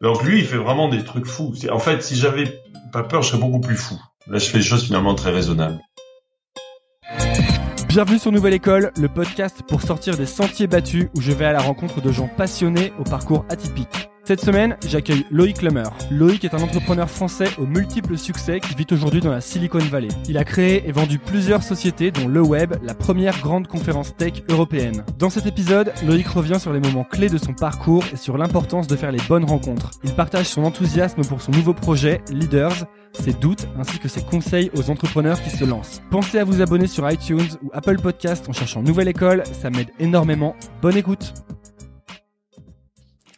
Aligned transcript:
Donc 0.00 0.22
lui, 0.22 0.40
il 0.40 0.46
fait 0.46 0.56
vraiment 0.56 0.88
des 0.88 1.04
trucs 1.04 1.26
fous. 1.26 1.54
En 1.70 1.78
fait, 1.78 2.02
si 2.02 2.16
j'avais 2.16 2.60
pas 2.92 3.02
peur, 3.02 3.22
je 3.22 3.28
serais 3.28 3.40
beaucoup 3.40 3.60
plus 3.60 3.76
fou. 3.76 3.98
Là, 4.26 4.38
je 4.38 4.46
fais 4.46 4.58
des 4.58 4.64
choses 4.64 4.84
finalement 4.84 5.14
très 5.14 5.30
raisonnables. 5.30 5.80
Bienvenue 7.88 8.18
sur 8.18 8.32
Nouvelle 8.32 8.54
École, 8.54 8.90
le 8.96 9.08
podcast 9.08 9.62
pour 9.68 9.82
sortir 9.82 10.16
des 10.16 10.26
sentiers 10.26 10.66
battus 10.66 11.06
où 11.16 11.20
je 11.20 11.30
vais 11.30 11.44
à 11.44 11.52
la 11.52 11.60
rencontre 11.60 12.00
de 12.00 12.10
gens 12.10 12.28
passionnés 12.36 12.92
au 12.98 13.04
parcours 13.04 13.44
atypique. 13.48 14.08
Cette 14.26 14.40
semaine, 14.40 14.78
j'accueille 14.88 15.26
Loïc 15.30 15.60
Lemer. 15.60 15.90
Loïc 16.10 16.46
est 16.46 16.54
un 16.54 16.62
entrepreneur 16.62 17.10
français 17.10 17.48
aux 17.58 17.66
multiples 17.66 18.16
succès 18.16 18.58
qui 18.58 18.74
vit 18.74 18.86
aujourd'hui 18.90 19.20
dans 19.20 19.30
la 19.30 19.42
Silicon 19.42 19.80
Valley. 19.80 20.08
Il 20.30 20.38
a 20.38 20.44
créé 20.44 20.88
et 20.88 20.92
vendu 20.92 21.18
plusieurs 21.18 21.62
sociétés 21.62 22.10
dont 22.10 22.26
le 22.26 22.40
web, 22.40 22.74
la 22.82 22.94
première 22.94 23.38
grande 23.40 23.66
conférence 23.66 24.16
tech 24.16 24.42
européenne. 24.48 25.04
Dans 25.18 25.28
cet 25.28 25.44
épisode, 25.44 25.92
Loïc 26.06 26.26
revient 26.26 26.58
sur 26.58 26.72
les 26.72 26.80
moments 26.80 27.04
clés 27.04 27.28
de 27.28 27.36
son 27.36 27.52
parcours 27.52 28.02
et 28.14 28.16
sur 28.16 28.38
l'importance 28.38 28.86
de 28.86 28.96
faire 28.96 29.12
les 29.12 29.20
bonnes 29.28 29.44
rencontres. 29.44 29.90
Il 30.04 30.14
partage 30.14 30.46
son 30.46 30.64
enthousiasme 30.64 31.22
pour 31.22 31.42
son 31.42 31.52
nouveau 31.52 31.74
projet, 31.74 32.22
Leaders, 32.30 32.86
ses 33.12 33.34
doutes 33.34 33.68
ainsi 33.78 33.98
que 33.98 34.08
ses 34.08 34.22
conseils 34.22 34.70
aux 34.74 34.88
entrepreneurs 34.88 35.42
qui 35.42 35.50
se 35.50 35.66
lancent. 35.66 36.00
Pensez 36.10 36.38
à 36.38 36.44
vous 36.44 36.62
abonner 36.62 36.86
sur 36.86 37.08
iTunes 37.10 37.58
ou 37.62 37.68
Apple 37.74 38.00
Podcast 38.00 38.48
en 38.48 38.54
cherchant 38.54 38.82
Nouvelle 38.82 39.08
École, 39.08 39.42
ça 39.52 39.68
m'aide 39.68 39.90
énormément. 39.98 40.56
Bonne 40.80 40.96
écoute 40.96 41.34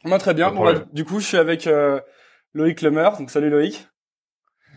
moi, 0.07 0.19
très 0.19 0.35
bien. 0.35 0.51
Bon, 0.53 0.65
bah, 0.65 0.85
du 0.93 1.05
coup, 1.05 1.21
je 1.21 1.27
suis 1.27 1.37
avec 1.37 1.67
euh, 1.67 2.01
Loïc 2.55 2.83
Lemer. 2.83 3.11
Donc, 3.19 3.31
salut 3.31 3.51
Loïc. 3.51 3.89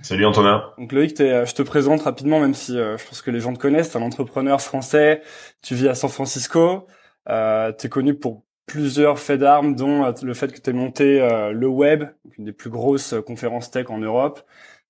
Salut 0.02 0.26
Antonin. 0.26 0.64
Donc 0.78 0.94
Loïc, 0.94 1.20
es, 1.20 1.32
euh, 1.32 1.46
je 1.46 1.54
te 1.54 1.62
présente 1.62 2.04
rapidement, 2.04 2.40
même 2.40 2.54
si 2.54 2.78
euh, 2.78 2.98
je 2.98 3.06
pense 3.06 3.22
que 3.22 3.32
les 3.32 3.42
gens 3.42 3.54
te 3.54 3.60
connaissent. 3.60 3.92
T'es 3.92 3.98
un 3.98 4.02
entrepreneur 4.02 4.62
français. 4.62 5.22
Tu 5.62 5.76
vis 5.76 5.90
à 5.90 5.96
San 5.96 6.10
Francisco. 6.10 6.88
Euh, 7.28 7.74
es 7.84 7.90
connu 7.90 8.16
pour 8.16 8.44
plusieurs 8.66 9.20
faits 9.20 9.42
d'armes, 9.42 9.76
dont 9.76 10.14
le 10.22 10.34
fait 10.34 10.54
que 10.54 10.62
tu 10.62 10.72
monté 10.74 11.20
le 11.52 11.68
web, 11.68 12.04
une 12.38 12.46
des 12.46 12.54
plus 12.54 12.70
grosses 12.70 13.16
conférences 13.26 13.72
tech 13.72 13.90
en 13.90 13.98
Europe. 13.98 14.42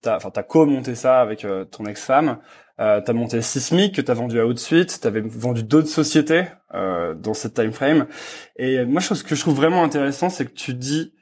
T'as, 0.01 0.17
enfin, 0.17 0.31
t'as 0.31 0.43
co-monté 0.43 0.95
ça 0.95 1.21
avec 1.21 1.47
ton 1.71 1.85
ex-femme. 1.85 2.39
Euh, 2.79 3.01
t'as 3.01 3.11
monté 3.11 3.41
Sismic 3.41 3.95
que 3.95 4.01
t'as 4.01 4.13
vendu 4.13 4.39
à 4.39 4.45
Outsuite, 4.45 5.01
t'avais 5.01 5.19
vendu 5.19 5.63
d'autres 5.63 5.89
sociétés 5.89 6.45
euh, 6.73 7.13
dans 7.13 7.33
cette 7.33 7.55
time 7.55 7.73
frame. 7.73 8.07
Et 8.55 8.85
moi, 8.85 9.01
ce 9.01 9.21
que 9.21 9.35
je 9.35 9.41
trouve 9.41 9.55
vraiment 9.55 9.83
intéressant, 9.83 10.29
c'est 10.29 10.45
que 10.45 10.53
tu 10.53 10.73
dis 10.73 11.13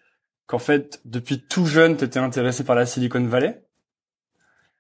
qu'en 0.45 0.59
fait, 0.59 1.01
depuis 1.03 1.41
tout 1.41 1.65
jeune, 1.65 1.97
t'étais 1.97 2.19
intéressé 2.19 2.63
par 2.63 2.75
la 2.75 2.85
Silicon 2.85 3.23
Valley. 3.25 3.63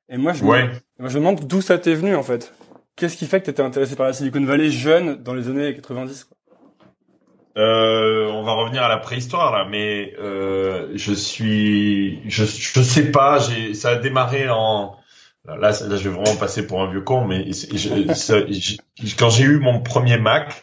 Et 0.09 0.17
moi, 0.17 0.33
je, 0.33 0.43
me, 0.43 0.49
moi, 0.49 0.69
je 0.99 1.03
me 1.03 1.13
demande 1.15 1.47
d'où 1.47 1.61
ça 1.61 1.79
t'est 1.79 1.95
venu 1.95 2.15
en 2.15 2.23
fait. 2.23 2.53
Qu'est-ce 2.95 3.17
qui 3.17 3.25
fait 3.25 3.41
que 3.41 3.47
t'étais 3.47 3.63
intéressé 3.63 3.95
par 3.95 4.05
la 4.05 4.13
Silicon 4.13 4.43
Valley 4.43 4.69
jeune 4.69 5.15
dans 5.21 5.33
les 5.33 5.49
années 5.49 5.73
90 5.73 6.25
quoi? 6.25 6.37
Euh, 7.57 8.27
on 8.27 8.43
va 8.43 8.53
revenir 8.53 8.83
à 8.83 8.87
la 8.87 8.97
préhistoire 8.97 9.51
là, 9.51 9.67
mais 9.67 10.13
euh, 10.19 10.91
je 10.93 11.11
suis, 11.11 12.21
je, 12.29 12.45
je 12.45 12.81
sais 12.81 13.11
pas, 13.11 13.39
j'ai, 13.39 13.73
ça 13.73 13.89
a 13.89 13.95
démarré 13.95 14.47
en 14.47 14.95
Là, 15.47 15.55
là, 15.55 15.71
je 15.71 16.09
vais 16.09 16.15
vraiment 16.15 16.35
passer 16.35 16.67
pour 16.67 16.81
un 16.81 16.91
vieux 16.91 17.01
con, 17.01 17.25
mais 17.25 17.49
quand 19.17 19.29
j'ai 19.29 19.43
eu 19.43 19.59
mon 19.59 19.81
premier 19.81 20.17
Mac, 20.17 20.61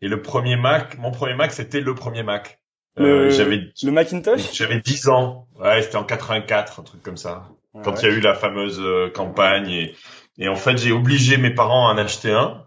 et 0.00 0.08
le 0.08 0.20
premier 0.22 0.56
Mac, 0.56 0.98
mon 0.98 1.10
premier 1.10 1.34
Mac, 1.34 1.52
c'était 1.52 1.80
le 1.80 1.94
premier 1.94 2.22
Mac. 2.22 2.60
Euh, 2.98 3.30
j'avais 3.30 3.70
le 3.82 3.90
Macintosh? 3.92 4.52
J'avais 4.52 4.80
10 4.80 5.08
ans. 5.08 5.46
Ouais, 5.56 5.82
c'était 5.82 5.96
en 5.96 6.04
84, 6.04 6.80
un 6.80 6.82
truc 6.82 7.02
comme 7.02 7.16
ça. 7.16 7.48
quand 7.84 8.02
il 8.02 8.08
y 8.08 8.12
a 8.12 8.14
eu 8.14 8.20
la 8.20 8.34
fameuse 8.34 8.80
euh, 8.80 9.08
campagne 9.10 9.70
et, 9.70 9.94
et 10.38 10.48
en 10.48 10.56
fait, 10.56 10.76
j'ai 10.78 10.90
obligé 10.90 11.36
mes 11.36 11.50
parents 11.54 11.88
à 11.88 11.92
en 11.92 11.98
acheter 11.98 12.32
un. 12.32 12.64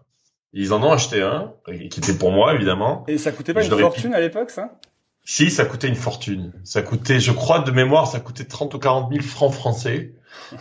Ils 0.54 0.74
en 0.74 0.84
ont 0.84 0.92
acheté 0.92 1.22
un, 1.22 1.54
qui 1.66 2.00
était 2.00 2.14
pour 2.14 2.32
moi 2.32 2.54
évidemment. 2.54 3.06
Et 3.08 3.18
ça 3.18 3.32
coûtait 3.32 3.54
pas 3.54 3.64
une 3.64 3.72
fortune 3.72 4.14
à 4.14 4.20
l'époque, 4.20 4.50
ça? 4.50 4.80
Si, 5.24 5.52
ça 5.52 5.66
coûtait 5.66 5.88
une 5.88 5.96
fortune. 5.96 6.52
Ça 6.64 6.82
coûtait, 6.82 7.20
je 7.20 7.32
crois 7.32 7.60
de 7.60 7.72
mémoire, 7.72 8.08
ça 8.08 8.20
coûtait 8.20 8.44
30 8.44 8.74
ou 8.74 8.80
40 8.80 9.12
000 9.12 9.24
francs 9.24 9.54
français. 9.54 10.14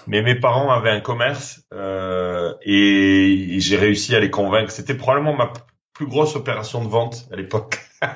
Mais 0.06 0.22
mes 0.22 0.34
parents 0.34 0.70
avaient 0.70 0.90
un 0.90 1.00
commerce 1.00 1.62
euh, 1.72 2.54
et, 2.62 3.56
j'ai 3.58 3.76
réussi 3.76 4.14
à 4.14 4.20
les 4.20 4.30
convaincre. 4.30 4.70
C'était 4.70 4.94
probablement 4.94 5.36
ma 5.36 5.52
plus 5.94 6.06
grosse 6.06 6.36
opération 6.36 6.82
de 6.84 6.88
vente 6.88 7.28
à 7.32 7.36
l'époque. 7.36 7.78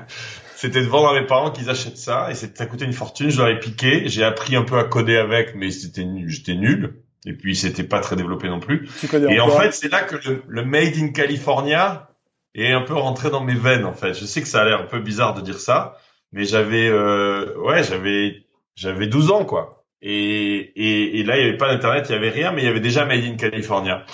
C'était 0.57 0.81
de 0.81 0.87
vendre 0.87 1.09
à 1.09 1.21
mes 1.21 1.27
parents 1.27 1.51
qu'ils 1.51 1.69
achètent 1.69 1.99
ça 1.99 2.31
et 2.31 2.35
ça 2.35 2.67
coûtait 2.67 2.87
une 2.87 2.95
fortune. 2.95 3.29
Je 3.29 3.39
leur 3.39 3.49
ai 3.49 3.59
piqué. 3.59 4.05
J'ai 4.07 4.25
appris 4.25 4.57
un 4.57 4.63
peu 4.63 4.79
à 4.79 4.85
coder 4.85 5.17
avec, 5.17 5.55
mais 5.55 5.71
c'était 5.71 6.07
j'étais 6.27 6.55
nul. 6.55 7.03
Et 7.27 7.33
puis 7.33 7.57
c'était 7.57 7.85
pas 7.85 8.01
très 8.01 8.17
développé 8.17 8.49
non 8.49 8.61
plus. 8.61 8.89
Et 9.29 9.41
en 9.41 9.51
fait, 9.51 9.73
c'est 9.73 9.91
là 9.91 10.03
que 10.03 10.17
le, 10.47 10.65
Made 10.65 10.97
in 10.97 11.09
California 11.09 12.11
est 12.55 12.73
un 12.73 12.83
peu 12.83 12.95
rentré 12.95 13.31
dans 13.31 13.43
mes 13.43 13.55
veines. 13.55 13.85
En 13.85 13.93
fait, 13.93 14.15
je 14.15 14.25
sais 14.25 14.41
que 14.43 14.49
ça 14.49 14.63
a 14.63 14.65
l'air 14.65 14.81
un 14.81 14.87
peu 14.87 15.01
bizarre 15.01 15.35
de 15.35 15.41
dire 15.41 15.59
ça, 15.59 15.99
mais 16.33 16.45
j'avais 16.45 16.89
euh, 16.89 17.57
ouais, 17.59 17.83
j'avais 17.83 18.45
j'avais 18.77 19.07
12 19.07 19.31
ans 19.31 19.45
quoi. 19.45 19.74
Et, 20.07 20.59
et, 20.77 21.21
et 21.21 21.25
là, 21.25 21.39
il 21.39 21.43
n'y 21.43 21.49
avait 21.49 21.57
pas 21.57 21.73
d'internet, 21.73 22.07
il 22.11 22.13
y 22.13 22.17
avait 22.17 22.29
rien, 22.29 22.53
mais 22.53 22.61
il 22.63 22.67
y 22.67 22.69
avait 22.69 22.81
déjà 22.81 23.07
Made 23.07 23.25
in 23.25 23.37
California. 23.37 24.05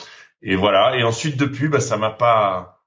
Et 0.40 0.54
voilà. 0.54 0.96
Et 0.96 1.02
ensuite, 1.02 1.36
depuis, 1.36 1.68
bah, 1.68 1.80
ça 1.80 1.96
m'a 1.96 2.10
pas 2.10 2.84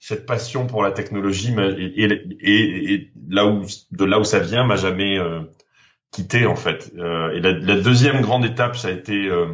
cette 0.00 0.24
passion 0.24 0.66
pour 0.66 0.82
la 0.82 0.92
technologie 0.92 1.54
et, 1.58 2.04
et, 2.04 2.92
et, 2.94 3.12
là 3.28 3.46
où 3.46 3.66
de 3.90 4.04
là 4.04 4.20
où 4.20 4.24
ça 4.24 4.38
vient 4.38 4.64
m'a 4.64 4.76
jamais 4.76 5.18
euh, 5.18 5.40
quitté 6.12 6.46
en 6.46 6.56
fait. 6.56 6.92
Euh, 6.96 7.32
et 7.32 7.40
la, 7.40 7.52
la, 7.52 7.80
deuxième 7.80 8.20
grande 8.20 8.44
étape, 8.44 8.76
ça 8.76 8.88
a 8.88 8.90
été 8.92 9.26
euh, 9.26 9.46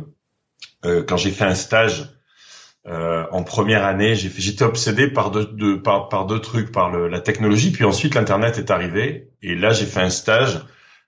euh 0.85 1.03
quand 1.03 1.17
j'ai 1.17 1.31
fait 1.31 1.45
un 1.45 1.55
stage 1.55 2.11
euh, 2.87 3.25
en 3.33 3.43
première 3.43 3.85
année. 3.85 4.15
J'étais 4.15 4.65
obsédé 4.65 5.09
par 5.09 5.31
deux, 5.31 5.47
deux 5.47 5.83
par 5.83 6.27
deux 6.27 6.41
trucs, 6.41 6.71
par 6.71 6.91
le, 6.91 7.09
la 7.09 7.21
technologie, 7.21 7.73
puis 7.73 7.85
ensuite 7.85 8.15
l'internet 8.15 8.59
est 8.59 8.71
arrivé. 8.71 9.31
Et 9.43 9.55
là, 9.55 9.71
j'ai 9.71 9.87
fait 9.87 10.01
un 10.01 10.11
stage 10.11 10.61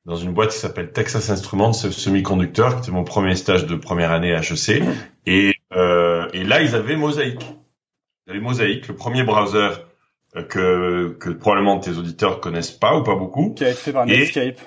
dans 0.07 0.15
une 0.15 0.33
boîte 0.33 0.53
qui 0.53 0.59
s'appelle 0.59 0.93
Texas 0.93 1.31
Instruments 1.31 1.73
Semiconductor, 1.73 2.77
qui 2.77 2.83
était 2.83 2.93
mon 2.93 3.03
premier 3.03 3.35
stage 3.35 3.67
de 3.67 3.75
première 3.75 4.13
année 4.13 4.33
à 4.33 4.41
HEC. 4.41 4.83
Et, 5.27 5.55
euh, 5.73 6.29
et 6.33 6.45
là, 6.45 6.63
ils 6.63 6.77
avaient 6.77 6.95
Mosaic. 6.95 7.45
Ils 8.27 8.31
avaient 8.31 8.41
Mosaic, 8.41 8.87
le 8.87 8.95
premier 8.95 9.25
browser 9.25 9.71
euh, 10.37 10.43
que, 10.45 11.17
que 11.19 11.31
probablement 11.31 11.81
tes 11.81 11.99
auditeurs 11.99 12.41
connaissent 12.41 12.71
pas 12.71 12.97
ou 12.97 13.03
pas 13.03 13.17
beaucoup. 13.17 13.53
Qui 13.55 13.65
a 13.65 13.71
été 13.71 13.79
fait 13.79 13.93
par 13.93 14.07
Netscape. 14.07 14.61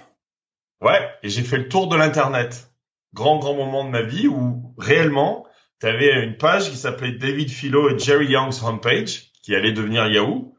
ouais, 0.81 1.09
et 1.23 1.29
j'ai 1.29 1.43
fait 1.43 1.57
le 1.57 1.69
tour 1.69 1.87
de 1.87 1.95
l'Internet. 1.95 2.69
Grand, 3.13 3.39
grand 3.39 3.55
moment 3.55 3.85
de 3.85 3.89
ma 3.89 4.01
vie 4.01 4.27
où 4.27 4.73
réellement, 4.77 5.47
tu 5.79 5.87
avais 5.87 6.21
une 6.21 6.35
page 6.35 6.69
qui 6.69 6.75
s'appelait 6.75 7.13
David 7.13 7.49
Philo 7.49 7.89
et 7.89 7.97
Jerry 7.97 8.27
Young's 8.27 8.61
homepage, 8.61 9.31
qui 9.41 9.55
allait 9.55 9.71
devenir 9.71 10.05
Yahoo. 10.07 10.53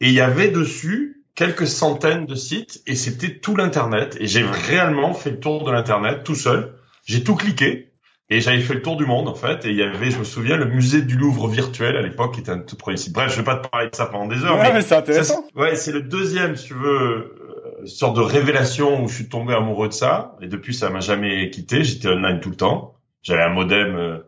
Et 0.00 0.08
il 0.08 0.14
y 0.14 0.20
avait 0.20 0.48
dessus 0.48 1.13
quelques 1.34 1.66
centaines 1.66 2.26
de 2.26 2.34
sites 2.34 2.82
et 2.86 2.94
c'était 2.94 3.38
tout 3.38 3.56
l'internet 3.56 4.16
et 4.20 4.26
j'ai 4.26 4.44
réellement 4.44 5.14
fait 5.14 5.30
le 5.30 5.40
tour 5.40 5.64
de 5.64 5.72
l'internet 5.72 6.22
tout 6.24 6.34
seul. 6.34 6.74
J'ai 7.04 7.24
tout 7.24 7.34
cliqué 7.34 7.92
et 8.30 8.40
j'avais 8.40 8.60
fait 8.60 8.74
le 8.74 8.82
tour 8.82 8.96
du 8.96 9.04
monde 9.04 9.28
en 9.28 9.34
fait 9.34 9.64
et 9.64 9.70
il 9.70 9.76
y 9.76 9.82
avait, 9.82 10.10
je 10.10 10.18
me 10.18 10.24
souviens, 10.24 10.56
le 10.56 10.66
musée 10.66 11.02
du 11.02 11.16
Louvre 11.16 11.48
virtuel 11.48 11.96
à 11.96 12.02
l'époque 12.02 12.34
qui 12.34 12.40
était 12.40 12.52
un 12.52 12.60
tout 12.60 12.76
premier 12.76 12.96
site. 12.96 13.12
Bref, 13.12 13.30
je 13.32 13.36
vais 13.36 13.44
pas 13.44 13.56
te 13.56 13.68
parler 13.68 13.90
de 13.90 13.94
ça 13.94 14.06
pendant 14.06 14.26
des 14.26 14.42
heures. 14.44 14.56
mais, 14.56 14.80
c'est 14.80 14.94
intéressant. 14.94 15.44
ouais, 15.56 15.76
c'est 15.76 15.92
le 15.92 16.02
deuxième, 16.02 16.56
si 16.56 16.68
tu 16.68 16.74
veux, 16.74 17.34
euh, 17.82 17.86
sorte 17.86 18.16
de 18.16 18.22
révélation 18.22 19.02
où 19.02 19.08
je 19.08 19.14
suis 19.14 19.28
tombé 19.28 19.54
amoureux 19.54 19.88
de 19.88 19.92
ça 19.92 20.36
et 20.40 20.46
depuis 20.46 20.74
ça 20.74 20.88
m'a 20.88 21.00
jamais 21.00 21.50
quitté. 21.50 21.84
J'étais 21.84 22.08
online 22.08 22.40
tout 22.40 22.50
le 22.50 22.56
temps. 22.56 22.94
J'avais 23.22 23.42
un 23.42 23.50
modem. 23.50 23.96
Euh, 23.96 24.18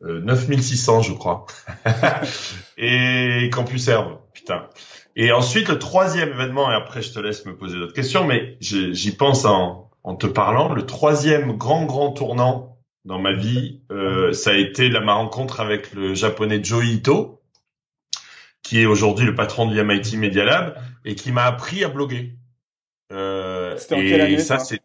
9600 0.00 0.98
euh, 0.98 1.02
je 1.02 1.12
crois 1.12 1.46
et 2.78 3.50
Campus 3.52 3.88
Herbe 3.88 4.18
putain 4.32 4.68
et 5.20 5.32
ensuite, 5.32 5.68
le 5.68 5.80
troisième 5.80 6.28
événement, 6.28 6.70
et 6.70 6.74
après 6.74 7.02
je 7.02 7.12
te 7.12 7.18
laisse 7.18 7.44
me 7.44 7.56
poser 7.56 7.76
d'autres 7.76 7.92
questions, 7.92 8.24
mais 8.24 8.56
j'y 8.60 9.16
pense 9.16 9.44
en, 9.44 9.90
en, 10.04 10.14
te 10.14 10.28
parlant, 10.28 10.72
le 10.72 10.86
troisième 10.86 11.56
grand, 11.56 11.86
grand 11.86 12.12
tournant 12.12 12.78
dans 13.04 13.18
ma 13.18 13.32
vie, 13.32 13.80
euh, 13.90 14.32
ça 14.32 14.50
a 14.50 14.54
été 14.54 14.88
la, 14.88 15.00
ma 15.00 15.14
rencontre 15.14 15.58
avec 15.58 15.92
le 15.92 16.14
japonais 16.14 16.62
Joe 16.62 16.86
Ito, 16.86 17.42
qui 18.62 18.80
est 18.80 18.86
aujourd'hui 18.86 19.26
le 19.26 19.34
patron 19.34 19.66
du 19.66 19.82
MIT 19.82 20.16
Media 20.18 20.44
Lab, 20.44 20.80
et 21.04 21.16
qui 21.16 21.32
m'a 21.32 21.46
appris 21.46 21.82
à 21.82 21.88
bloguer. 21.88 22.36
Euh, 23.12 23.76
C'était 23.76 23.96
en 23.96 23.98
quelle 23.98 24.20
année 24.20 24.38
ça, 24.38 24.60
c'est 24.60 24.80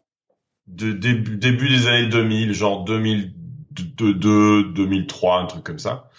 de 0.66 0.90
début, 0.90 1.36
début 1.36 1.68
des 1.68 1.86
années 1.86 2.08
2000, 2.08 2.54
genre 2.54 2.84
2002, 2.84 4.64
2003, 4.72 5.38
un 5.38 5.46
truc 5.46 5.62
comme 5.62 5.78
ça. 5.78 6.10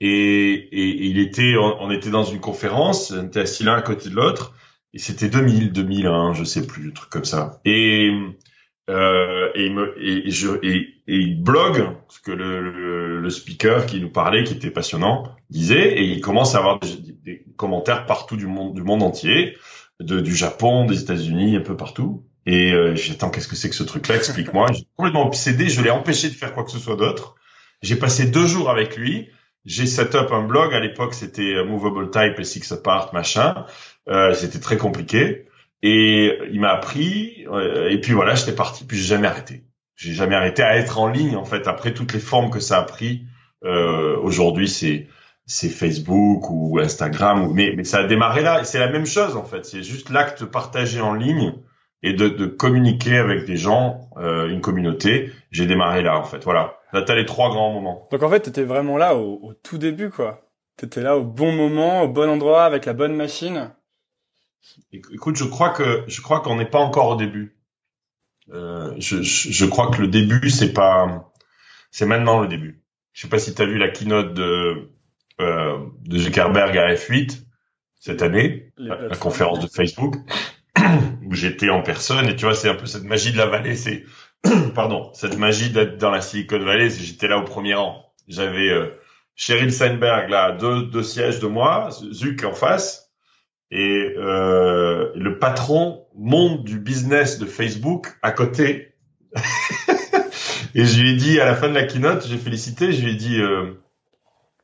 Et, 0.00 0.52
et, 0.52 1.06
il 1.06 1.18
était, 1.18 1.54
on, 1.56 1.90
était 1.90 2.10
dans 2.10 2.24
une 2.24 2.40
conférence, 2.40 3.12
on 3.12 3.26
était 3.26 3.40
assis 3.40 3.64
l'un 3.64 3.76
à 3.76 3.82
côté 3.82 4.10
de 4.10 4.14
l'autre, 4.14 4.52
et 4.92 4.98
c'était 4.98 5.28
2000, 5.28 5.72
2001, 5.72 6.34
je 6.34 6.44
sais 6.44 6.66
plus, 6.66 6.88
un 6.88 6.92
truc 6.92 7.10
comme 7.10 7.24
ça. 7.24 7.60
Et 7.64 8.10
euh, 8.88 9.50
et, 9.54 9.68
me, 9.68 9.94
et, 10.00 10.30
je, 10.30 10.48
et, 10.62 10.94
il 11.08 11.42
blogue 11.42 11.88
ce 12.08 12.20
que 12.20 12.30
le, 12.30 13.20
le, 13.20 13.30
speaker 13.30 13.84
qui 13.86 14.00
nous 14.00 14.10
parlait, 14.10 14.44
qui 14.44 14.54
était 14.54 14.70
passionnant, 14.70 15.24
disait, 15.50 15.98
et 15.98 16.04
il 16.04 16.20
commence 16.20 16.54
à 16.54 16.58
avoir 16.58 16.78
des, 16.78 17.44
commentaires 17.56 18.06
partout 18.06 18.36
du 18.36 18.46
monde, 18.46 18.74
du 18.74 18.82
monde 18.82 19.02
entier, 19.02 19.56
de, 19.98 20.20
du 20.20 20.36
Japon, 20.36 20.84
des 20.84 21.00
États-Unis, 21.00 21.56
un 21.56 21.60
peu 21.60 21.76
partout. 21.76 22.24
Et 22.44 22.72
euh, 22.72 22.94
j'attends, 22.94 23.30
qu'est-ce 23.30 23.48
que 23.48 23.56
c'est 23.56 23.70
que 23.70 23.74
ce 23.74 23.82
truc-là? 23.82 24.16
Explique-moi. 24.16 24.68
J'ai 24.72 24.86
complètement 24.96 25.26
obsédé, 25.26 25.68
je 25.68 25.82
l'ai 25.82 25.90
empêché 25.90 26.28
de 26.28 26.34
faire 26.34 26.52
quoi 26.52 26.62
que 26.62 26.70
ce 26.70 26.78
soit 26.78 26.96
d'autre. 26.96 27.34
J'ai 27.82 27.96
passé 27.96 28.26
deux 28.26 28.46
jours 28.46 28.70
avec 28.70 28.96
lui 28.96 29.28
j'ai 29.66 29.86
set 29.86 30.14
up 30.14 30.32
un 30.32 30.42
blog. 30.42 30.72
À 30.72 30.80
l'époque, 30.80 31.12
c'était 31.12 31.62
Movable 31.64 32.10
Type 32.10 32.42
Six 32.44 32.70
Apart, 32.72 33.12
machin. 33.12 33.66
Euh, 34.08 34.32
c'était 34.32 34.60
très 34.60 34.76
compliqué. 34.76 35.46
Et 35.82 36.38
il 36.50 36.60
m'a 36.60 36.70
appris. 36.70 37.44
euh, 37.50 37.88
et 37.90 38.00
puis 38.00 38.12
voilà, 38.12 38.34
j'étais 38.34 38.52
parti. 38.54 38.84
Puis 38.86 38.96
j'ai 38.96 39.04
jamais 39.08 39.26
arrêté. 39.28 39.64
J'ai 39.96 40.12
jamais 40.14 40.34
arrêté 40.36 40.62
à 40.62 40.76
être 40.76 40.98
en 40.98 41.08
ligne 41.08 41.36
en 41.36 41.44
fait. 41.44 41.66
Après 41.68 41.92
toutes 41.92 42.12
les 42.12 42.20
formes 42.20 42.50
que 42.50 42.60
ça 42.60 42.78
a 42.78 42.82
pris. 42.84 43.26
Euh, 43.64 44.16
Aujourd'hui, 44.18 44.68
c'est 44.68 45.08
c'est 45.46 45.68
Facebook 45.68 46.48
ou 46.50 46.78
Instagram. 46.80 47.50
Mais 47.52 47.72
mais 47.76 47.84
ça 47.84 47.98
a 47.98 48.04
démarré 48.04 48.42
là. 48.42 48.60
Et 48.60 48.64
c'est 48.64 48.78
la 48.78 48.90
même 48.90 49.06
chose 49.06 49.36
en 49.36 49.44
fait. 49.44 49.64
C'est 49.64 49.82
juste 49.82 50.10
l'acte 50.10 50.44
partagé 50.44 51.00
en 51.00 51.14
ligne 51.14 51.54
et 52.02 52.12
de, 52.12 52.28
de 52.28 52.46
communiquer 52.46 53.16
avec 53.18 53.44
des 53.46 53.56
gens, 53.56 54.08
euh, 54.18 54.48
une 54.48 54.60
communauté. 54.60 55.32
J'ai 55.50 55.66
démarré 55.66 56.02
là 56.02 56.18
en 56.18 56.24
fait. 56.24 56.44
Voilà. 56.44 56.75
Là, 56.92 57.02
t'as 57.02 57.14
les 57.14 57.26
trois 57.26 57.50
grands 57.50 57.72
moments. 57.72 58.08
Donc 58.10 58.22
en 58.22 58.30
fait, 58.30 58.40
t'étais 58.40 58.64
vraiment 58.64 58.96
là 58.96 59.16
au, 59.16 59.40
au 59.42 59.54
tout 59.54 59.78
début, 59.78 60.10
quoi. 60.10 60.42
T'étais 60.76 61.02
là 61.02 61.16
au 61.16 61.24
bon 61.24 61.52
moment, 61.52 62.02
au 62.02 62.08
bon 62.08 62.28
endroit, 62.28 62.64
avec 62.64 62.84
la 62.86 62.92
bonne 62.92 63.14
machine. 63.14 63.70
Éc- 64.92 65.06
Écoute, 65.12 65.36
je 65.36 65.44
crois 65.44 65.70
que 65.70 66.04
je 66.06 66.20
crois 66.20 66.40
qu'on 66.40 66.56
n'est 66.56 66.68
pas 66.70 66.78
encore 66.78 67.08
au 67.08 67.16
début. 67.16 67.56
Euh, 68.52 68.94
je, 68.98 69.22
je, 69.22 69.50
je 69.50 69.64
crois 69.66 69.90
que 69.90 70.00
le 70.00 70.08
début 70.08 70.50
c'est 70.50 70.72
pas 70.72 71.32
c'est 71.90 72.06
maintenant 72.06 72.40
le 72.40 72.48
début. 72.48 72.82
Je 73.12 73.22
sais 73.22 73.28
pas 73.28 73.38
si 73.38 73.54
tu 73.54 73.62
as 73.62 73.66
vu 73.66 73.78
la 73.78 73.88
keynote 73.88 74.34
de 74.34 74.90
euh, 75.40 75.78
de 76.02 76.18
Zuckerberg 76.18 76.76
à 76.78 76.94
F8 76.94 77.42
cette 77.98 78.22
année, 78.22 78.72
la, 78.76 79.08
la 79.08 79.16
conférence 79.16 79.58
de 79.60 79.66
Facebook 79.66 80.14
où 81.26 81.34
j'étais 81.34 81.70
en 81.70 81.82
personne 81.82 82.28
et 82.28 82.36
tu 82.36 82.44
vois 82.44 82.54
c'est 82.54 82.68
un 82.68 82.74
peu 82.74 82.86
cette 82.86 83.02
magie 83.04 83.32
de 83.32 83.38
la 83.38 83.46
vallée, 83.46 83.74
c'est 83.74 84.04
pardon, 84.74 85.10
cette 85.14 85.38
magie 85.38 85.70
d'être 85.70 85.98
dans 85.98 86.10
la 86.10 86.20
Silicon 86.20 86.58
Valley, 86.58 86.90
j'étais 86.90 87.28
là 87.28 87.38
au 87.38 87.44
premier 87.44 87.74
rang. 87.74 88.12
J'avais 88.28 88.68
euh, 88.68 88.98
Sheryl 89.34 89.72
Sandberg 89.72 90.30
là, 90.30 90.52
deux 90.52 90.82
deux 90.82 91.02
sièges 91.02 91.40
de 91.40 91.46
moi, 91.46 91.90
Zuck 92.12 92.44
en 92.44 92.54
face 92.54 93.12
et 93.70 94.14
euh, 94.16 95.10
le 95.14 95.38
patron 95.38 96.06
monde 96.14 96.64
du 96.64 96.78
business 96.78 97.38
de 97.38 97.46
Facebook 97.46 98.16
à 98.22 98.32
côté. 98.32 98.94
et 100.74 100.84
je 100.84 101.00
lui 101.00 101.12
ai 101.12 101.16
dit 101.16 101.40
à 101.40 101.44
la 101.44 101.54
fin 101.54 101.68
de 101.68 101.74
la 101.74 101.84
keynote, 101.84 102.26
j'ai 102.26 102.38
félicité, 102.38 102.92
je 102.92 103.04
lui 103.04 103.12
ai 103.12 103.16
dit 103.16 103.40
euh, 103.40 103.82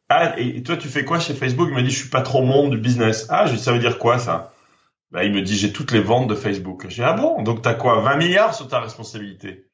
ah 0.09 0.35
et 0.39 0.63
toi 0.63 0.77
tu 0.77 0.89
fais 0.89 1.05
quoi 1.05 1.19
chez 1.19 1.35
Facebook? 1.35 1.69
Il 1.71 1.75
m'a 1.75 1.83
dit 1.83 1.91
je 1.91 1.99
suis 1.99 2.11
patron 2.11 2.45
monde 2.45 2.71
du 2.71 2.79
business. 2.79 3.27
Ah, 3.31 3.47
je 3.47 3.57
ça 3.57 3.73
veut 3.73 3.79
dire 3.79 3.99
quoi 3.99 4.19
ça? 4.19 4.53
Bah, 5.11 5.25
il 5.25 5.33
me 5.33 5.43
dit 5.43 5.57
j'ai 5.57 5.73
toutes 5.73 5.93
les 5.93 6.01
ventes 6.01 6.29
de 6.29 6.35
Facebook. 6.35 6.87
Dis 6.87 7.03
ah 7.03 7.13
bon? 7.13 7.43
Donc 7.43 7.63
t'as 7.63 7.75
quoi? 7.75 8.01
20 8.01 8.17
milliards 8.17 8.55
sur 8.55 8.69
ta 8.69 8.81
responsabilité? 8.81 9.67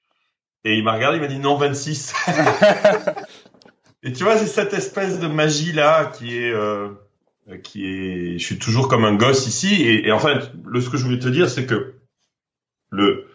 Et 0.64 0.76
il 0.76 0.84
m'a 0.84 0.94
regardé, 0.94 1.18
il 1.18 1.20
m'a 1.20 1.28
dit 1.28 1.38
non 1.38 1.56
26. 1.56 2.14
et 4.02 4.12
tu 4.12 4.24
vois 4.24 4.36
c'est 4.36 4.46
cette 4.46 4.74
espèce 4.74 5.20
de 5.20 5.26
magie 5.26 5.72
là 5.72 6.06
qui 6.06 6.36
est 6.36 6.50
euh, 6.50 6.88
qui 7.62 7.86
est 7.86 8.38
je 8.38 8.44
suis 8.44 8.58
toujours 8.58 8.88
comme 8.88 9.04
un 9.04 9.14
gosse 9.14 9.46
ici. 9.46 9.82
Et, 9.82 10.08
et 10.08 10.12
en 10.12 10.18
fait 10.18 10.50
le 10.64 10.80
ce 10.80 10.90
que 10.90 10.96
je 10.96 11.04
voulais 11.04 11.18
te 11.18 11.28
dire 11.28 11.48
c'est 11.48 11.66
que 11.66 11.94
le 12.90 13.28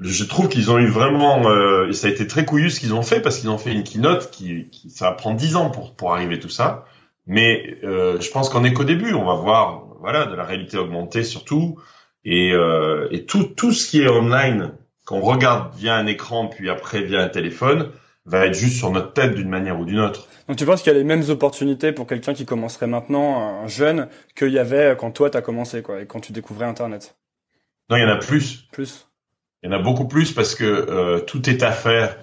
je 0.00 0.24
trouve 0.24 0.48
qu'ils 0.48 0.70
ont 0.70 0.78
eu 0.78 0.86
vraiment 0.86 1.46
euh, 1.48 1.88
et 1.88 1.92
ça 1.92 2.06
a 2.06 2.10
été 2.10 2.26
très 2.26 2.44
couillu 2.44 2.70
ce 2.70 2.80
qu'ils 2.80 2.94
ont 2.94 3.02
fait 3.02 3.20
parce 3.20 3.38
qu'ils 3.38 3.50
ont 3.50 3.58
fait 3.58 3.72
une 3.72 3.84
keynote 3.84 4.30
qui, 4.30 4.68
qui 4.70 4.90
ça 4.90 5.10
va 5.10 5.12
prendre 5.12 5.36
10 5.36 5.56
ans 5.56 5.70
pour 5.70 5.94
pour 5.94 6.14
arriver 6.14 6.38
tout 6.38 6.48
ça. 6.48 6.86
Mais 7.26 7.78
euh, 7.84 8.18
je 8.20 8.30
pense 8.30 8.48
qu'on 8.48 8.64
est 8.64 8.72
qu'au 8.72 8.84
début. 8.84 9.12
On 9.12 9.24
va 9.24 9.34
voir 9.34 9.84
voilà 10.00 10.24
de 10.26 10.34
la 10.34 10.44
réalité 10.44 10.78
augmentée 10.78 11.22
surtout. 11.22 11.78
Et 12.24 12.52
euh, 12.52 13.08
et 13.10 13.26
tout 13.26 13.44
tout 13.44 13.72
ce 13.72 13.88
qui 13.88 14.02
est 14.02 14.08
online 14.08 14.72
qu'on 15.10 15.20
regarde 15.20 15.74
via 15.74 15.96
un 15.96 16.06
écran 16.06 16.46
puis 16.46 16.70
après 16.70 17.02
via 17.02 17.20
un 17.20 17.28
téléphone 17.28 17.90
va 18.26 18.46
être 18.46 18.54
juste 18.54 18.76
sur 18.76 18.92
notre 18.92 19.12
tête 19.12 19.34
d'une 19.34 19.48
manière 19.48 19.80
ou 19.80 19.84
d'une 19.84 19.98
autre 19.98 20.28
Donc 20.46 20.56
tu 20.56 20.64
penses 20.64 20.82
qu'il 20.82 20.92
y 20.92 20.94
a 20.94 20.98
les 20.98 21.04
mêmes 21.04 21.28
opportunités 21.30 21.90
pour 21.90 22.06
quelqu'un 22.06 22.32
qui 22.32 22.46
commencerait 22.46 22.86
maintenant, 22.86 23.64
un 23.64 23.66
jeune, 23.66 24.06
qu'il 24.36 24.50
y 24.50 24.58
avait 24.60 24.94
quand 24.96 25.10
toi 25.10 25.28
t'as 25.28 25.40
commencé, 25.40 25.82
quoi, 25.82 26.00
et 26.00 26.06
quand 26.06 26.20
tu 26.20 26.30
découvrais 26.30 26.66
Internet? 26.66 27.16
Non 27.90 27.96
il 27.96 28.02
y 28.02 28.04
en 28.04 28.08
a 28.08 28.18
plus 28.18 28.68
Plus. 28.70 29.08
Il 29.64 29.70
y 29.70 29.74
en 29.74 29.76
a 29.76 29.82
beaucoup 29.82 30.06
plus 30.06 30.32
parce 30.32 30.54
que 30.54 30.64
euh, 30.64 31.18
tout 31.18 31.50
est 31.50 31.64
à 31.64 31.72
faire 31.72 32.16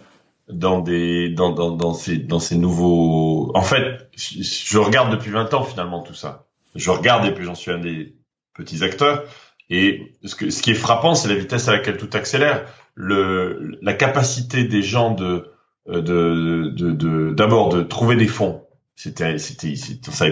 dans 0.48 0.80
des 0.80 1.28
dans 1.28 1.52
dans 1.52 1.72
dans 1.72 1.94
ces 1.94 2.18
dans 2.18 2.40
ces 2.40 2.58
nouveaux. 2.58 3.52
En 3.54 3.64
fait, 3.64 4.10
je, 4.16 4.42
je 4.42 4.78
regarde 4.78 5.12
depuis 5.12 5.30
20 5.30 5.54
ans 5.54 5.64
finalement 5.64 6.04
tout 6.04 6.14
ça. 6.14 6.48
Je 6.74 6.90
regarde 6.90 7.26
et 7.26 7.34
puis 7.34 7.44
j'en 7.44 7.54
suis 7.54 7.70
un 7.70 7.80
des 7.80 8.16
petits 8.54 8.82
acteurs. 8.82 9.26
Et 9.70 10.14
ce 10.24 10.36
que 10.36 10.50
ce 10.50 10.62
qui 10.62 10.72
est 10.72 10.76
frappant, 10.76 11.16
c'est 11.16 11.28
la 11.30 11.36
vitesse 11.36 11.68
à 11.68 11.74
laquelle 11.74 11.98
tout 11.98 12.10
accélère. 12.14 12.66
Le 12.96 13.78
la 13.82 13.94
capacité 13.94 14.64
des 14.64 14.82
gens 14.82 15.12
de 15.12 15.52
de 15.88 16.72
de 16.76 16.92
de 16.92 17.34
d'abord 17.34 17.70
de, 17.70 17.82
trouver 17.84 18.16
des 18.16 18.28
fonds. 18.28 18.64
C'était 18.96 19.38
c'était 19.38 19.76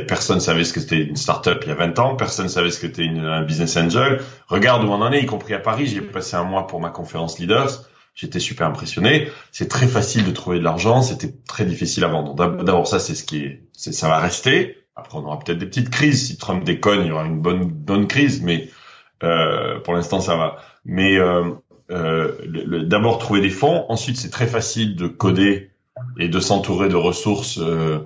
personne 0.08 0.40
savait 0.40 0.64
ce 0.64 0.74
que 0.74 0.80
c'était 0.80 1.04
une 1.04 1.16
start-up 1.18 1.60
il 1.66 1.70
y 1.70 1.72
a 1.72 1.76
20 1.76 2.00
ans, 2.00 2.16
personne 2.16 2.50
savait 2.50 2.72
ce 2.72 2.80
que 2.80 2.88
c'était 2.88 3.08
un 3.08 3.44
business 3.44 3.78
angel. 3.78 4.22
Regarde 4.48 4.84
où 4.86 4.88
on 4.88 5.02
en 5.02 5.12
est, 5.12 5.22
y 5.22 5.26
compris 5.28 5.54
à 5.54 5.60
Paris. 5.60 5.86
J'y 5.86 5.98
ai 5.98 6.02
passé 6.02 6.36
un 6.36 6.44
mois 6.46 6.66
pour 6.66 6.80
ma 6.82 6.90
conférence 6.90 7.38
Leaders. 7.38 7.84
J'étais 8.16 8.40
super 8.40 8.66
impressionné. 8.68 9.28
C'est 9.52 9.68
très 9.68 9.88
facile 9.88 10.24
de 10.26 10.32
trouver 10.32 10.58
de 10.60 10.64
l'argent. 10.64 11.02
C'était 11.02 11.34
très 11.48 11.66
difficile 11.66 12.06
à 12.06 12.08
vendre. 12.08 12.34
D'ab- 12.34 12.64
D'abord, 12.64 12.88
ça, 12.88 12.98
c'est 12.98 13.14
ce 13.14 13.26
qui 13.26 13.44
est, 13.44 13.64
c'est, 13.74 13.92
ça 13.92 14.08
va 14.08 14.20
rester. 14.20 14.78
Après, 14.96 15.18
on 15.18 15.26
aura 15.26 15.38
peut-être 15.38 15.58
des 15.58 15.66
petites 15.66 15.90
crises. 15.90 16.26
Si 16.28 16.38
Trump 16.38 16.64
déconne, 16.64 17.02
il 17.02 17.08
y 17.08 17.12
aura 17.12 17.26
une 17.26 17.42
bonne, 17.42 17.66
bonne 17.66 18.08
crise. 18.08 18.42
Mais 18.42 18.70
euh, 19.24 19.80
pour 19.80 19.94
l'instant, 19.94 20.20
ça 20.22 20.36
va. 20.36 20.58
Mais 20.86 21.18
euh, 21.18 21.52
euh, 21.92 22.32
d'abord 22.86 23.18
trouver 23.20 23.42
des 23.42 23.50
fonds. 23.50 23.86
Ensuite, 23.90 24.18
c'est 24.18 24.30
très 24.32 24.48
facile 24.48 24.96
de 24.96 25.08
coder 25.08 25.72
et 26.20 26.28
de 26.28 26.40
s'entourer 26.40 26.90
de 26.90 26.96
ressources 26.96 27.60
euh, 27.60 28.00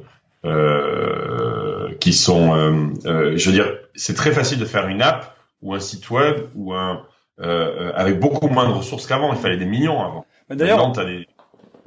euh, 0.45 1.93
qui 1.99 2.13
sont, 2.13 2.93
je 3.05 3.45
veux 3.45 3.51
dire, 3.51 3.77
c'est 3.95 4.15
très 4.15 4.31
facile 4.31 4.59
de 4.59 4.65
faire 4.65 4.87
une 4.87 5.01
app 5.01 5.35
ou 5.61 5.73
un 5.73 5.79
site 5.79 6.09
web 6.09 6.35
ou 6.55 6.73
un 6.73 7.01
euh, 7.41 7.91
avec 7.95 8.19
beaucoup 8.19 8.47
moins 8.49 8.67
de 8.67 8.73
ressources 8.73 9.07
qu'avant. 9.07 9.31
Il 9.33 9.39
fallait 9.39 9.57
des 9.57 9.65
millions 9.65 10.01
avant. 10.01 10.25
Mais 10.49 10.55
d'ailleurs, 10.55 10.91
des 10.91 11.25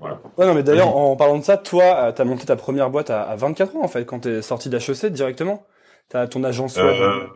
ouais, 0.00 0.46
non, 0.46 0.54
mais 0.54 0.62
d'ailleurs, 0.62 0.96
en 0.96 1.16
parlant 1.16 1.38
de 1.38 1.44
ça, 1.44 1.56
toi, 1.56 2.12
t'as 2.14 2.24
monté 2.24 2.46
ta 2.46 2.56
première 2.56 2.90
boîte 2.90 3.10
à, 3.10 3.22
à 3.22 3.36
24 3.36 3.76
ans 3.76 3.84
en 3.84 3.88
fait, 3.88 4.04
quand 4.04 4.20
t'es 4.20 4.42
sorti 4.42 4.68
d'HEC 4.68 5.06
directement. 5.12 5.64
T'as 6.08 6.26
ton 6.26 6.44
agence 6.44 6.76
web. 6.76 6.86
euh, 6.86 7.26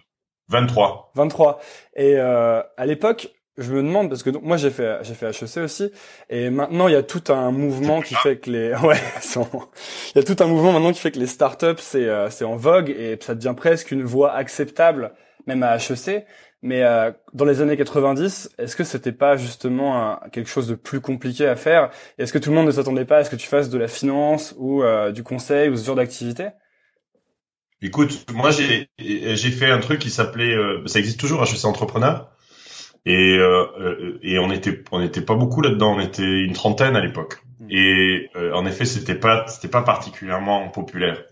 23. 0.48 1.12
23. 1.14 1.60
Et 1.96 2.14
euh, 2.16 2.62
à 2.76 2.86
l'époque, 2.86 3.30
je 3.58 3.72
me 3.72 3.82
demande 3.82 4.08
parce 4.08 4.22
que 4.22 4.30
donc, 4.30 4.42
moi 4.42 4.56
j'ai 4.56 4.70
fait 4.70 4.98
j'ai 5.02 5.14
fait 5.14 5.28
HEC 5.28 5.64
aussi 5.64 5.90
et 6.28 6.50
maintenant 6.50 6.88
il 6.88 6.92
y 6.92 6.96
a 6.96 7.02
tout 7.02 7.32
un 7.32 7.50
mouvement 7.50 8.02
qui 8.02 8.14
fait 8.14 8.36
que 8.36 8.50
les 8.50 8.74
ouais 8.82 8.98
il 9.34 10.16
y 10.16 10.18
a 10.18 10.22
tout 10.22 10.36
un 10.42 10.46
mouvement 10.46 10.72
maintenant 10.72 10.92
qui 10.92 11.00
fait 11.00 11.10
que 11.10 11.18
les 11.18 11.26
startups 11.26 11.78
c'est 11.78 12.04
euh, 12.04 12.28
c'est 12.28 12.44
en 12.44 12.56
vogue 12.56 12.90
et 12.90 13.18
ça 13.20 13.34
devient 13.34 13.54
presque 13.56 13.92
une 13.92 14.02
voie 14.04 14.34
acceptable 14.34 15.14
même 15.46 15.62
à 15.62 15.76
HEC 15.76 16.26
mais 16.62 16.82
euh, 16.82 17.12
dans 17.32 17.44
les 17.44 17.60
années 17.60 17.76
90 17.76 18.56
est-ce 18.58 18.76
que 18.76 18.84
c'était 18.84 19.12
pas 19.12 19.36
justement 19.36 20.18
quelque 20.32 20.48
chose 20.50 20.66
de 20.66 20.74
plus 20.74 21.00
compliqué 21.00 21.46
à 21.46 21.54
faire? 21.54 21.90
Est-ce 22.18 22.32
que 22.32 22.38
tout 22.38 22.50
le 22.50 22.56
monde 22.56 22.66
ne 22.66 22.72
s'attendait 22.72 23.04
pas 23.04 23.18
à 23.18 23.24
ce 23.24 23.30
que 23.30 23.36
tu 23.36 23.46
fasses 23.46 23.70
de 23.70 23.78
la 23.78 23.88
finance 23.88 24.54
ou 24.58 24.82
euh, 24.82 25.12
du 25.12 25.22
conseil 25.22 25.68
ou 25.68 25.76
ce 25.76 25.84
genre 25.84 25.96
d'activité? 25.96 26.48
Écoute, 27.86 28.26
moi 28.34 28.50
j'ai 28.50 28.88
j'ai 28.98 29.50
fait 29.52 29.70
un 29.70 29.78
truc 29.78 30.00
qui 30.00 30.10
s'appelait, 30.10 30.54
euh, 30.54 30.82
ça 30.86 30.98
existe 30.98 31.20
toujours, 31.20 31.40
HEC 31.44 31.64
Entrepreneur, 31.64 32.28
et 33.04 33.38
euh, 33.38 34.18
et 34.22 34.40
on 34.40 34.50
était 34.50 34.82
on 34.90 35.00
était 35.00 35.20
pas 35.20 35.36
beaucoup 35.36 35.60
là-dedans, 35.60 35.94
on 35.96 36.00
était 36.00 36.40
une 36.48 36.52
trentaine 36.52 36.96
à 36.96 37.00
l'époque, 37.00 37.42
Mm. 37.60 37.66
et 37.70 38.30
euh, 38.36 38.52
en 38.54 38.66
effet 38.66 38.84
c'était 38.84 39.14
pas 39.14 39.46
c'était 39.46 39.68
pas 39.68 39.82
particulièrement 39.82 40.68
populaire, 40.68 41.22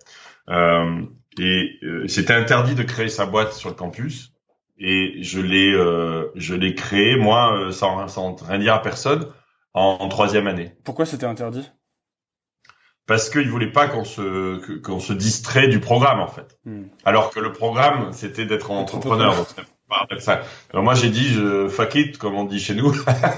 euh, 0.49 1.03
et 1.39 1.71
euh, 1.83 2.07
c'était 2.09 2.33
interdit 2.33 2.75
de 2.77 2.83
créer 2.85 3.09
sa 3.09 3.27
boîte 3.27 3.53
sur 3.53 3.69
le 3.69 3.75
campus, 3.75 4.33
et 4.79 5.23
je 5.23 5.41
l'ai 5.41 5.73
euh, 5.73 6.31
je 6.35 6.55
l'ai 6.55 6.75
créé 6.75 7.17
moi 7.17 7.69
sans 7.73 8.09
sans 8.09 8.37
rien 8.37 8.59
dire 8.59 8.75
à 8.75 8.83
personne 8.83 9.27
en, 9.75 9.97
en 10.01 10.09
troisième 10.09 10.47
année. 10.47 10.73
Pourquoi 10.85 11.05
c'était 11.05 11.27
interdit? 11.27 11.69
Parce 13.07 13.29
qu'ils 13.29 13.51
voulaient 13.51 13.73
pas 13.73 13.89
qu'on 13.89 14.05
se 14.05 14.81
qu'on 14.81 15.01
se 15.01 15.13
distrait 15.13 15.69
du 15.69 15.81
programme 15.81 16.21
en 16.21 16.27
fait. 16.27 16.59
Hmm. 16.65 16.85
Alors 17.05 17.31
que 17.31 17.41
le 17.41 17.53
programme 17.53 18.13
c'était 18.13 18.47
d'être 18.47 18.71
entrepreneur. 18.71 19.37
Donc, 19.37 19.47
ça. 20.19 20.43
Alors 20.73 20.83
moi 20.83 20.95
j'ai 20.95 21.11
dit 21.11 21.29
je 21.29 21.69
fuck 21.69 21.95
it 21.95 22.19
comme 22.19 22.35
on 22.35 22.45
dit 22.45 22.59
chez 22.59 22.75
nous 22.75 22.93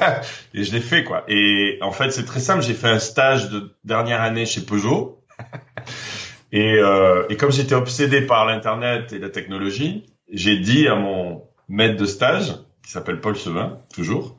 et 0.55 0.65
je 0.65 0.73
l'ai 0.73 0.81
fait 0.81 1.05
quoi. 1.05 1.25
Et 1.29 1.79
en 1.83 1.93
fait 1.93 2.11
c'est 2.11 2.25
très 2.25 2.41
simple. 2.41 2.63
J'ai 2.63 2.75
fait 2.75 2.89
un 2.89 2.99
stage 2.99 3.51
de 3.51 3.75
dernière 3.85 4.23
année 4.23 4.47
chez 4.47 4.63
Peugeot 4.63 5.21
et 6.53 6.75
euh, 6.75 7.27
et 7.29 7.37
comme 7.37 7.53
j'étais 7.53 7.75
obsédé 7.75 8.23
par 8.23 8.47
l'internet 8.47 9.13
et 9.13 9.19
la 9.19 9.31
technologie, 9.31 10.07
j'ai 10.33 10.57
dit 10.57 10.89
à 10.89 10.95
mon 10.95 11.43
maître 11.69 11.97
de 11.97 12.07
stage 12.07 12.55
qui 12.83 12.91
s'appelle 12.91 13.21
Paul 13.21 13.37
Sevin 13.37 13.81
toujours 13.93 14.36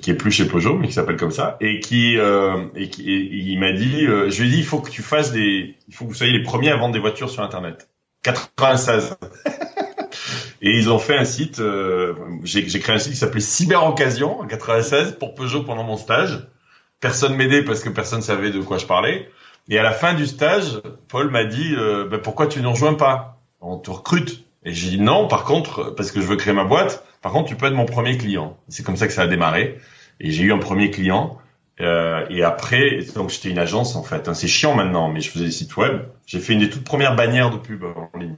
qui 0.00 0.10
est 0.10 0.14
plus 0.14 0.30
chez 0.30 0.46
Peugeot 0.46 0.76
mais 0.76 0.88
qui 0.88 0.92
s'appelle 0.92 1.16
comme 1.16 1.30
ça 1.30 1.56
et 1.60 1.80
qui 1.80 2.18
euh, 2.18 2.66
et 2.74 2.88
qui 2.88 3.10
et 3.10 3.16
il 3.16 3.58
m'a 3.58 3.72
dit 3.72 4.06
euh, 4.06 4.30
je 4.30 4.42
lui 4.42 4.48
ai 4.48 4.52
dit 4.52 4.58
il 4.58 4.64
faut 4.64 4.80
que 4.80 4.90
tu 4.90 5.02
fasses 5.02 5.32
des 5.32 5.74
il 5.88 5.94
faut 5.94 6.04
que 6.04 6.10
vous 6.10 6.16
soyez 6.16 6.32
les 6.32 6.42
premiers 6.42 6.70
à 6.70 6.76
vendre 6.76 6.94
des 6.94 7.00
voitures 7.00 7.30
sur 7.30 7.42
internet. 7.42 7.88
96 8.22 9.16
et 10.62 10.70
ils 10.70 10.90
ont 10.90 10.98
fait 10.98 11.16
un 11.16 11.24
site 11.24 11.60
euh, 11.60 12.14
j'ai 12.42 12.66
créé 12.66 12.94
un 12.94 12.98
site 12.98 13.12
qui 13.12 13.18
s'appelait 13.18 13.40
Cyber 13.40 13.84
Occasion 13.84 14.40
en 14.40 14.46
96 14.46 15.16
pour 15.18 15.34
Peugeot 15.34 15.62
pendant 15.62 15.84
mon 15.84 15.96
stage. 15.96 16.46
Personne 17.00 17.34
m'aidait 17.36 17.62
parce 17.62 17.80
que 17.80 17.90
personne 17.90 18.22
savait 18.22 18.50
de 18.50 18.60
quoi 18.60 18.78
je 18.78 18.86
parlais. 18.86 19.28
Et 19.68 19.78
à 19.78 19.82
la 19.82 19.92
fin 19.92 20.14
du 20.14 20.26
stage 20.26 20.80
Paul 21.08 21.30
m'a 21.30 21.44
dit 21.44 21.74
euh, 21.76 22.08
Ben, 22.08 22.20
pourquoi 22.20 22.46
tu 22.46 22.60
ne 22.60 22.66
rejoins 22.66 22.94
pas? 22.94 23.40
On 23.60 23.78
te 23.78 23.90
recrute 23.90 24.45
et 24.66 24.72
j'ai 24.74 24.90
dit 24.90 25.00
non 25.00 25.28
par 25.28 25.44
contre 25.44 25.94
parce 25.94 26.10
que 26.10 26.20
je 26.20 26.26
veux 26.26 26.36
créer 26.36 26.52
ma 26.52 26.64
boîte 26.64 27.04
Par 27.22 27.32
contre, 27.32 27.48
tu 27.48 27.56
peux 27.56 27.66
être 27.66 27.74
mon 27.74 27.86
premier 27.86 28.18
client. 28.18 28.58
C'est 28.68 28.84
comme 28.84 28.96
ça 28.96 29.06
que 29.06 29.12
ça 29.12 29.22
a 29.22 29.26
démarré. 29.28 29.78
Et 30.20 30.32
j'ai 30.32 30.42
eu 30.42 30.52
un 30.52 30.58
premier 30.58 30.90
client. 30.90 31.38
Euh, 31.80 32.26
et 32.30 32.42
après, 32.42 32.98
donc 33.14 33.30
j'étais 33.30 33.50
une 33.50 33.58
agence 33.58 33.96
en 33.96 34.02
fait. 34.02 34.28
Hein. 34.28 34.34
C'est 34.34 34.48
chiant 34.48 34.74
maintenant, 34.74 35.08
mais 35.08 35.20
je 35.20 35.30
faisais 35.30 35.44
des 35.44 35.50
sites 35.52 35.76
web. 35.76 36.02
J'ai 36.26 36.40
fait 36.40 36.54
une 36.54 36.60
des 36.60 36.70
toutes 36.70 36.84
premières 36.84 37.14
bannières 37.14 37.50
de 37.50 37.58
pub 37.58 37.84
en 37.84 38.10
ligne. 38.18 38.36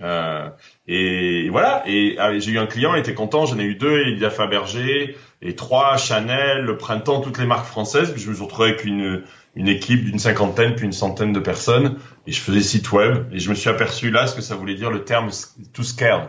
Euh, 0.00 0.48
et, 0.86 1.48
voilà. 1.50 1.82
Et 1.86 2.16
ah, 2.18 2.38
j'ai 2.38 2.52
eu 2.52 2.58
un 2.58 2.66
client, 2.66 2.94
il 2.94 3.00
était 3.00 3.14
content. 3.14 3.44
J'en 3.44 3.58
ai 3.58 3.64
eu 3.64 3.74
deux. 3.74 4.04
Il 4.06 4.24
a 4.24 4.30
fait 4.30 4.46
Berger 4.48 5.16
et 5.42 5.54
trois 5.54 5.98
Chanel, 5.98 6.62
le 6.62 6.78
printemps, 6.78 7.20
toutes 7.20 7.38
les 7.38 7.46
marques 7.46 7.66
françaises. 7.66 8.10
Puis 8.12 8.22
je 8.22 8.30
me 8.30 8.34
suis 8.34 8.44
retrouvé 8.44 8.70
avec 8.70 8.84
une 8.86 9.22
une 9.56 9.68
équipe 9.68 10.04
d'une 10.04 10.18
cinquantaine 10.18 10.74
puis 10.74 10.84
une 10.84 10.92
centaine 10.92 11.32
de 11.32 11.40
personnes 11.40 11.98
et 12.26 12.32
je 12.32 12.40
faisais 12.40 12.60
site 12.60 12.92
web 12.92 13.26
et 13.32 13.38
je 13.38 13.50
me 13.50 13.54
suis 13.54 13.70
aperçu 13.70 14.10
là 14.10 14.26
ce 14.26 14.36
que 14.36 14.42
ça 14.42 14.54
voulait 14.54 14.74
dire 14.74 14.90
le 14.90 15.04
terme 15.04 15.30
to 15.72 15.82
scale. 15.82 16.28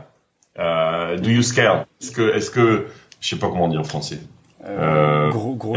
Euh, 0.57 1.17
do 1.17 1.29
you 1.29 1.43
scale 1.43 1.85
Est-ce 2.01 2.11
que 2.11 2.35
est-ce 2.35 2.49
que 2.49 2.87
je 3.19 3.27
sais 3.27 3.35
pas 3.35 3.47
comment 3.47 3.65
on 3.65 3.69
dit 3.69 3.77
en 3.77 3.83
français 3.83 4.19
euh, 4.65 5.29
gros, 5.29 5.55
gros, 5.55 5.75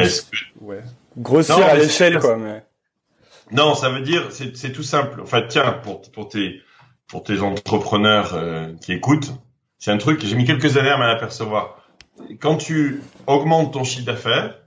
ouais. 0.61 0.83
Grossir 1.16 1.64
à 1.64 1.75
l'échelle, 1.75 2.19
quoi. 2.19 2.37
Mais... 2.37 2.64
Non, 3.52 3.75
ça 3.75 3.90
veut 3.90 4.00
dire, 4.00 4.28
c'est 4.30 4.73
tout 4.73 4.83
simple. 4.83 5.21
Enfin, 5.23 5.42
tiens, 5.49 5.73
pour, 5.83 6.02
pour 6.12 6.28
tes, 6.28 6.62
pour 7.09 7.23
tes 7.23 7.40
entrepreneurs 7.40 8.35
euh, 8.35 8.73
qui 8.80 8.92
écoutent, 8.92 9.33
c'est 9.78 9.90
un 9.90 9.99
truc 9.99 10.21
que 10.21 10.26
j'ai 10.26 10.37
mis 10.37 10.45
quelques 10.45 10.76
années 10.76 10.90
à 10.90 10.97
m'en 10.97 11.04
apercevoir. 11.04 11.83
Quand 12.38 12.57
tu 12.57 13.02
augmentes 13.26 13.73
ton 13.73 13.85
chiffre 13.85 14.07
d'affaires, 14.07 14.59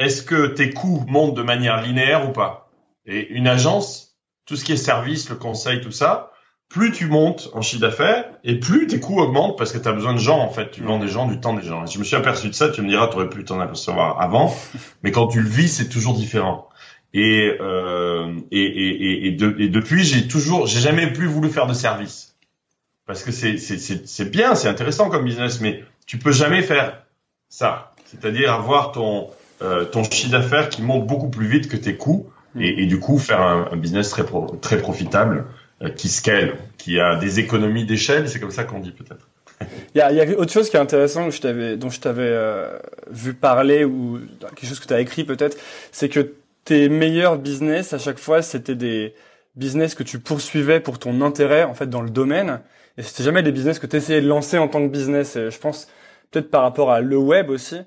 est-ce 0.00 0.22
que 0.22 0.46
tes 0.46 0.70
coûts 0.70 1.04
montent 1.06 1.34
de 1.34 1.42
manière 1.42 1.82
linéaire 1.82 2.28
ou 2.28 2.32
pas? 2.32 2.70
Et 3.04 3.28
une 3.28 3.46
agence, 3.46 4.16
tout 4.46 4.56
ce 4.56 4.64
qui 4.64 4.72
est 4.72 4.76
service, 4.76 5.28
le 5.28 5.36
conseil, 5.36 5.82
tout 5.82 5.92
ça, 5.92 6.32
plus 6.70 6.90
tu 6.90 7.06
montes 7.06 7.50
en 7.52 7.60
chiffre 7.60 7.82
d'affaires 7.82 8.24
et 8.42 8.58
plus 8.58 8.86
tes 8.86 8.98
coûts 8.98 9.20
augmentent 9.20 9.58
parce 9.58 9.72
que 9.72 9.78
tu 9.78 9.86
as 9.86 9.92
besoin 9.92 10.14
de 10.14 10.18
gens 10.18 10.38
en 10.38 10.48
fait, 10.48 10.70
tu 10.70 10.82
vends 10.82 10.98
des 10.98 11.08
gens, 11.08 11.26
du 11.26 11.38
temps 11.38 11.52
des 11.52 11.62
gens. 11.62 11.84
je 11.84 11.98
me 11.98 12.04
suis 12.04 12.16
aperçu 12.16 12.48
de 12.48 12.54
ça, 12.54 12.70
tu 12.70 12.80
me 12.80 12.88
diras 12.88 13.08
tu 13.08 13.16
aurais 13.16 13.28
pu 13.28 13.44
t'en 13.44 13.60
apercevoir 13.60 14.22
avant, 14.22 14.54
mais 15.02 15.10
quand 15.10 15.26
tu 15.26 15.42
le 15.42 15.48
vis, 15.48 15.68
c'est 15.68 15.90
toujours 15.90 16.14
différent. 16.14 16.68
Et 17.12 17.54
euh, 17.60 18.32
et, 18.52 18.62
et, 18.62 19.26
et, 19.26 19.30
de, 19.32 19.54
et 19.58 19.68
depuis, 19.68 20.04
j'ai 20.04 20.28
toujours 20.28 20.66
j'ai 20.66 20.80
jamais 20.80 21.08
plus 21.12 21.26
voulu 21.26 21.50
faire 21.50 21.66
de 21.66 21.74
service. 21.74 22.36
Parce 23.04 23.22
que 23.22 23.32
c'est 23.32 23.58
c'est 23.58 23.78
c'est 23.78 24.30
bien, 24.30 24.54
c'est 24.54 24.68
intéressant 24.68 25.10
comme 25.10 25.24
business 25.24 25.60
mais 25.60 25.84
tu 26.06 26.16
peux 26.16 26.32
jamais 26.32 26.62
faire 26.62 27.02
ça. 27.50 27.92
C'est-à-dire 28.06 28.54
avoir 28.54 28.92
ton 28.92 29.28
euh, 29.62 29.84
ton 29.84 30.04
chiffre 30.04 30.30
d'affaires 30.30 30.68
qui 30.68 30.82
monte 30.82 31.06
beaucoup 31.06 31.28
plus 31.28 31.46
vite 31.46 31.68
que 31.68 31.76
tes 31.76 31.96
coûts 31.96 32.30
et, 32.58 32.82
et 32.82 32.86
du 32.86 32.98
coup 32.98 33.18
faire 33.18 33.40
un, 33.40 33.68
un 33.70 33.76
business 33.76 34.10
très 34.10 34.24
très 34.60 34.78
profitable 34.78 35.46
euh, 35.82 35.90
qui 35.90 36.08
scale, 36.08 36.56
qui 36.78 37.00
a 37.00 37.16
des 37.16 37.40
économies 37.40 37.84
d'échelle, 37.84 38.28
c'est 38.28 38.40
comme 38.40 38.50
ça 38.50 38.64
qu'on 38.64 38.80
dit 38.80 38.92
peut-être. 38.92 39.28
Il 39.94 39.98
y 39.98 40.00
a, 40.00 40.12
y 40.12 40.20
a, 40.20 40.38
autre 40.38 40.52
chose 40.52 40.70
qui 40.70 40.76
est 40.76 40.80
intéressant 40.80 41.26
que 41.26 41.34
je 41.34 41.40
t'avais, 41.40 41.76
dont 41.76 41.90
je 41.90 42.00
t'avais 42.00 42.22
euh, 42.22 42.78
vu 43.10 43.34
parler 43.34 43.84
ou 43.84 44.20
quelque 44.40 44.66
chose 44.66 44.80
que 44.80 44.86
tu 44.86 44.94
as 44.94 45.00
écrit 45.00 45.24
peut-être, 45.24 45.58
c'est 45.92 46.08
que 46.08 46.34
tes 46.64 46.88
meilleurs 46.88 47.38
business 47.38 47.92
à 47.92 47.98
chaque 47.98 48.18
fois 48.18 48.42
c'était 48.42 48.74
des 48.74 49.14
business 49.56 49.94
que 49.94 50.02
tu 50.02 50.18
poursuivais 50.18 50.80
pour 50.80 50.98
ton 50.98 51.20
intérêt 51.22 51.64
en 51.64 51.74
fait 51.74 51.88
dans 51.88 52.02
le 52.02 52.10
domaine 52.10 52.60
et 52.96 53.02
c'était 53.02 53.24
jamais 53.24 53.42
des 53.42 53.52
business 53.52 53.78
que 53.78 53.86
tu 53.86 53.96
essayais 53.96 54.20
de 54.20 54.28
lancer 54.28 54.58
en 54.58 54.68
tant 54.68 54.82
que 54.82 54.92
business. 54.92 55.36
Et 55.36 55.50
je 55.50 55.58
pense 55.58 55.88
peut-être 56.30 56.50
par 56.50 56.62
rapport 56.62 56.90
à 56.90 57.00
le 57.00 57.16
web 57.16 57.50
aussi 57.50 57.80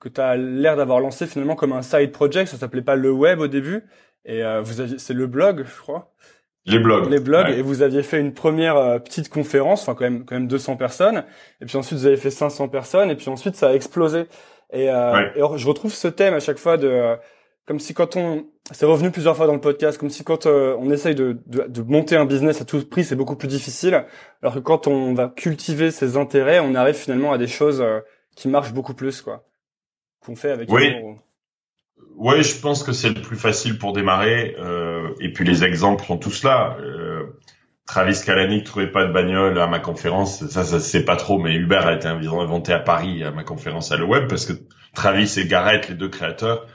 que 0.00 0.08
tu 0.08 0.20
as 0.20 0.36
l'air 0.36 0.76
d'avoir 0.76 1.00
lancé 1.00 1.26
finalement 1.26 1.54
comme 1.54 1.72
un 1.72 1.82
side 1.82 2.10
project, 2.12 2.50
ça 2.50 2.56
s'appelait 2.56 2.82
pas 2.82 2.96
le 2.96 3.12
web 3.12 3.40
au 3.40 3.48
début 3.48 3.84
et 4.24 4.42
euh, 4.42 4.60
vous 4.60 4.80
aviez, 4.80 4.98
c'est 4.98 5.14
le 5.14 5.26
blog 5.26 5.64
je 5.66 5.80
crois. 5.80 6.12
Les 6.66 6.78
blogs. 6.78 7.08
Les 7.08 7.20
blogs. 7.20 7.48
Et 7.48 7.62
vous 7.62 7.82
aviez 7.82 8.02
fait 8.02 8.20
une 8.20 8.34
première 8.34 8.76
euh, 8.76 8.98
petite 8.98 9.28
conférence, 9.28 9.82
enfin 9.82 9.94
quand 9.94 10.04
même 10.04 10.24
quand 10.24 10.34
même 10.34 10.46
200 10.46 10.76
personnes. 10.76 11.24
Et 11.60 11.66
puis 11.66 11.76
ensuite 11.76 11.98
vous 11.98 12.06
avez 12.06 12.16
fait 12.16 12.30
500 12.30 12.68
personnes. 12.68 13.10
Et 13.10 13.16
puis 13.16 13.28
ensuite 13.28 13.56
ça 13.56 13.68
a 13.68 13.72
explosé. 13.72 14.26
Et, 14.72 14.90
euh, 14.90 15.30
et 15.34 15.40
je 15.56 15.66
retrouve 15.66 15.92
ce 15.92 16.08
thème 16.08 16.34
à 16.34 16.40
chaque 16.40 16.58
fois 16.58 16.76
de 16.76 16.86
euh, 16.86 17.16
comme 17.66 17.80
si 17.80 17.94
quand 17.94 18.16
on 18.16 18.46
c'est 18.72 18.86
revenu 18.86 19.10
plusieurs 19.10 19.36
fois 19.36 19.48
dans 19.48 19.54
le 19.54 19.60
podcast, 19.60 19.98
comme 19.98 20.10
si 20.10 20.22
quand 20.22 20.46
euh, 20.46 20.76
on 20.78 20.90
essaye 20.92 21.16
de, 21.16 21.38
de, 21.46 21.64
de, 21.66 21.82
monter 21.82 22.16
un 22.16 22.24
business 22.24 22.60
à 22.60 22.64
tout 22.64 22.84
prix, 22.88 23.02
c'est 23.02 23.16
beaucoup 23.16 23.34
plus 23.34 23.48
difficile. 23.48 24.04
Alors 24.42 24.54
que 24.54 24.60
quand 24.60 24.86
on 24.86 25.12
va 25.12 25.28
cultiver 25.28 25.90
ses 25.90 26.16
intérêts, 26.16 26.60
on 26.60 26.76
arrive 26.76 26.94
finalement 26.94 27.32
à 27.32 27.38
des 27.38 27.48
choses 27.48 27.84
qui 28.36 28.46
marchent 28.46 28.72
beaucoup 28.72 28.94
plus, 28.94 29.22
quoi. 29.22 29.49
Qu'on 30.24 30.36
fait 30.36 30.50
avec. 30.50 30.70
Oui. 30.70 30.92
Ouais, 32.16 32.42
je 32.42 32.60
pense 32.60 32.82
que 32.82 32.92
c'est 32.92 33.08
le 33.08 33.22
plus 33.22 33.36
facile 33.36 33.78
pour 33.78 33.92
démarrer. 33.92 34.54
Euh, 34.58 35.08
et 35.20 35.32
puis 35.32 35.44
les 35.44 35.64
exemples 35.64 36.04
sont 36.04 36.18
tous 36.18 36.42
là. 36.42 36.76
Euh, 36.80 37.24
Travis 37.86 38.20
Kalanick 38.24 38.64
trouvait 38.64 38.90
pas 38.90 39.06
de 39.06 39.12
bagnole 39.12 39.58
à 39.58 39.66
ma 39.66 39.78
conférence. 39.78 40.46
Ça, 40.46 40.64
ça 40.64 40.80
c'est 40.80 41.04
pas 41.04 41.16
trop, 41.16 41.38
mais 41.38 41.54
Uber 41.54 41.80
a 41.82 41.94
été 41.94 42.06
inventé 42.06 42.72
à 42.72 42.78
Paris 42.78 43.24
à 43.24 43.30
ma 43.30 43.42
conférence 43.42 43.90
à 43.90 43.96
le 43.96 44.04
web 44.04 44.28
parce 44.28 44.46
que 44.46 44.52
Travis 44.94 45.34
et 45.38 45.46
Garrett, 45.46 45.88
les 45.88 45.94
deux 45.94 46.08
créateurs, 46.08 46.66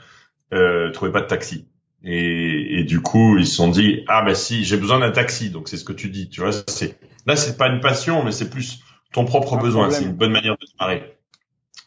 euh, 0.52 0.90
trouvaient 0.90 1.12
pas 1.12 1.22
de 1.22 1.26
taxi. 1.26 1.68
Et, 2.02 2.80
et, 2.80 2.84
du 2.84 3.00
coup, 3.00 3.38
ils 3.38 3.46
se 3.46 3.56
sont 3.56 3.68
dit 3.68 4.04
ah 4.08 4.22
ben 4.22 4.34
si, 4.34 4.64
j'ai 4.64 4.76
besoin 4.76 4.98
d'un 4.98 5.10
taxi. 5.10 5.50
Donc 5.50 5.68
c'est 5.68 5.76
ce 5.76 5.84
que 5.84 5.92
tu 5.92 6.08
dis. 6.10 6.28
Tu 6.28 6.40
vois, 6.40 6.52
c'est 6.52 6.98
là 7.24 7.36
c'est 7.36 7.56
pas 7.56 7.68
une 7.68 7.80
passion, 7.80 8.22
mais 8.24 8.32
c'est 8.32 8.50
plus 8.50 8.80
ton 9.12 9.24
propre 9.24 9.56
besoin. 9.56 9.90
C'est 9.90 10.04
une 10.04 10.12
bonne 10.12 10.32
manière 10.32 10.56
de 10.58 10.66
démarrer. 10.72 11.16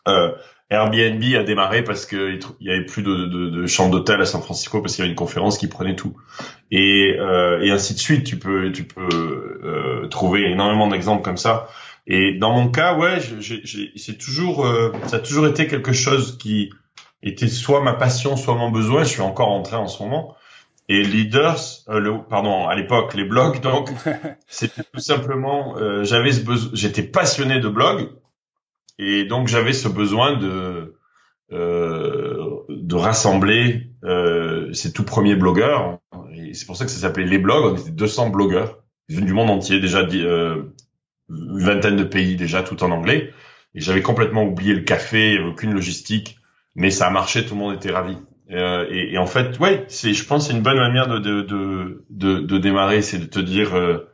Euh, 0.08 0.32
Airbnb 0.70 1.24
a 1.36 1.44
démarré 1.44 1.84
parce 1.84 2.06
que 2.06 2.40
il 2.60 2.68
y 2.68 2.70
avait 2.70 2.86
plus 2.86 3.02
de, 3.02 3.26
de, 3.26 3.50
de 3.50 3.66
chambres 3.66 3.92
d'hôtel 3.92 4.22
à 4.22 4.26
San 4.26 4.42
Francisco 4.42 4.82
parce 4.82 4.96
qu'il 4.96 5.04
y 5.04 5.06
avait 5.06 5.12
une 5.12 5.18
conférence 5.18 5.58
qui 5.58 5.68
prenait 5.68 5.96
tout 5.96 6.16
et, 6.70 7.16
euh, 7.20 7.62
et 7.62 7.72
ainsi 7.72 7.96
de 7.96 8.00
suite. 8.00 8.24
Tu 8.26 8.38
peux 8.38 8.72
tu 8.72 8.84
peux 8.84 9.10
euh, 9.12 10.08
trouver 10.08 10.44
énormément 10.52 10.88
d'exemples 10.88 11.24
comme 11.24 11.38
ça. 11.38 11.68
Et 12.06 12.34
dans 12.38 12.54
mon 12.54 12.70
cas, 12.70 12.98
ouais, 12.98 13.20
c'est 13.96 14.18
toujours 14.18 14.66
euh, 14.66 14.92
ça 15.08 15.18
a 15.18 15.20
toujours 15.20 15.48
été 15.48 15.68
quelque 15.68 15.94
chose 15.94 16.38
qui 16.38 16.72
était 17.24 17.48
soit 17.48 17.82
ma 17.82 17.94
passion, 17.94 18.36
soit 18.38 18.56
mon 18.56 18.70
besoin. 18.70 19.04
Je 19.04 19.10
suis 19.10 19.22
encore 19.22 19.50
en 19.50 19.64
train 19.64 19.80
en 19.80 19.88
ce 19.88 20.04
moment. 20.04 20.36
Et 20.90 21.04
leaders, 21.04 21.60
euh, 21.90 22.00
le, 22.00 22.24
pardon, 22.24 22.68
à 22.68 22.76
l'époque 22.76 23.14
les 23.14 23.24
blogs, 23.24 23.62
donc 23.62 23.92
c'était 24.48 24.82
tout 24.92 25.00
simplement, 25.00 25.78
euh, 25.78 26.04
j'avais 26.04 26.32
ce 26.32 26.42
besoin, 26.42 26.72
j'étais 26.74 27.04
passionné 27.04 27.60
de 27.60 27.70
blogs 27.70 28.10
et 29.00 29.26
donc 29.26 29.48
j'avais 29.48 29.74
ce 29.74 29.88
besoin 29.88 30.38
de 30.38 30.96
euh, 31.52 32.60
de 32.70 32.96
rassembler 32.96 33.90
euh, 34.04 34.72
ces 34.74 34.94
tout 34.94 35.04
premiers 35.04 35.36
blogueurs. 35.36 36.00
Et 36.34 36.54
c'est 36.54 36.68
pour 36.68 36.78
ça 36.78 36.86
que 36.86 36.92
ça 36.92 37.00
s'appelait 37.00 37.26
les 37.26 37.40
blogs. 37.40 37.74
On 37.74 37.76
était 37.76 37.90
200 37.90 38.30
blogueurs 38.30 38.84
venus 39.10 39.26
du 39.26 39.34
monde 39.34 39.50
entier, 39.50 39.80
déjà 39.80 40.00
euh, 40.00 40.64
une 41.30 41.64
vingtaine 41.64 41.96
de 41.96 42.04
pays 42.04 42.36
déjà, 42.36 42.62
tout 42.62 42.84
en 42.84 42.92
anglais. 42.92 43.34
Et 43.74 43.82
j'avais 43.82 44.02
complètement 44.02 44.44
oublié 44.44 44.74
le 44.74 44.82
café, 44.82 45.40
aucune 45.40 45.74
logistique, 45.74 46.38
mais 46.76 46.92
ça 46.92 47.08
a 47.08 47.10
marché, 47.10 47.46
tout 47.46 47.56
le 47.56 47.60
monde 47.60 47.76
était 47.76 47.92
ravi. 47.92 48.18
Euh, 48.52 48.88
et, 48.90 49.14
et, 49.14 49.18
en 49.18 49.28
fait, 49.28 49.60
ouais, 49.60 49.86
c'est, 49.88 50.14
je 50.14 50.26
pense, 50.26 50.48
c'est 50.48 50.54
une 50.54 50.62
bonne 50.62 50.78
manière 50.78 51.08
de 51.08 51.20
de 51.20 51.42
de, 51.42 52.06
de, 52.10 52.40
de 52.40 52.58
démarrer, 52.58 53.02
c'est 53.02 53.20
de 53.20 53.26
te 53.26 53.40
dire, 53.40 53.76
euh, 53.76 54.10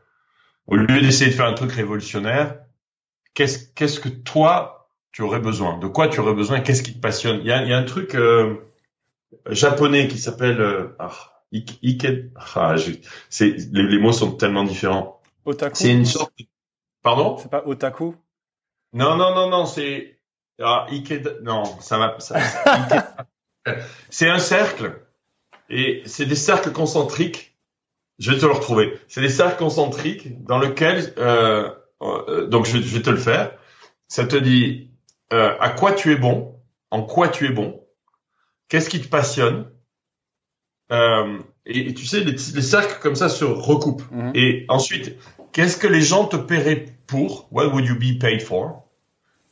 au 0.68 0.76
lieu 0.76 1.02
d'essayer 1.02 1.32
de 1.32 1.36
faire 1.36 1.46
un 1.46 1.54
truc 1.54 1.72
révolutionnaire, 1.72 2.58
qu'est-ce 3.34 3.74
qu'est-ce 3.74 4.00
que 4.00 4.10
toi 4.10 4.75
tu 5.16 5.22
aurais 5.22 5.40
besoin 5.40 5.78
De 5.78 5.88
quoi 5.88 6.10
tu 6.10 6.20
aurais 6.20 6.34
besoin 6.34 6.60
Qu'est-ce 6.60 6.84
qui 6.84 6.94
te 6.94 7.00
passionne? 7.00 7.40
Il 7.40 7.48
y 7.48 7.52
a, 7.54 7.64
y 7.64 7.72
a, 7.72 7.78
un 7.78 7.86
truc 7.86 8.16
euh, 8.16 8.56
japonais 9.50 10.10
qui 10.10 10.18
s'appelle 10.18 10.60
euh, 10.60 10.94
ah, 11.00 11.10
ah, 12.56 12.76
c'est 13.30 13.56
les, 13.72 13.84
les, 13.84 13.98
mots 13.98 14.12
sont 14.12 14.34
tellement 14.34 14.66
différents. 14.66 15.22
Otaku? 15.46 15.78
C'est 15.78 15.94
une 15.94 16.04
sorte. 16.04 16.34
Pardon? 17.02 17.38
C'est 17.38 17.50
pas 17.50 17.64
otaku? 17.66 18.14
Non 18.92 19.16
non 19.16 19.34
non 19.34 19.50
non 19.50 19.66
c'est 19.66 20.20
ah, 20.62 20.86
Ike 20.92 21.42
non 21.44 21.64
ça 21.80 21.98
va 21.98 22.20
ça, 22.20 22.36
c'est 24.10 24.28
un 24.28 24.40
cercle 24.40 25.00
et 25.70 26.04
c'est 26.06 26.26
des 26.26 26.36
cercles 26.36 26.74
concentriques. 26.74 27.56
Je 28.20 28.32
vais 28.32 28.38
te 28.38 28.46
le 28.46 28.52
retrouver. 28.52 29.00
C'est 29.08 29.22
des 29.22 29.30
cercles 29.30 29.60
concentriques 29.60 30.44
dans 30.44 30.60
lesquels 30.60 31.14
euh, 31.18 31.70
euh 32.02 32.48
donc 32.48 32.66
je, 32.66 32.80
je 32.80 32.98
vais 32.98 33.02
te 33.02 33.10
le 33.10 33.18
faire. 33.18 33.58
Ça 34.10 34.26
te 34.26 34.36
dit 34.36 34.92
euh, 35.34 35.56
à 35.60 35.70
quoi 35.70 35.94
tu 35.94 36.12
es 36.12 36.16
bon, 36.16 36.60
en 36.92 37.04
quoi 37.04 37.28
tu 37.28 37.46
es 37.46 37.50
bon, 37.50 37.82
qu'est-ce 38.70 38.90
qui 38.90 39.02
te 39.02 39.08
passionne? 39.08 39.70
Euh, 40.92 41.40
et, 41.66 41.94
tu 41.94 42.06
sais, 42.06 42.20
les, 42.20 42.32
les, 42.34 42.62
cercles 42.62 43.00
comme 43.02 43.16
ça 43.16 43.30
se 43.30 43.44
recoupent. 43.44 44.10
Mhm. 44.12 44.32
Et 44.36 44.66
ensuite, 44.70 45.18
qu'est-ce 45.52 45.78
que 45.78 45.88
les 45.88 46.02
gens 46.02 46.26
te 46.26 46.36
paieraient 46.36 46.86
pour? 47.08 47.48
What 47.52 47.68
would 47.68 47.86
you 47.86 47.96
be 47.96 48.20
paid 48.20 48.42
for? 48.42 48.84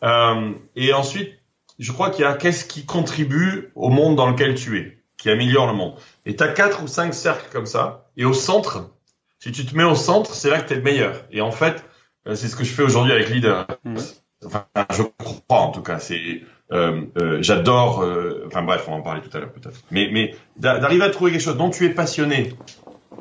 Euh, 0.04 0.52
Et 0.76 0.94
ensuite, 0.94 1.34
je 1.80 1.92
crois 1.92 2.12
qu'il 2.12 2.24
y 2.24 2.28
a 2.28 2.34
qu'est-ce 2.34 2.66
qui 2.66 2.86
contribue 2.86 3.72
au 3.76 3.90
monde 3.90 4.16
dans 4.16 4.30
lequel 4.30 4.56
tu 4.56 4.78
es, 4.78 5.00
qui 5.18 5.30
améliore 5.30 5.68
le 5.68 5.74
monde. 5.74 5.96
Et 6.26 6.36
tu 6.36 6.44
as 6.44 6.50
quatre 6.50 6.84
ou 6.84 6.88
cinq 6.88 7.14
cercles 7.14 7.50
comme 7.52 7.66
ça. 7.66 8.10
Et 8.16 8.26
au 8.26 8.34
centre, 8.34 8.92
si 9.40 9.52
tu 9.52 9.66
te 9.66 9.76
mets 9.76 9.84
au 9.84 9.96
centre, 9.96 10.34
c'est 10.36 10.50
là 10.50 10.62
que 10.62 10.68
tu 10.68 10.74
es 10.74 10.78
le 10.78 10.84
meilleur. 10.84 11.26
Et 11.32 11.42
en 11.42 11.52
fait, 11.52 11.84
euh, 12.28 12.36
c'est 12.36 12.48
ce 12.48 12.56
que 12.56 12.64
je 12.64 12.72
fais 12.72 12.84
aujourd'hui 12.84 13.12
avec 13.12 13.30
Leader. 13.30 13.66
Mhm. 13.84 13.98
Enfin, 14.46 14.66
je 14.92 15.04
crois 15.18 15.60
en 15.60 15.72
tout 15.72 15.82
cas. 15.82 16.00
C'est, 16.00 16.42
euh, 16.72 17.02
euh, 17.18 17.38
j'adore. 17.42 18.02
Euh, 18.02 18.44
enfin 18.48 18.64
bref, 18.64 18.86
on 18.88 18.92
va 18.92 18.98
en 18.98 19.02
parler 19.02 19.22
tout 19.22 19.36
à 19.36 19.40
l'heure 19.40 19.52
peut-être. 19.52 19.80
Mais, 19.92 20.10
mais 20.12 20.36
d'arriver 20.58 21.04
à 21.04 21.10
trouver 21.10 21.32
quelque 21.32 21.42
chose 21.42 21.58
dont 21.58 21.70
tu 21.70 21.86
es 21.86 21.90
passionné, 21.90 22.54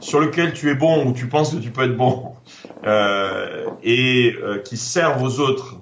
sur 0.01 0.21
lequel 0.21 0.53
tu 0.53 0.71
es 0.71 0.75
bon 0.75 1.07
ou 1.07 1.13
tu 1.13 1.29
penses 1.29 1.55
que 1.55 1.61
tu 1.61 1.71
peux 1.71 1.85
être 1.85 1.97
bon, 1.97 2.35
et 3.83 4.35
qui 4.65 4.77
serve 4.77 5.23
aux 5.23 5.41
autres 5.41 5.77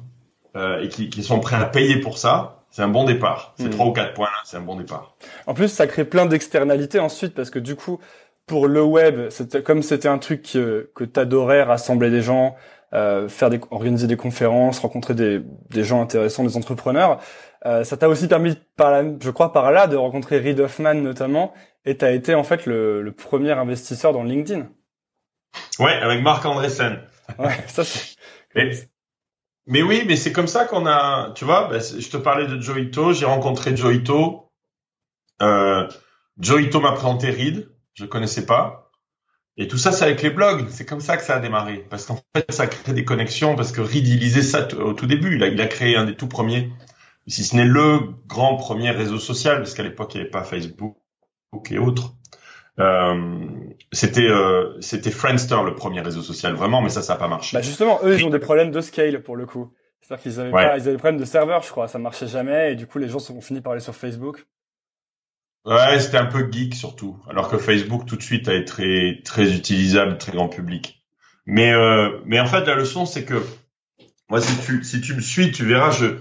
et 0.56 0.88
qui, 0.88 1.10
qui, 1.10 1.22
sont 1.22 1.40
prêts 1.40 1.56
à 1.56 1.64
payer 1.64 2.00
pour 2.00 2.18
ça, 2.18 2.64
c'est 2.70 2.82
un 2.82 2.88
bon 2.88 3.04
départ. 3.04 3.54
C'est 3.56 3.66
Mm. 3.66 3.70
trois 3.70 3.86
ou 3.86 3.92
quatre 3.92 4.14
points, 4.14 4.28
c'est 4.44 4.56
un 4.56 4.62
bon 4.62 4.76
départ. 4.76 5.14
En 5.46 5.54
plus, 5.54 5.68
ça 5.68 5.86
crée 5.86 6.04
plein 6.04 6.26
d'externalités 6.26 6.98
ensuite 6.98 7.34
parce 7.34 7.50
que 7.50 7.58
du 7.58 7.76
coup, 7.76 8.00
pour 8.46 8.66
le 8.66 8.82
web, 8.82 9.28
comme 9.64 9.82
c'était 9.82 10.08
un 10.08 10.18
truc 10.18 10.42
que, 10.42 10.90
que 10.94 11.04
t'adorais, 11.04 11.62
rassembler 11.62 12.10
des 12.10 12.22
gens, 12.22 12.56
euh, 12.92 13.28
faire 13.28 13.50
des, 13.50 13.60
organiser 13.70 14.06
des 14.06 14.16
conférences, 14.16 14.80
rencontrer 14.80 15.14
des, 15.14 15.40
des 15.70 15.84
gens 15.84 16.02
intéressants, 16.02 16.44
des 16.44 16.56
entrepreneurs. 16.56 17.20
Euh, 17.66 17.84
ça 17.84 17.96
t'a 17.96 18.08
aussi 18.08 18.26
permis, 18.26 18.56
par 18.76 19.02
je 19.20 19.30
crois, 19.30 19.52
par 19.52 19.70
là, 19.70 19.86
de 19.86 19.96
rencontrer 19.96 20.38
Reid 20.38 20.58
Hoffman 20.60 20.94
notamment, 20.94 21.52
et 21.84 21.96
t'as 21.96 22.12
été 22.12 22.34
en 22.34 22.44
fait 22.44 22.66
le, 22.66 23.02
le 23.02 23.12
premier 23.12 23.52
investisseur 23.52 24.12
dans 24.12 24.22
LinkedIn. 24.22 24.68
Ouais, 25.78 25.92
avec 25.92 26.22
Marc 26.22 26.44
Andreessen. 26.46 27.00
Ouais, 27.38 27.56
ça 27.66 27.84
c'est. 27.84 28.16
Mais, 28.56 28.72
mais 29.66 29.82
oui, 29.82 30.02
mais 30.04 30.16
c'est 30.16 30.32
comme 30.32 30.48
ça 30.48 30.64
qu'on 30.64 30.84
a, 30.84 31.30
tu 31.36 31.44
vois, 31.44 31.68
bah, 31.68 31.78
je 31.78 32.08
te 32.08 32.16
parlais 32.16 32.48
de 32.48 32.60
Joito, 32.60 33.12
j'ai 33.12 33.26
rencontré 33.26 33.76
Joito. 33.76 34.50
Euh, 35.40 35.86
Joito 36.40 36.80
m'a 36.80 36.90
présenté 36.90 37.30
Reed, 37.30 37.70
je 37.94 38.06
connaissais 38.06 38.46
pas. 38.46 38.89
Et 39.56 39.68
tout 39.68 39.78
ça, 39.78 39.92
c'est 39.92 40.04
avec 40.04 40.22
les 40.22 40.30
blogs. 40.30 40.66
C'est 40.70 40.86
comme 40.86 41.00
ça 41.00 41.16
que 41.16 41.22
ça 41.22 41.36
a 41.36 41.40
démarré. 41.40 41.84
Parce 41.90 42.06
qu'en 42.06 42.18
fait, 42.34 42.50
ça 42.50 42.66
crée 42.66 42.92
des 42.92 43.04
connexions. 43.04 43.56
Parce 43.56 43.72
que 43.72 43.80
Reed, 43.80 44.06
il 44.06 44.18
lisait 44.18 44.42
ça 44.42 44.66
au 44.78 44.94
tout 44.94 45.06
début. 45.06 45.36
Il 45.36 45.42
a, 45.42 45.48
il 45.48 45.60
a 45.60 45.66
créé 45.66 45.96
un 45.96 46.04
des 46.04 46.14
tout 46.14 46.28
premiers, 46.28 46.70
si 47.26 47.44
ce 47.44 47.56
n'est 47.56 47.64
le 47.64 47.98
grand 48.26 48.56
premier 48.56 48.90
réseau 48.90 49.18
social, 49.18 49.58
parce 49.58 49.74
qu'à 49.74 49.82
l'époque, 49.82 50.14
il 50.14 50.18
n'y 50.18 50.22
avait 50.22 50.30
pas 50.30 50.44
Facebook 50.44 50.96
et 51.70 51.78
autres. 51.78 52.14
Euh, 52.78 53.44
c'était 53.92 54.28
euh, 54.28 54.80
c'était 54.80 55.10
Friendster 55.10 55.58
le 55.66 55.74
premier 55.74 56.00
réseau 56.00 56.22
social 56.22 56.54
vraiment 56.54 56.80
mais 56.80 56.88
ça 56.88 57.02
ça 57.02 57.14
a 57.14 57.16
pas 57.16 57.28
marché 57.28 57.54
Bah 57.56 57.62
justement, 57.62 57.98
eux, 58.04 58.16
ils 58.16 58.24
ont 58.24 58.30
des 58.30 58.38
problèmes 58.38 58.70
de 58.70 58.80
scale 58.80 59.22
pour 59.22 59.36
le 59.36 59.44
coup. 59.44 59.74
C'est-à-dire 60.00 60.22
qu'ils 60.22 60.40
avaient 60.40 60.52
Ouais. 60.52 60.64
pas, 60.66 60.76
ils 60.78 60.82
avaient 60.82 60.92
des 60.92 60.96
problèmes 60.96 61.20
de 61.20 61.24
serveur, 61.26 61.62
je 61.62 61.68
crois. 61.70 61.88
Ça 61.88 61.98
marchait 61.98 62.28
jamais, 62.28 62.72
et 62.72 62.76
du 62.76 62.86
coup, 62.86 62.98
les 62.98 63.08
gens 63.08 63.18
ont 63.30 63.40
fini 63.40 63.60
par 63.60 63.72
aller 63.72 63.82
sur 63.82 63.94
Facebook. 63.94 64.46
Ouais, 65.66 66.00
c'était 66.00 66.16
un 66.16 66.26
peu 66.26 66.50
geek 66.50 66.74
surtout, 66.74 67.18
alors 67.28 67.50
que 67.50 67.58
Facebook 67.58 68.06
tout 68.06 68.16
de 68.16 68.22
suite 68.22 68.48
a 68.48 68.54
été 68.54 68.64
très 68.64 69.20
très 69.24 69.54
utilisable, 69.54 70.16
très 70.16 70.32
grand 70.32 70.48
public. 70.48 71.04
Mais 71.46 71.72
euh, 71.72 72.20
mais 72.24 72.40
en 72.40 72.46
fait 72.46 72.64
la 72.64 72.74
leçon 72.74 73.04
c'est 73.04 73.24
que 73.24 73.42
moi 74.30 74.40
si 74.40 74.56
tu 74.64 74.82
si 74.84 75.00
tu 75.00 75.14
me 75.14 75.20
suis, 75.20 75.52
tu 75.52 75.64
verras 75.64 75.90
je 75.90 76.16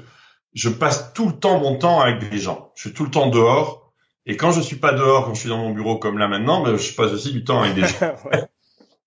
je 0.54 0.70
passe 0.70 1.14
tout 1.14 1.28
le 1.28 1.34
temps 1.34 1.60
mon 1.60 1.78
temps 1.78 2.02
avec 2.02 2.30
des 2.30 2.40
gens. 2.40 2.72
Je 2.76 2.88
suis 2.88 2.94
tout 2.94 3.06
le 3.06 3.12
temps 3.12 3.28
dehors 3.28 3.94
et 4.26 4.36
quand 4.36 4.52
je 4.52 4.62
suis 4.62 4.76
pas 4.76 4.94
dehors, 4.94 5.26
quand 5.26 5.34
je 5.34 5.40
suis 5.40 5.50
dans 5.50 5.58
mon 5.58 5.72
bureau 5.72 5.98
comme 5.98 6.18
là 6.18 6.28
maintenant, 6.28 6.62
ben, 6.62 6.78
je 6.78 6.94
passe 6.94 7.12
aussi 7.12 7.32
du 7.32 7.44
temps 7.44 7.62
avec 7.62 7.76
des 7.76 7.82
gens. 7.82 8.16
Ouais. 8.26 8.44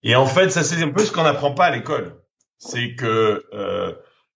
Et 0.03 0.17
en 0.17 0.27
fait, 0.27 0.51
ça 0.51 0.65
c'est 0.65 0.83
un 0.83 0.89
peu 0.89 1.05
ce 1.05 1.13
qu'on 1.13 1.23
n'apprend 1.23 1.53
pas 1.53 1.67
à 1.67 1.71
l'école. 1.71 2.17
C'est 2.59 2.95
que 2.95 3.45
euh, 3.53 3.93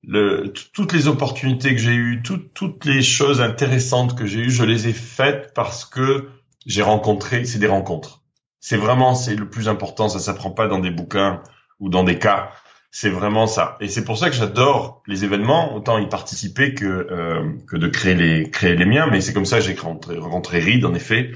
le, 0.07 0.53
toutes 0.73 0.93
les 0.93 1.09
opportunités 1.09 1.71
que 1.71 1.81
j'ai 1.81 1.95
eues, 1.95 2.23
toutes 2.23 2.55
toutes 2.55 2.85
les 2.85 3.03
choses 3.03 3.41
intéressantes 3.41 4.17
que 4.17 4.25
j'ai 4.25 4.39
eues, 4.41 4.51
je 4.51 4.65
les 4.65 4.87
ai 4.89 4.93
faites 4.93 5.53
parce 5.53 5.85
que 5.85 6.29
j'ai 6.65 6.83
rencontré. 6.83 7.45
C'est 7.45 7.59
des 7.59 7.67
rencontres. 7.67 8.23
C'est 8.61 8.77
vraiment 8.77 9.15
c'est 9.15 9.35
le 9.35 9.51
plus 9.51 9.69
important. 9.69 10.09
Ça 10.09 10.21
s'apprend 10.21 10.53
pas 10.53 10.69
dans 10.69 10.79
des 10.79 10.91
bouquins 10.91 11.43
ou 11.81 11.89
dans 11.89 12.05
des 12.05 12.19
cas. 12.19 12.53
C'est 12.93 13.11
vraiment 13.11 13.47
ça. 13.47 13.77
Et 13.81 13.89
c'est 13.89 14.05
pour 14.05 14.17
ça 14.17 14.31
que 14.31 14.37
j'adore 14.37 15.03
les 15.07 15.25
événements, 15.25 15.75
autant 15.75 15.99
y 15.99 16.09
participer 16.09 16.73
que 16.73 16.87
euh, 16.87 17.53
que 17.67 17.77
de 17.77 17.89
créer 17.89 18.15
les 18.15 18.51
créer 18.51 18.77
les 18.77 18.87
miens. 18.87 19.09
Mais 19.11 19.21
c'est 19.21 19.33
comme 19.33 19.45
ça 19.45 19.59
que 19.59 19.65
j'ai 19.65 19.75
rencontré, 19.75 20.17
rencontré 20.19 20.61
Reed 20.61 20.85
en 20.85 20.95
effet. 20.95 21.33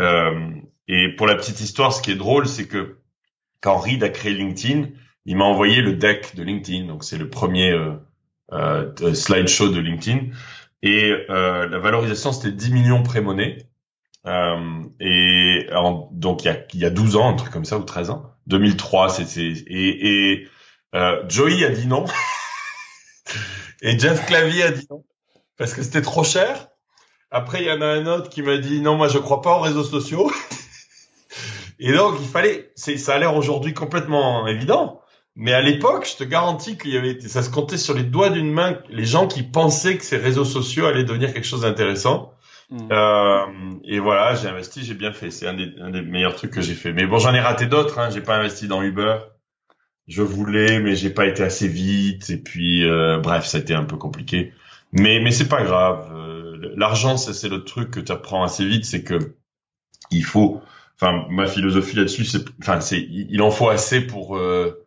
Euh, 0.00 0.50
et 0.86 1.08
pour 1.16 1.26
la 1.26 1.34
petite 1.34 1.60
histoire, 1.60 1.94
ce 1.94 2.02
qui 2.02 2.10
est 2.10 2.16
drôle, 2.16 2.46
c'est 2.46 2.68
que 2.68 2.98
quand 3.62 3.78
Reed 3.78 4.04
a 4.04 4.10
créé 4.10 4.34
LinkedIn, 4.34 4.88
il 5.26 5.36
m'a 5.36 5.44
envoyé 5.44 5.80
le 5.82 5.94
deck 5.94 6.34
de 6.34 6.42
LinkedIn. 6.42 6.86
Donc 6.86 7.04
c'est 7.04 7.18
le 7.18 7.30
premier 7.30 7.70
euh, 7.70 7.92
euh, 8.52 8.92
de- 8.92 9.14
slideshow 9.14 9.68
de 9.68 9.80
LinkedIn. 9.80 10.26
Et 10.82 11.12
euh, 11.30 11.68
la 11.68 11.78
valorisation, 11.78 12.32
c'était 12.32 12.52
10 12.52 12.72
millions 12.72 13.02
pré-monnaie. 13.02 13.68
Euh, 14.26 14.82
et 15.00 15.66
donc 16.12 16.44
il 16.44 16.46
y, 16.46 16.50
a, 16.50 16.58
il 16.74 16.80
y 16.80 16.84
a 16.84 16.90
12 16.90 17.16
ans, 17.16 17.30
un 17.30 17.34
truc 17.34 17.52
comme 17.52 17.64
ça, 17.64 17.78
ou 17.78 17.84
13 17.84 18.10
ans. 18.10 18.34
2003, 18.46 19.08
c'est... 19.10 19.38
Et, 19.38 20.32
et 20.32 20.48
Joey 21.28 21.64
a 21.64 21.70
dit 21.70 21.86
non. 21.86 22.04
et 23.82 23.98
Jeff 23.98 24.26
Clavier 24.26 24.64
a 24.64 24.70
dit 24.72 24.86
non. 24.90 25.04
Parce 25.56 25.74
que 25.74 25.82
c'était 25.82 26.02
trop 26.02 26.24
cher. 26.24 26.68
Après, 27.30 27.62
il 27.62 27.66
y 27.66 27.72
en 27.72 27.80
a 27.80 27.86
un 27.86 28.06
autre 28.06 28.28
qui 28.28 28.42
m'a 28.42 28.58
dit 28.58 28.80
non, 28.80 28.96
moi 28.96 29.08
je 29.08 29.18
crois 29.18 29.40
pas 29.40 29.56
aux 29.56 29.60
réseaux 29.60 29.84
sociaux. 29.84 30.30
Et 31.78 31.92
donc, 31.92 32.16
il 32.20 32.28
fallait, 32.28 32.70
ça 32.76 33.14
a 33.14 33.18
l'air 33.18 33.34
aujourd'hui 33.34 33.74
complètement 33.74 34.46
évident. 34.46 35.01
Mais 35.34 35.52
à 35.52 35.62
l'époque, 35.62 36.06
je 36.10 36.16
te 36.16 36.24
garantis 36.24 36.76
qu'il 36.76 36.90
y 36.90 36.96
avait, 36.96 37.18
ça 37.20 37.42
se 37.42 37.50
comptait 37.50 37.78
sur 37.78 37.94
les 37.94 38.02
doigts 38.02 38.28
d'une 38.28 38.52
main, 38.52 38.78
les 38.90 39.06
gens 39.06 39.26
qui 39.26 39.42
pensaient 39.42 39.96
que 39.96 40.04
ces 40.04 40.18
réseaux 40.18 40.44
sociaux 40.44 40.86
allaient 40.86 41.04
devenir 41.04 41.32
quelque 41.32 41.46
chose 41.46 41.62
d'intéressant. 41.62 42.34
Mm. 42.70 42.88
Euh, 42.90 43.46
et 43.84 43.98
voilà, 43.98 44.34
j'ai 44.34 44.48
investi, 44.48 44.84
j'ai 44.84 44.94
bien 44.94 45.12
fait. 45.12 45.30
C'est 45.30 45.46
un 45.46 45.54
des, 45.54 45.72
un 45.80 45.90
des 45.90 46.02
meilleurs 46.02 46.36
trucs 46.36 46.50
que 46.50 46.60
j'ai 46.60 46.74
fait. 46.74 46.92
Mais 46.92 47.06
bon, 47.06 47.18
j'en 47.18 47.32
ai 47.32 47.40
raté 47.40 47.66
d'autres. 47.66 47.98
Hein. 47.98 48.10
J'ai 48.10 48.20
pas 48.20 48.36
investi 48.36 48.68
dans 48.68 48.82
Uber. 48.82 49.18
Je 50.08 50.22
voulais, 50.22 50.80
mais 50.80 50.96
j'ai 50.96 51.10
pas 51.10 51.26
été 51.26 51.42
assez 51.42 51.68
vite. 51.68 52.28
Et 52.28 52.38
puis, 52.38 52.86
euh, 52.86 53.18
bref, 53.18 53.46
ça 53.46 53.58
a 53.58 53.60
été 53.60 53.74
un 53.74 53.84
peu 53.84 53.96
compliqué. 53.96 54.52
Mais, 54.92 55.20
mais 55.20 55.30
c'est 55.30 55.48
pas 55.48 55.62
grave. 55.62 56.10
Euh, 56.14 56.72
L'argent, 56.76 57.16
c'est, 57.16 57.32
c'est 57.32 57.48
le 57.48 57.64
truc 57.64 57.90
que 57.90 58.00
tu 58.00 58.12
apprends 58.12 58.42
assez 58.42 58.64
vite, 58.64 58.84
c'est 58.84 59.02
que 59.02 59.34
il 60.10 60.24
faut. 60.24 60.60
Enfin, 61.00 61.26
ma 61.30 61.46
philosophie 61.46 61.96
là-dessus, 61.96 62.24
c'est, 62.24 62.44
enfin, 62.60 62.80
c'est, 62.80 63.00
il 63.00 63.42
en 63.42 63.50
faut 63.50 63.68
assez 63.68 64.00
pour 64.00 64.36
euh, 64.36 64.81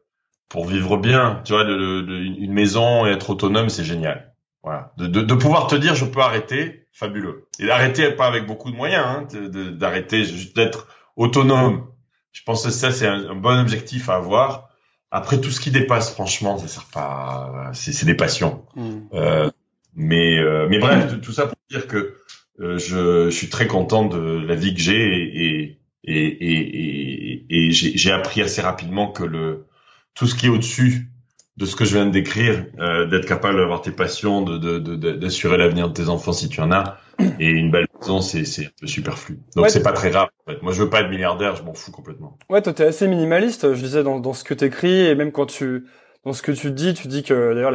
pour 0.55 0.65
vivre 0.65 0.95
bien. 0.95 1.41
Tu 1.43 1.51
vois, 1.51 1.63
une 1.63 2.53
maison 2.53 3.05
et 3.05 3.11
être 3.11 3.29
autonome, 3.29 3.67
c'est 3.67 3.83
génial. 3.83 4.33
Voilà, 4.63 4.93
de, 4.97 5.33
pouvoir 5.35 5.67
te 5.67 5.75
dire, 5.75 5.93
je 5.95 6.05
peux 6.05 6.21
arrêter, 6.21 6.87
fabuleux. 6.93 7.49
Et 7.59 7.69
arrêter 7.69 8.09
pas 8.11 8.25
avec 8.25 8.47
beaucoup 8.47 8.71
de 8.71 8.75
moyens, 8.75 9.05
hein, 9.05 9.27
d'arrêter, 9.73 10.23
juste 10.23 10.55
d'être 10.55 10.87
autonome. 11.17 11.85
Je 12.31 12.41
pense 12.43 12.63
que 12.63 12.71
ça, 12.71 12.91
c'est 12.91 13.05
un, 13.05 13.31
un 13.31 13.35
bon 13.35 13.59
objectif 13.59 14.09
à 14.09 14.15
avoir. 14.15 14.69
Après, 15.11 15.41
tout 15.41 15.51
ce 15.51 15.59
qui 15.59 15.71
dépasse, 15.71 16.13
franchement, 16.13 16.57
ça 16.57 16.67
sert 16.67 16.85
pas. 16.85 17.71
C'est 17.73 18.05
des 18.05 18.15
passions. 18.15 18.65
Mm. 18.75 18.99
Euh, 19.13 19.49
mais 19.93 20.39
euh, 20.39 20.67
mais 20.69 20.79
bref, 20.79 21.19
tout, 21.21 21.33
ça 21.33 21.47
pour 21.47 21.57
dire 21.69 21.87
que 21.87 22.15
euh, 22.61 22.77
je, 22.77 23.29
je 23.29 23.35
suis 23.35 23.49
très 23.49 23.67
content 23.67 24.05
de 24.05 24.43
la 24.45 24.55
vie 24.55 24.73
que 24.73 24.81
j'ai 24.81 25.05
et 25.05 25.79
et 26.03 26.27
et, 26.27 27.43
et, 27.43 27.45
et 27.49 27.71
j'ai 27.71 27.97
j'ai 27.97 28.11
appris 28.11 28.41
assez 28.41 28.61
rapidement 28.61 29.11
que 29.11 29.23
le 29.23 29.67
tout 30.15 30.27
ce 30.27 30.35
qui 30.35 30.47
est 30.47 30.49
au-dessus 30.49 31.11
de 31.57 31.65
ce 31.65 31.75
que 31.77 31.85
je 31.85 31.93
viens 31.95 32.05
de 32.05 32.11
décrire, 32.11 32.65
euh, 32.79 33.05
d'être 33.05 33.25
capable 33.25 33.57
d'avoir 33.57 33.81
tes 33.81 33.91
passions, 33.91 34.41
de 34.41 34.57
de- 34.57 34.79
de- 34.79 34.95
de- 34.95 35.11
d'assurer 35.13 35.57
l'avenir 35.57 35.87
de 35.87 35.93
tes 35.93 36.09
enfants 36.09 36.33
si 36.33 36.49
tu 36.49 36.59
en 36.59 36.71
as, 36.71 36.97
et 37.39 37.47
une 37.47 37.71
belle 37.71 37.87
maison, 38.01 38.19
c'est 38.19 38.43
c'est 38.43 38.65
un 38.65 38.69
peu 38.81 38.87
superflu. 38.87 39.39
Donc 39.55 39.63
Ouais. 39.65 39.69
c'est 39.69 39.83
pas 39.83 39.93
très 39.93 40.09
grave. 40.09 40.27
En 40.45 40.51
fait. 40.51 40.61
Moi, 40.61 40.73
je 40.73 40.83
veux 40.83 40.89
pas 40.89 41.01
être 41.01 41.09
milliardaire, 41.09 41.55
je 41.55 41.63
m'en 41.63 41.73
fous 41.73 41.91
complètement. 41.91 42.37
Ouais, 42.49 42.61
toi, 42.61 42.73
t'es 42.73 42.83
assez 42.85 43.07
minimaliste. 43.07 43.73
Je 43.73 43.79
disais 43.81 44.03
dans, 44.03 44.19
dans 44.19 44.33
ce 44.33 44.43
que 44.43 44.53
t'écris 44.53 45.05
et 45.05 45.15
même 45.15 45.31
quand 45.31 45.45
tu, 45.45 45.85
dans 46.25 46.33
ce 46.33 46.41
que 46.41 46.51
tu 46.51 46.71
dis, 46.71 46.93
tu 46.93 47.07
dis 47.07 47.23
que 47.23 47.53
d'ailleurs 47.53 47.71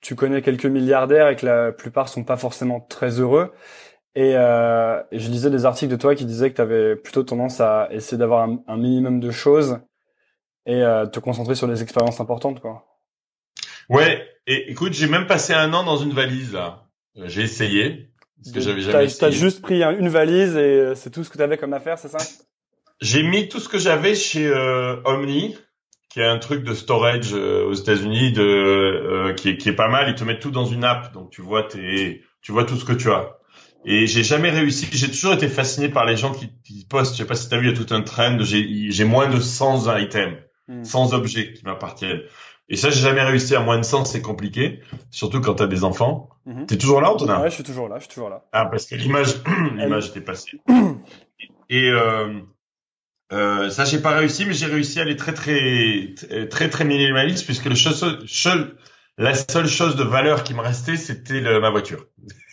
tu 0.00 0.14
connais 0.14 0.40
quelques 0.42 0.66
milliardaires 0.66 1.28
et 1.28 1.36
que 1.36 1.44
la 1.44 1.72
plupart 1.72 2.08
sont 2.08 2.24
pas 2.24 2.36
forcément 2.36 2.80
très 2.80 3.20
heureux. 3.20 3.52
Et, 4.14 4.32
euh, 4.36 5.02
et 5.12 5.18
je 5.18 5.30
lisais 5.30 5.50
des 5.50 5.64
articles 5.66 5.92
de 5.92 5.96
toi 5.96 6.14
qui 6.14 6.24
disaient 6.24 6.50
que 6.50 6.56
tu 6.56 6.62
avais 6.62 6.96
plutôt 6.96 7.24
tendance 7.24 7.60
à 7.60 7.88
essayer 7.92 8.16
d'avoir 8.16 8.48
un, 8.48 8.60
un 8.66 8.76
minimum 8.76 9.20
de 9.20 9.30
choses 9.30 9.80
et 10.66 10.82
euh, 10.82 11.06
te 11.06 11.20
concentrer 11.20 11.54
sur 11.54 11.68
des 11.68 11.82
expériences 11.82 12.20
importantes, 12.20 12.60
quoi. 12.60 12.84
Ouais. 13.88 14.26
Et 14.46 14.70
écoute, 14.70 14.92
j'ai 14.92 15.06
même 15.06 15.26
passé 15.26 15.52
un 15.54 15.72
an 15.74 15.84
dans 15.84 15.96
une 15.98 16.12
valise 16.12 16.52
là. 16.52 16.84
Euh, 17.16 17.24
J'ai 17.28 17.42
essayé. 17.42 18.10
Parce 18.42 18.54
que 18.54 18.60
j'avais 18.60 18.76
T'as 18.80 18.82
jamais 18.82 18.98
t'as 18.98 19.04
essayé. 19.28 19.32
juste 19.32 19.62
pris 19.62 19.82
un- 19.82 19.98
une 19.98 20.08
valise 20.08 20.54
et 20.56 20.60
euh, 20.60 20.94
c'est 20.94 21.10
tout 21.10 21.24
ce 21.24 21.30
que 21.30 21.36
tu 21.36 21.42
avais 21.42 21.58
comme 21.58 21.72
affaire, 21.72 21.98
c'est 21.98 22.08
ça? 22.08 22.18
J'ai 23.00 23.22
mis 23.22 23.48
tout 23.48 23.60
ce 23.60 23.68
que 23.68 23.78
j'avais 23.78 24.14
chez 24.14 24.46
euh, 24.46 24.96
Omni, 25.04 25.56
qui 26.08 26.20
est 26.20 26.24
un 26.24 26.38
truc 26.38 26.64
de 26.64 26.72
storage 26.74 27.30
euh, 27.34 27.64
aux 27.66 27.74
États-Unis, 27.74 28.32
de 28.32 28.42
euh, 28.42 29.34
qui, 29.34 29.50
est, 29.50 29.56
qui 29.56 29.68
est 29.68 29.74
pas 29.74 29.88
mal. 29.88 30.08
Ils 30.08 30.14
te 30.14 30.24
mettent 30.24 30.40
tout 30.40 30.50
dans 30.50 30.64
une 30.66 30.84
app, 30.84 31.12
donc 31.12 31.30
tu 31.30 31.42
vois 31.42 31.64
tes, 31.64 32.22
tu 32.42 32.52
vois 32.52 32.64
tout 32.64 32.76
ce 32.76 32.84
que 32.84 32.92
tu 32.92 33.10
as. 33.10 33.36
Et 33.84 34.06
j'ai 34.06 34.22
jamais 34.22 34.50
réussi. 34.50 34.86
J'ai 34.92 35.08
toujours 35.08 35.32
été 35.34 35.48
fasciné 35.48 35.88
par 35.88 36.04
les 36.04 36.16
gens 36.16 36.32
qui, 36.32 36.50
qui 36.64 36.86
postent. 36.88 37.14
Je 37.14 37.18
sais 37.18 37.26
pas 37.26 37.34
si 37.36 37.48
t'as 37.48 37.58
vu, 37.58 37.68
il 37.68 37.76
y 37.76 37.80
a 37.80 37.84
tout 37.84 37.92
un 37.94 38.02
trend. 38.02 38.38
J'ai 38.40 38.90
j'ai 38.90 39.04
moins 39.04 39.28
de 39.28 39.40
100 39.40 39.96
items, 39.98 40.36
Hmm. 40.68 40.84
100 40.84 41.12
objets 41.14 41.52
qui 41.54 41.64
m'appartiennent. 41.64 42.20
Et 42.68 42.76
ça, 42.76 42.90
j'ai 42.90 43.00
jamais 43.00 43.22
réussi 43.22 43.56
à 43.56 43.60
moins 43.60 43.78
de 43.78 43.82
100. 43.82 44.04
C'est 44.04 44.20
compliqué, 44.20 44.80
surtout 45.10 45.40
quand 45.40 45.54
t'as 45.54 45.66
des 45.66 45.82
enfants. 45.84 46.28
Mhm. 46.44 46.66
T'es 46.66 46.76
toujours 46.76 47.00
là, 47.00 47.10
Antonin? 47.10 47.40
Ouais, 47.40 47.48
je 47.48 47.54
suis 47.54 47.64
toujours 47.64 47.88
là, 47.88 47.96
je 47.98 48.04
suis 48.04 48.12
toujours 48.12 48.28
là. 48.28 48.44
ah, 48.52 48.66
parce 48.66 48.84
que 48.86 48.94
l'image, 48.94 49.36
l'image 49.76 50.08
était 50.08 50.20
passée. 50.20 50.60
Et 51.70 51.88
euh, 51.88 52.40
euh, 53.32 53.70
ça, 53.70 53.84
j'ai 53.86 54.00
pas 54.00 54.10
réussi, 54.16 54.44
mais 54.44 54.52
j'ai 54.52 54.66
réussi 54.66 54.98
à 54.98 55.02
aller 55.02 55.16
très, 55.16 55.32
très, 55.32 56.12
très, 56.16 56.48
très, 56.48 56.68
très 56.68 56.84
minimaliste, 56.84 57.44
puisque 57.46 57.66
le 57.66 57.74
seul- 57.74 58.76
la 59.16 59.34
seule 59.34 59.66
chose 59.66 59.96
de 59.96 60.04
valeur 60.04 60.44
qui 60.44 60.52
me 60.54 60.60
restait, 60.60 60.96
c'était 60.96 61.40
ma 61.60 61.70
voiture. 61.70 62.04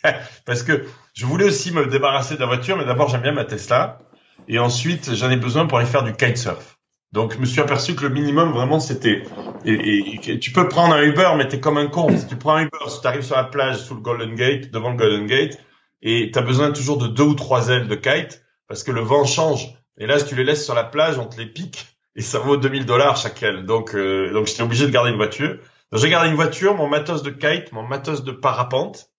parce 0.45 0.63
que 0.63 0.85
je 1.13 1.25
voulais 1.25 1.45
aussi 1.45 1.73
me 1.73 1.87
débarrasser 1.87 2.35
de 2.35 2.39
la 2.39 2.45
voiture, 2.47 2.77
mais 2.77 2.85
d'abord, 2.85 3.09
j'aime 3.09 3.21
bien 3.21 3.33
ma 3.33 3.45
Tesla, 3.45 3.99
et 4.47 4.59
ensuite, 4.59 5.13
j'en 5.13 5.29
ai 5.29 5.37
besoin 5.37 5.65
pour 5.65 5.77
aller 5.77 5.87
faire 5.87 6.03
du 6.03 6.13
kitesurf. 6.13 6.74
Donc 7.15 7.33
je 7.33 7.39
me 7.39 7.45
suis 7.45 7.61
aperçu 7.61 7.95
que 7.95 8.03
le 8.03 8.09
minimum 8.09 8.51
vraiment 8.51 8.81
c'était 8.81 9.23
et, 9.63 10.19
et, 10.29 10.39
tu 10.39 10.51
peux 10.51 10.67
prendre 10.67 10.93
un 10.93 11.01
Uber 11.01 11.31
mais 11.37 11.47
t'es 11.47 11.61
comme 11.61 11.77
un 11.77 11.87
con. 11.87 12.15
Si 12.15 12.27
tu 12.27 12.35
prends 12.35 12.55
un 12.55 12.63
Uber, 12.63 12.89
si 12.89 12.99
tu 12.99 13.07
arrives 13.07 13.23
sur 13.23 13.37
la 13.37 13.45
plage 13.45 13.77
sous 13.77 13.95
le 13.95 14.01
Golden 14.01 14.35
Gate, 14.35 14.69
devant 14.69 14.89
le 14.89 14.97
Golden 14.97 15.25
Gate, 15.25 15.57
et 16.01 16.29
tu 16.31 16.37
as 16.37 16.41
besoin 16.41 16.71
toujours 16.71 16.97
de 16.97 17.07
deux 17.07 17.23
ou 17.23 17.33
trois 17.33 17.69
ailes 17.69 17.87
de 17.87 17.95
kite 17.95 18.43
parce 18.67 18.83
que 18.83 18.91
le 18.91 18.99
vent 18.99 19.23
change. 19.23 19.73
Et 19.97 20.07
là, 20.07 20.19
si 20.19 20.25
tu 20.25 20.35
les 20.35 20.43
laisses 20.43 20.65
sur 20.65 20.75
la 20.75 20.83
plage, 20.83 21.17
on 21.17 21.25
te 21.25 21.39
les 21.39 21.45
pique 21.45 21.87
et 22.17 22.21
ça 22.21 22.37
vaut 22.39 22.57
2000 22.57 22.85
dollars 22.85 23.15
chaque 23.15 23.41
aile. 23.41 23.65
Donc 23.65 23.95
euh, 23.95 24.33
donc 24.33 24.47
j'étais 24.47 24.63
obligé 24.63 24.85
de 24.85 24.91
garder 24.91 25.11
une 25.11 25.15
voiture. 25.15 25.57
Donc 25.93 26.01
j'ai 26.01 26.09
gardé 26.09 26.27
une 26.27 26.35
voiture, 26.35 26.75
mon 26.75 26.89
matos 26.89 27.23
de 27.23 27.29
kite, 27.29 27.71
mon 27.71 27.83
matos 27.83 28.25
de 28.25 28.33
parapente 28.33 29.09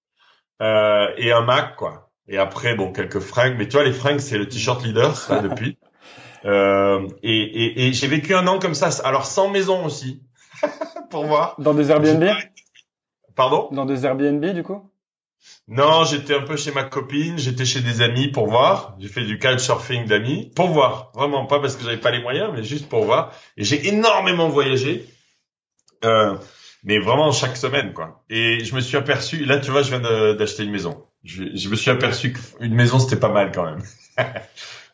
euh, 0.61 1.07
et 1.17 1.33
un 1.33 1.41
Mac 1.41 1.77
quoi. 1.77 2.11
Et 2.29 2.37
après 2.37 2.75
bon 2.75 2.93
quelques 2.93 3.21
fringues, 3.21 3.55
mais 3.57 3.67
tu 3.67 3.79
vois 3.79 3.85
les 3.85 3.93
fringues 3.93 4.21
c'est 4.21 4.37
le 4.37 4.47
t-shirt 4.47 4.85
leader 4.85 5.17
ça 5.17 5.41
depuis. 5.41 5.79
Euh, 6.47 7.09
et, 7.23 7.39
et, 7.39 7.87
et 7.87 7.93
j'ai 7.93 8.07
vécu 8.07 8.35
un 8.35 8.47
an 8.47 8.59
comme 8.59 8.75
ça. 8.75 8.91
Alors 9.05 9.27
sans 9.27 9.51
maison 9.51 9.85
aussi, 9.85 10.23
pour 11.11 11.27
voir. 11.27 11.57
Dans 11.59 11.75
des 11.75 11.91
Airbnb? 11.91 12.25
Pardon? 13.35 13.69
Dans 13.73 13.85
des 13.85 14.07
Airbnb 14.07 14.45
du 14.47 14.63
coup? 14.63 14.91
Non, 15.69 16.05
j'étais 16.05 16.35
un 16.35 16.43
peu 16.43 16.57
chez 16.57 16.73
ma 16.73 16.85
copine, 16.85 17.39
j'étais 17.39 17.65
chez 17.65 17.81
des 17.81 18.01
amis 18.01 18.29
pour 18.29 18.49
voir. 18.49 18.97
J'ai 18.99 19.09
fait 19.09 19.25
du 19.25 19.39
couchsurfing 19.39 20.07
d'amis 20.07 20.51
pour 20.55 20.69
voir. 20.69 21.11
Vraiment 21.15 21.47
pas 21.47 21.61
parce 21.61 21.77
que 21.77 21.85
j'avais 21.85 22.01
pas 22.01 22.11
les 22.11 22.23
moyens, 22.23 22.51
mais 22.55 22.63
juste 22.63 22.89
pour 22.89 23.05
voir. 23.05 23.33
Et 23.57 23.65
j'ai 23.65 23.89
énormément 23.89 24.49
voyagé. 24.49 25.05
Euh, 26.05 26.37
mais 26.85 26.99
vraiment 26.99 27.33
chaque 27.33 27.57
semaine 27.57 27.93
quoi. 27.93 28.25
Et 28.31 28.65
je 28.65 28.75
me 28.75 28.81
suis 28.81 28.97
aperçu, 28.97 29.45
là 29.45 29.59
tu 29.59 29.71
vois, 29.71 29.83
je 29.83 29.91
viens 29.95 30.35
d'acheter 30.35 30.63
une 30.63 30.71
maison. 30.71 31.05
Je, 31.25 31.45
je, 31.55 31.69
me 31.69 31.75
suis 31.75 31.91
aperçu 31.91 32.33
qu'une 32.33 32.75
maison 32.75 33.01
c'était 33.01 33.19
pas 33.19 33.31
mal 33.31 33.51
quand 33.53 33.65
même. 33.65 33.83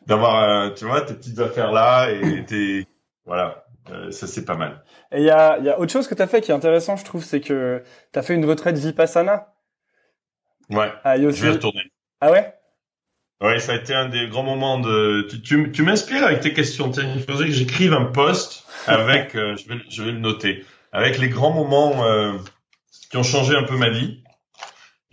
d'avoir, 0.07 0.43
euh, 0.43 0.69
tu 0.71 0.85
vois, 0.85 1.01
tes 1.01 1.13
petites 1.13 1.39
affaires 1.39 1.71
là 1.71 2.09
et 2.09 2.45
tes, 2.47 2.87
voilà, 3.25 3.65
euh, 3.91 4.11
ça 4.11 4.27
c'est 4.27 4.45
pas 4.45 4.55
mal. 4.55 4.83
Et 5.11 5.19
il 5.19 5.25
y 5.25 5.29
a, 5.29 5.59
y 5.59 5.69
a 5.69 5.79
autre 5.79 5.91
chose 5.91 6.07
que 6.07 6.15
tu 6.15 6.21
as 6.21 6.27
fait 6.27 6.41
qui 6.41 6.51
est 6.51 6.55
intéressant, 6.55 6.95
je 6.95 7.05
trouve, 7.05 7.23
c'est 7.23 7.41
que 7.41 7.83
tu 8.11 8.19
as 8.19 8.21
fait 8.21 8.35
une 8.35 8.45
retraite 8.45 8.77
Vipassana. 8.77 9.53
Ouais. 10.69 10.91
Ah, 11.03 11.17
je 11.17 11.27
vais 11.27 11.51
retourner. 11.51 11.81
Ah 12.21 12.31
ouais? 12.31 12.53
Ouais, 13.41 13.59
ça 13.59 13.73
a 13.73 13.75
été 13.75 13.93
un 13.93 14.07
des 14.07 14.29
grands 14.29 14.43
moments 14.43 14.79
de. 14.79 15.27
Tu, 15.29 15.41
tu, 15.41 15.71
tu 15.73 15.83
m'inspires 15.83 16.23
avec 16.23 16.39
tes 16.39 16.53
questions. 16.53 16.89
Il 16.91 17.21
faudrait 17.23 17.47
que 17.47 17.51
j'écrive 17.51 17.93
un 17.93 18.05
post 18.05 18.63
avec. 18.87 19.35
euh, 19.35 19.57
je 19.57 19.67
vais, 19.67 19.81
je 19.89 20.03
vais 20.03 20.11
le 20.13 20.19
noter. 20.19 20.63
Avec 20.93 21.17
les 21.17 21.27
grands 21.27 21.51
moments 21.51 22.05
euh, 22.05 22.33
qui 23.11 23.17
ont 23.17 23.23
changé 23.23 23.55
un 23.55 23.63
peu 23.63 23.75
ma 23.75 23.89
vie. 23.89 24.22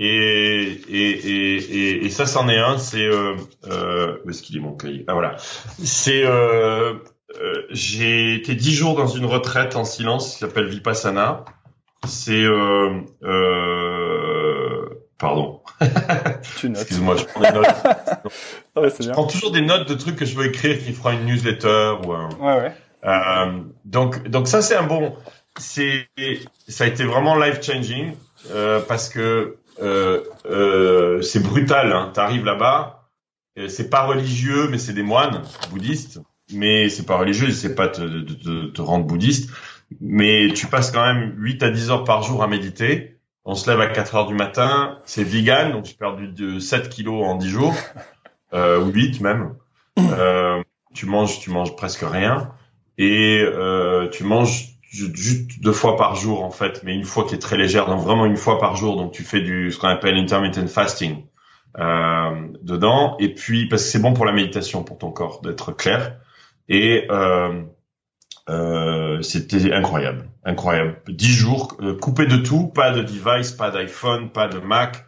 Et, 0.03 0.81
et, 0.89 1.11
et, 1.11 2.07
et, 2.07 2.09
ça, 2.09 2.25
c'en 2.25 2.49
est 2.49 2.59
un. 2.59 2.79
C'est 2.79 3.05
euh, 3.05 3.35
euh, 3.67 4.17
où 4.25 4.31
est-ce 4.31 4.43
qu'il 4.43 4.57
est 4.57 4.61
mon 4.61 4.73
cahier? 4.73 5.05
Ah 5.07 5.13
voilà. 5.13 5.37
C'est 5.85 6.25
euh, 6.25 6.95
euh, 7.39 7.63
j'ai 7.69 8.35
été 8.35 8.55
dix 8.55 8.73
jours 8.73 8.97
dans 8.97 9.09
une 9.09 9.27
retraite 9.27 9.77
en 9.77 9.85
silence 9.85 10.33
qui 10.33 10.39
s'appelle 10.39 10.69
Vipassana. 10.69 11.45
C'est 12.07 12.43
euh, 12.45 13.03
euh, 13.23 14.89
pardon. 15.19 15.61
Tu 16.57 16.71
notes. 16.71 16.81
Excuse-moi, 16.81 17.17
je 17.17 17.25
prends 17.27 17.41
des 17.43 17.53
notes. 17.53 17.67
ouais, 18.77 18.89
je 18.89 19.05
bien. 19.05 19.13
prends 19.13 19.27
toujours 19.27 19.51
des 19.51 19.61
notes 19.61 19.87
de 19.87 19.95
trucs 19.95 20.17
que 20.17 20.25
je 20.25 20.35
veux 20.35 20.47
écrire 20.47 20.79
qui 20.79 20.95
fera 20.95 21.13
une 21.13 21.27
newsletter 21.27 21.97
ou 22.07 22.13
un. 22.15 22.31
Ouais 22.41 22.73
ouais. 23.05 23.63
Donc 23.85 24.27
donc 24.29 24.49
ça 24.49 24.63
c'est 24.63 24.77
un 24.77 24.85
bon. 24.85 25.15
C'est 25.59 26.09
ça 26.69 26.85
a 26.85 26.87
été 26.87 27.05
vraiment 27.05 27.37
life 27.37 27.61
changing 27.63 28.15
euh, 28.51 28.81
parce 28.81 29.11
que 29.11 29.59
c'est 29.81 31.43
brutal. 31.43 31.93
Hein. 31.93 32.11
T'arrives 32.14 32.45
là-bas, 32.45 33.09
c'est 33.69 33.90
pas 33.90 34.03
religieux, 34.05 34.69
mais 34.71 34.79
c'est 34.79 34.93
des 34.93 35.03
moines 35.03 35.43
bouddhistes. 35.71 36.21
Mais 36.53 36.88
c'est 36.88 37.07
pas 37.07 37.16
religieux, 37.16 37.51
c'est 37.51 37.75
pas 37.75 37.88
te, 37.88 38.01
te, 38.01 38.66
te, 38.66 38.83
rendre 38.83 39.07
bouddhiste. 39.07 39.51
Mais 40.01 40.53
tu 40.55 40.66
passes 40.66 40.90
quand 40.90 41.03
même 41.03 41.35
8 41.38 41.62
à 41.62 41.71
10 41.71 41.90
heures 41.90 42.05
par 42.05 42.23
jour 42.23 42.43
à 42.43 42.49
méditer. 42.49 43.21
On 43.45 43.55
se 43.55 43.71
lève 43.71 43.81
à 43.81 43.87
4 43.87 44.14
heures 44.14 44.27
du 44.27 44.35
matin. 44.35 44.99
C'est 45.05 45.25
vegan, 45.25 45.73
donc 45.73 45.87
j'ai 45.87 45.95
perdu 45.95 46.29
de 46.29 46.59
7 46.59 46.88
kilos 46.88 47.25
en 47.25 47.37
10 47.37 47.49
jours, 47.49 47.75
euh, 48.53 48.81
ou 48.81 48.90
8 48.90 49.21
même. 49.21 49.55
Euh, 49.99 50.62
tu 50.95 51.07
manges, 51.07 51.40
tu 51.40 51.51
manges 51.51 51.75
presque 51.77 52.05
rien, 52.05 52.53
et 52.99 53.43
euh, 53.43 54.09
tu 54.09 54.25
manges 54.25 54.80
juste 54.90 55.62
deux 55.62 55.72
fois 55.72 55.96
par 55.96 56.16
jour 56.16 56.42
en 56.42 56.50
fait, 56.50 56.83
mais 56.85 56.94
une 56.94 57.05
fois 57.05 57.24
qui 57.24 57.35
est 57.35 57.38
très 57.38 57.57
légère, 57.57 57.87
donc 57.87 58.00
vraiment 58.00 58.26
une 58.26 58.37
fois 58.37 58.59
par 58.59 58.76
jour. 58.76 58.96
Donc 58.96 59.12
tu 59.12 59.22
fais 59.22 59.40
du 59.40 59.70
ce 59.70 59.79
qu'on 59.79 59.88
appelle 59.88 60.16
intermittent 60.16 60.66
fasting 60.68 61.24
euh, 61.79 62.48
dedans, 62.62 63.16
et 63.18 63.33
puis 63.35 63.68
parce 63.68 63.85
que 63.85 63.88
c'est 63.88 64.00
bon 64.00 64.12
pour 64.12 64.24
la 64.24 64.33
méditation 64.33 64.83
pour 64.83 64.98
ton 64.98 65.12
corps 65.12 65.40
d'être 65.42 65.72
clair. 65.72 66.16
Et 66.68 67.07
euh, 67.11 67.62
euh, 68.48 69.22
c'était 69.22 69.72
incroyable, 69.72 70.29
incroyable. 70.44 71.00
Dix 71.09 71.33
jours 71.33 71.76
euh, 71.81 71.96
coupé 71.96 72.26
de 72.26 72.37
tout, 72.37 72.66
pas 72.68 72.90
de 72.90 73.03
device, 73.03 73.53
pas 73.53 73.70
d'iPhone, 73.70 74.31
pas 74.31 74.48
de 74.48 74.59
Mac, 74.59 75.07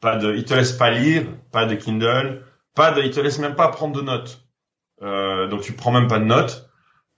pas 0.00 0.16
de, 0.16 0.34
il 0.34 0.44
te 0.44 0.54
laisse 0.54 0.72
pas 0.72 0.90
lire, 0.90 1.24
pas 1.50 1.64
de 1.64 1.74
Kindle, 1.74 2.42
pas 2.74 2.90
de, 2.90 3.02
il 3.02 3.10
te 3.10 3.20
laisse 3.20 3.38
même 3.38 3.54
pas 3.54 3.68
prendre 3.68 3.96
de 3.96 4.02
notes. 4.02 4.44
Euh, 5.02 5.48
donc 5.48 5.62
tu 5.62 5.72
prends 5.72 5.92
même 5.92 6.08
pas 6.08 6.18
de 6.18 6.24
notes. 6.24 6.68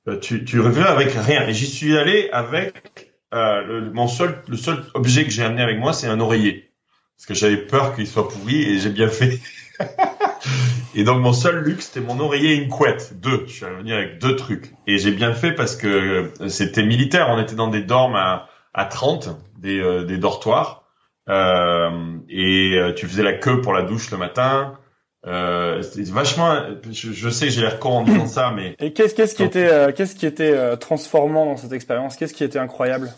Euh, 0.09 0.19
tu, 0.19 0.45
tu 0.45 0.61
avec 0.63 1.13
rien. 1.13 1.49
Et 1.49 1.55
j'y 1.55 1.67
suis 1.67 1.97
allé 1.97 2.29
avec 2.33 3.13
euh, 3.35 3.63
le, 3.63 3.91
mon 3.93 4.07
seul, 4.07 4.43
le 4.49 4.57
seul 4.57 4.85
objet 4.95 5.25
que 5.25 5.31
j'ai 5.31 5.43
amené 5.43 5.63
avec 5.63 5.79
moi, 5.79 5.93
c'est 5.93 6.07
un 6.07 6.21
oreiller, 6.21 6.71
parce 7.17 7.27
que 7.27 7.35
j'avais 7.35 7.57
peur 7.57 7.95
qu'il 7.95 8.07
soit 8.07 8.29
pourri 8.29 8.63
et 8.63 8.79
j'ai 8.79 8.91
bien 8.91 9.09
fait. 9.09 9.41
et 10.95 11.03
donc 11.03 11.21
mon 11.21 11.33
seul 11.33 11.65
luxe, 11.65 11.87
c'était 11.87 12.07
mon 12.07 12.21
oreiller 12.21 12.53
et 12.53 12.57
une 12.57 12.69
couette, 12.69 13.21
deux. 13.21 13.45
Je 13.47 13.53
suis 13.53 13.65
revenu 13.65 13.93
avec 13.93 14.19
deux 14.21 14.37
trucs. 14.37 14.73
Et 14.87 14.99
j'ai 14.99 15.11
bien 15.11 15.35
fait 15.35 15.53
parce 15.53 15.75
que 15.75 16.31
c'était 16.49 16.85
militaire. 16.85 17.27
On 17.31 17.41
était 17.41 17.57
dans 17.57 17.69
des 17.69 17.83
dormes 17.83 18.15
à, 18.15 18.49
à 18.75 18.85
30, 18.85 19.31
des, 19.59 19.81
euh, 19.81 20.05
des 20.05 20.19
dortoirs. 20.19 20.85
Euh, 21.29 22.19
et 22.29 22.79
tu 22.95 23.09
faisais 23.09 23.25
la 23.25 23.33
queue 23.33 23.61
pour 23.61 23.73
la 23.73 23.83
douche 23.83 24.13
le 24.13 24.19
matin. 24.19 24.79
Euh, 25.27 25.83
c'est 25.83 26.09
vachement. 26.09 26.57
Je, 26.91 27.13
je 27.13 27.29
sais, 27.29 27.51
j'ai 27.51 27.61
l'air 27.61 27.79
con 27.79 27.99
en 27.99 28.03
disant 28.03 28.27
ça, 28.27 28.53
mais. 28.55 28.77
Et 28.79 28.93
qu'est-ce 28.93 29.15
qu'est-ce 29.15 29.35
qui 29.35 29.43
était 29.43 29.69
euh, 29.69 29.93
qu'est-ce 29.93 30.15
qui 30.15 30.27
était 30.27 30.53
euh, 30.53 30.77
transformant 30.77 31.47
dans 31.47 31.57
cette 31.57 31.73
expérience? 31.73 32.17
Qu'est-ce 32.17 32.35
qui 32.35 32.45
était 32.45 32.59
incroyable? 32.59 33.13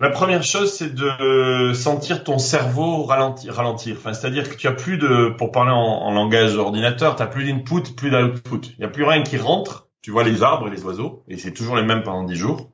La 0.00 0.10
première 0.10 0.42
chose, 0.42 0.72
c'est 0.72 0.94
de 0.94 1.72
sentir 1.74 2.24
ton 2.24 2.38
cerveau 2.38 3.04
ralentir. 3.04 3.54
ralentir. 3.54 3.96
Enfin, 3.98 4.14
c'est-à-dire 4.14 4.48
que 4.48 4.56
tu 4.56 4.66
as 4.66 4.72
plus 4.72 4.96
de, 4.96 5.34
pour 5.36 5.52
parler 5.52 5.72
en, 5.72 5.76
en 5.76 6.12
langage 6.12 6.56
ordinateur, 6.56 7.16
tu 7.16 7.22
as 7.22 7.26
plus 7.26 7.44
d'input, 7.44 7.94
plus 7.94 8.10
d'output. 8.10 8.74
Il 8.78 8.82
y 8.82 8.84
a 8.84 8.88
plus 8.88 9.04
rien 9.04 9.22
qui 9.22 9.36
rentre. 9.36 9.88
Tu 10.02 10.10
vois 10.10 10.24
les 10.24 10.42
arbres 10.42 10.68
et 10.68 10.70
les 10.70 10.82
oiseaux, 10.82 11.24
et 11.28 11.36
c'est 11.36 11.52
toujours 11.52 11.76
les 11.76 11.82
mêmes 11.82 12.02
pendant 12.02 12.24
dix 12.24 12.34
jours. 12.34 12.70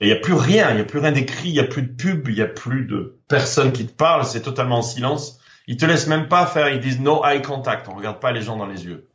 Et 0.00 0.06
il 0.06 0.08
y 0.08 0.12
a 0.12 0.16
plus 0.16 0.32
rien, 0.32 0.72
il 0.72 0.78
y 0.78 0.80
a 0.80 0.84
plus 0.84 0.98
rien 0.98 1.12
d'écrit, 1.12 1.48
il 1.48 1.54
y 1.54 1.60
a 1.60 1.64
plus 1.64 1.82
de 1.82 1.92
pub, 1.94 2.28
il 2.28 2.34
y 2.34 2.42
a 2.42 2.48
plus 2.48 2.86
de 2.86 3.20
personnes 3.28 3.70
qui 3.70 3.86
te 3.86 3.92
parlent. 3.92 4.24
C'est 4.24 4.40
totalement 4.40 4.78
en 4.78 4.82
silence 4.82 5.38
ils 5.66 5.76
te 5.76 5.86
laissent 5.86 6.06
même 6.06 6.28
pas 6.28 6.46
faire, 6.46 6.68
ils 6.68 6.80
disent 6.80 7.00
no 7.00 7.24
eye 7.24 7.42
contact, 7.42 7.88
on 7.88 7.94
regarde 7.94 8.20
pas 8.20 8.32
les 8.32 8.42
gens 8.42 8.56
dans 8.56 8.66
les 8.66 8.84
yeux. 8.84 9.08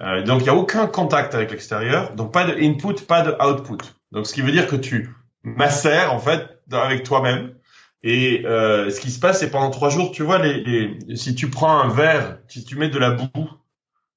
Euh, 0.00 0.22
donc 0.22 0.42
il 0.42 0.46
y 0.46 0.50
a 0.50 0.54
aucun 0.54 0.86
contact 0.86 1.34
avec 1.34 1.50
l'extérieur, 1.50 2.14
donc 2.14 2.32
pas 2.32 2.44
de 2.44 2.54
input, 2.60 3.04
pas 3.06 3.22
de 3.22 3.32
output. 3.42 3.78
Donc 4.12 4.26
ce 4.26 4.34
qui 4.34 4.42
veut 4.42 4.52
dire 4.52 4.66
que 4.66 4.76
tu 4.76 5.10
macères 5.42 6.12
en 6.12 6.18
fait 6.18 6.60
avec 6.72 7.04
toi-même. 7.04 7.54
Et 8.02 8.44
euh, 8.44 8.90
ce 8.90 9.00
qui 9.00 9.10
se 9.10 9.18
passe, 9.18 9.40
c'est 9.40 9.50
pendant 9.50 9.70
trois 9.70 9.88
jours, 9.88 10.12
tu 10.12 10.22
vois, 10.22 10.38
les, 10.38 10.62
les, 10.62 11.16
si 11.16 11.34
tu 11.34 11.48
prends 11.48 11.78
un 11.78 11.88
verre, 11.88 12.38
si 12.48 12.62
tu 12.64 12.76
mets 12.76 12.90
de 12.90 12.98
la 12.98 13.12
boue 13.12 13.48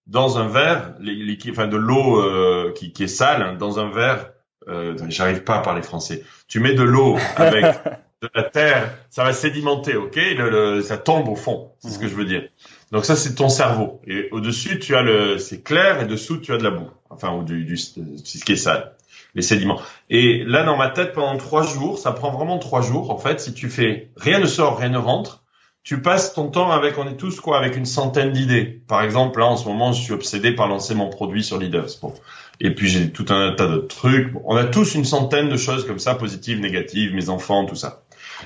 dans 0.07 0.39
un 0.39 0.47
verre, 0.47 0.93
les, 0.99 1.37
enfin 1.49 1.67
de 1.67 1.77
l'eau 1.77 2.21
euh, 2.21 2.73
qui, 2.75 2.91
qui, 2.91 3.03
est 3.03 3.07
sale 3.07 3.41
hein, 3.41 3.53
dans 3.53 3.79
un 3.79 3.89
verre, 3.89 4.31
euh, 4.67 4.97
j'arrive 5.07 5.43
pas 5.43 5.57
à 5.57 5.61
parler 5.61 5.81
français. 5.81 6.23
Tu 6.49 6.59
mets 6.59 6.73
de 6.73 6.83
l'eau 6.83 7.17
avec 7.37 7.65
de 8.21 8.29
la 8.33 8.43
terre, 8.43 8.97
ça 9.09 9.23
va 9.23 9.33
sédimenter, 9.33 9.95
ok? 9.95 10.15
Le, 10.15 10.81
Ça 10.81 10.97
tombe 10.97 11.27
au 11.29 11.35
fond, 11.35 11.71
c'est 11.79 11.89
ce 11.89 11.99
que 11.99 12.07
je 12.07 12.15
veux 12.15 12.25
dire. 12.25 12.43
Donc 12.91 13.05
ça, 13.05 13.15
c'est 13.15 13.35
ton 13.35 13.49
cerveau. 13.49 14.01
Et 14.07 14.29
au-dessus, 14.31 14.79
tu 14.79 14.95
as 14.95 15.03
le, 15.03 15.37
c'est 15.37 15.61
clair, 15.61 16.01
et 16.01 16.05
dessous, 16.05 16.37
tu 16.37 16.53
as 16.53 16.57
de 16.57 16.63
la 16.63 16.71
boue, 16.71 16.89
enfin 17.09 17.33
ou 17.33 17.43
du, 17.43 17.63
du 17.63 17.77
ce 17.77 18.43
qui 18.43 18.51
est 18.53 18.55
sale, 18.55 18.93
les 19.35 19.41
sédiments. 19.41 19.79
Et 20.09 20.43
là, 20.45 20.63
dans 20.63 20.77
ma 20.77 20.89
tête, 20.89 21.13
pendant 21.13 21.37
trois 21.37 21.63
jours, 21.63 21.99
ça 21.99 22.11
prend 22.11 22.31
vraiment 22.31 22.57
trois 22.57 22.81
jours. 22.81 23.11
En 23.11 23.17
fait, 23.17 23.39
si 23.39 23.53
tu 23.53 23.69
fais 23.69 24.09
rien 24.17 24.39
ne 24.39 24.47
sort, 24.47 24.79
rien 24.79 24.89
ne 24.89 24.97
rentre, 24.97 25.43
tu 25.83 26.01
passes 26.01 26.33
ton 26.33 26.49
temps 26.49 26.71
avec, 26.71 26.97
on 26.97 27.07
est 27.07 27.15
tous 27.15 27.39
quoi, 27.39 27.57
avec 27.57 27.77
une 27.77 27.85
centaine 27.85 28.33
d'idées. 28.33 28.81
Par 28.87 29.03
exemple, 29.03 29.39
là, 29.39 29.45
en 29.45 29.57
ce 29.57 29.67
moment, 29.67 29.93
je 29.93 30.01
suis 30.01 30.11
obsédé 30.11 30.51
par 30.51 30.67
lancer 30.67 30.95
mon 30.95 31.09
produit 31.09 31.43
sur 31.43 31.59
Leaders. 31.59 31.87
Bon. 32.01 32.13
Et 32.59 32.73
puis 32.73 32.89
j'ai 32.89 33.11
tout 33.11 33.25
un 33.29 33.53
tas 33.53 33.67
de 33.67 33.77
trucs. 33.77 34.33
on 34.43 34.55
a 34.55 34.65
tous 34.65 34.95
une 34.95 35.05
centaine 35.05 35.47
de 35.47 35.55
choses 35.55 35.85
comme 35.85 35.99
ça, 35.99 36.15
positives, 36.15 36.59
négatives, 36.59 37.13
mes 37.13 37.29
enfants, 37.29 37.65
tout 37.65 37.75
ça. 37.75 38.03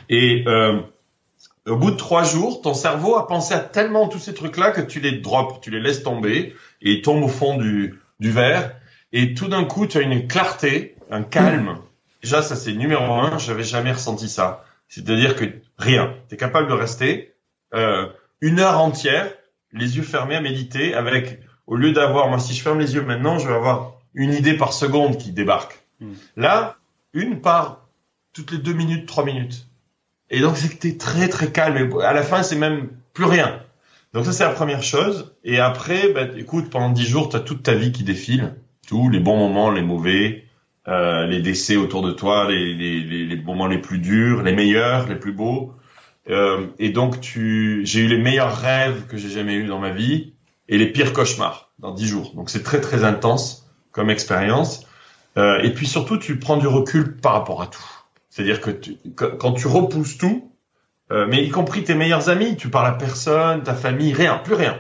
Et 0.09 0.43
euh, 0.47 0.79
au 1.67 1.75
bout 1.75 1.91
de 1.91 1.97
trois 1.97 2.23
jours, 2.23 2.61
ton 2.61 2.73
cerveau 2.73 3.15
a 3.15 3.27
pensé 3.27 3.53
à 3.53 3.59
tellement 3.59 4.07
tous 4.07 4.19
ces 4.19 4.33
trucs-là 4.33 4.71
que 4.71 4.81
tu 4.81 4.99
les 4.99 5.19
drops, 5.19 5.61
tu 5.61 5.69
les 5.71 5.79
laisses 5.79 6.03
tomber 6.03 6.55
et 6.81 6.91
ils 6.91 7.01
tombent 7.01 7.23
au 7.23 7.27
fond 7.27 7.57
du, 7.57 7.99
du 8.19 8.31
verre. 8.31 8.75
Et 9.13 9.33
tout 9.33 9.47
d'un 9.47 9.65
coup, 9.65 9.87
tu 9.87 9.97
as 9.97 10.01
une 10.01 10.27
clarté, 10.27 10.95
un 11.09 11.23
calme. 11.23 11.77
Déjà, 12.23 12.41
ça 12.41 12.55
c'est 12.55 12.73
numéro 12.73 13.13
un. 13.13 13.37
J'avais 13.37 13.63
jamais 13.63 13.91
ressenti 13.91 14.29
ça. 14.29 14.65
C'est-à-dire 14.87 15.35
que 15.35 15.45
rien. 15.77 16.15
Tu 16.29 16.35
es 16.35 16.37
capable 16.37 16.67
de 16.67 16.73
rester 16.73 17.33
euh, 17.73 18.07
une 18.41 18.59
heure 18.59 18.79
entière, 18.79 19.31
les 19.71 19.97
yeux 19.97 20.03
fermés 20.03 20.35
à 20.35 20.41
méditer, 20.41 20.93
avec 20.93 21.39
au 21.67 21.75
lieu 21.75 21.91
d'avoir, 21.91 22.27
moi 22.27 22.39
si 22.39 22.53
je 22.53 22.61
ferme 22.61 22.79
les 22.79 22.95
yeux 22.95 23.01
maintenant, 23.01 23.39
je 23.39 23.47
vais 23.47 23.53
avoir 23.53 23.93
une 24.13 24.33
idée 24.33 24.55
par 24.55 24.73
seconde 24.73 25.17
qui 25.17 25.31
débarque. 25.31 25.79
Hmm. 25.99 26.13
Là, 26.35 26.75
une 27.13 27.41
par 27.41 27.87
toutes 28.33 28.51
les 28.51 28.57
deux 28.57 28.73
minutes, 28.73 29.07
trois 29.07 29.23
minutes. 29.25 29.67
Et 30.31 30.39
donc 30.39 30.55
t'es 30.79 30.97
très 30.97 31.27
très 31.27 31.51
calme. 31.51 31.77
Et 31.77 32.03
à 32.03 32.13
la 32.13 32.23
fin, 32.23 32.41
c'est 32.41 32.55
même 32.55 32.89
plus 33.13 33.25
rien. 33.25 33.61
Donc 34.13 34.25
ça 34.25 34.31
c'est 34.31 34.43
la 34.43 34.51
première 34.51 34.81
chose. 34.81 35.35
Et 35.43 35.59
après, 35.59 36.11
bah, 36.13 36.23
écoute, 36.35 36.69
pendant 36.69 36.89
dix 36.89 37.05
jours, 37.05 37.29
t'as 37.29 37.39
toute 37.39 37.63
ta 37.63 37.75
vie 37.75 37.91
qui 37.91 38.03
défile, 38.03 38.55
tous 38.87 39.09
les 39.09 39.19
bons 39.19 39.37
moments, 39.37 39.69
les 39.69 39.81
mauvais, 39.81 40.45
euh, 40.87 41.27
les 41.27 41.41
décès 41.41 41.75
autour 41.75 42.01
de 42.01 42.11
toi, 42.11 42.49
les, 42.49 42.73
les, 42.73 43.01
les, 43.01 43.25
les 43.25 43.35
moments 43.35 43.67
les 43.67 43.77
plus 43.77 43.99
durs, 43.99 44.41
les 44.41 44.53
meilleurs, 44.53 45.07
les 45.07 45.15
plus 45.15 45.33
beaux. 45.33 45.73
Euh, 46.29 46.67
et 46.79 46.89
donc 46.89 47.19
tu, 47.19 47.81
j'ai 47.83 48.01
eu 48.01 48.07
les 48.07 48.17
meilleurs 48.17 48.55
rêves 48.55 49.07
que 49.07 49.17
j'ai 49.17 49.29
jamais 49.29 49.55
eu 49.55 49.65
dans 49.65 49.79
ma 49.79 49.89
vie 49.89 50.33
et 50.69 50.77
les 50.77 50.87
pires 50.87 51.13
cauchemars 51.13 51.71
dans 51.79 51.91
dix 51.91 52.07
jours. 52.07 52.33
Donc 52.35 52.49
c'est 52.49 52.63
très 52.63 52.79
très 52.79 53.03
intense 53.03 53.67
comme 53.91 54.09
expérience. 54.09 54.87
Euh, 55.37 55.61
et 55.61 55.73
puis 55.73 55.87
surtout, 55.87 56.17
tu 56.17 56.39
prends 56.39 56.57
du 56.57 56.67
recul 56.67 57.17
par 57.17 57.33
rapport 57.33 57.61
à 57.61 57.67
tout. 57.67 58.00
C'est-à-dire 58.31 58.59
que 58.61 58.71
tu, 58.71 58.95
quand 59.15 59.51
tu 59.51 59.67
repousses 59.67 60.17
tout, 60.17 60.51
euh, 61.11 61.27
mais 61.29 61.43
y 61.45 61.49
compris 61.49 61.83
tes 61.83 61.93
meilleurs 61.93 62.29
amis, 62.29 62.55
tu 62.55 62.69
parles 62.69 62.87
à 62.87 62.93
personne, 62.93 63.61
ta 63.61 63.73
famille, 63.75 64.13
rien, 64.13 64.37
plus 64.37 64.53
rien. 64.55 64.79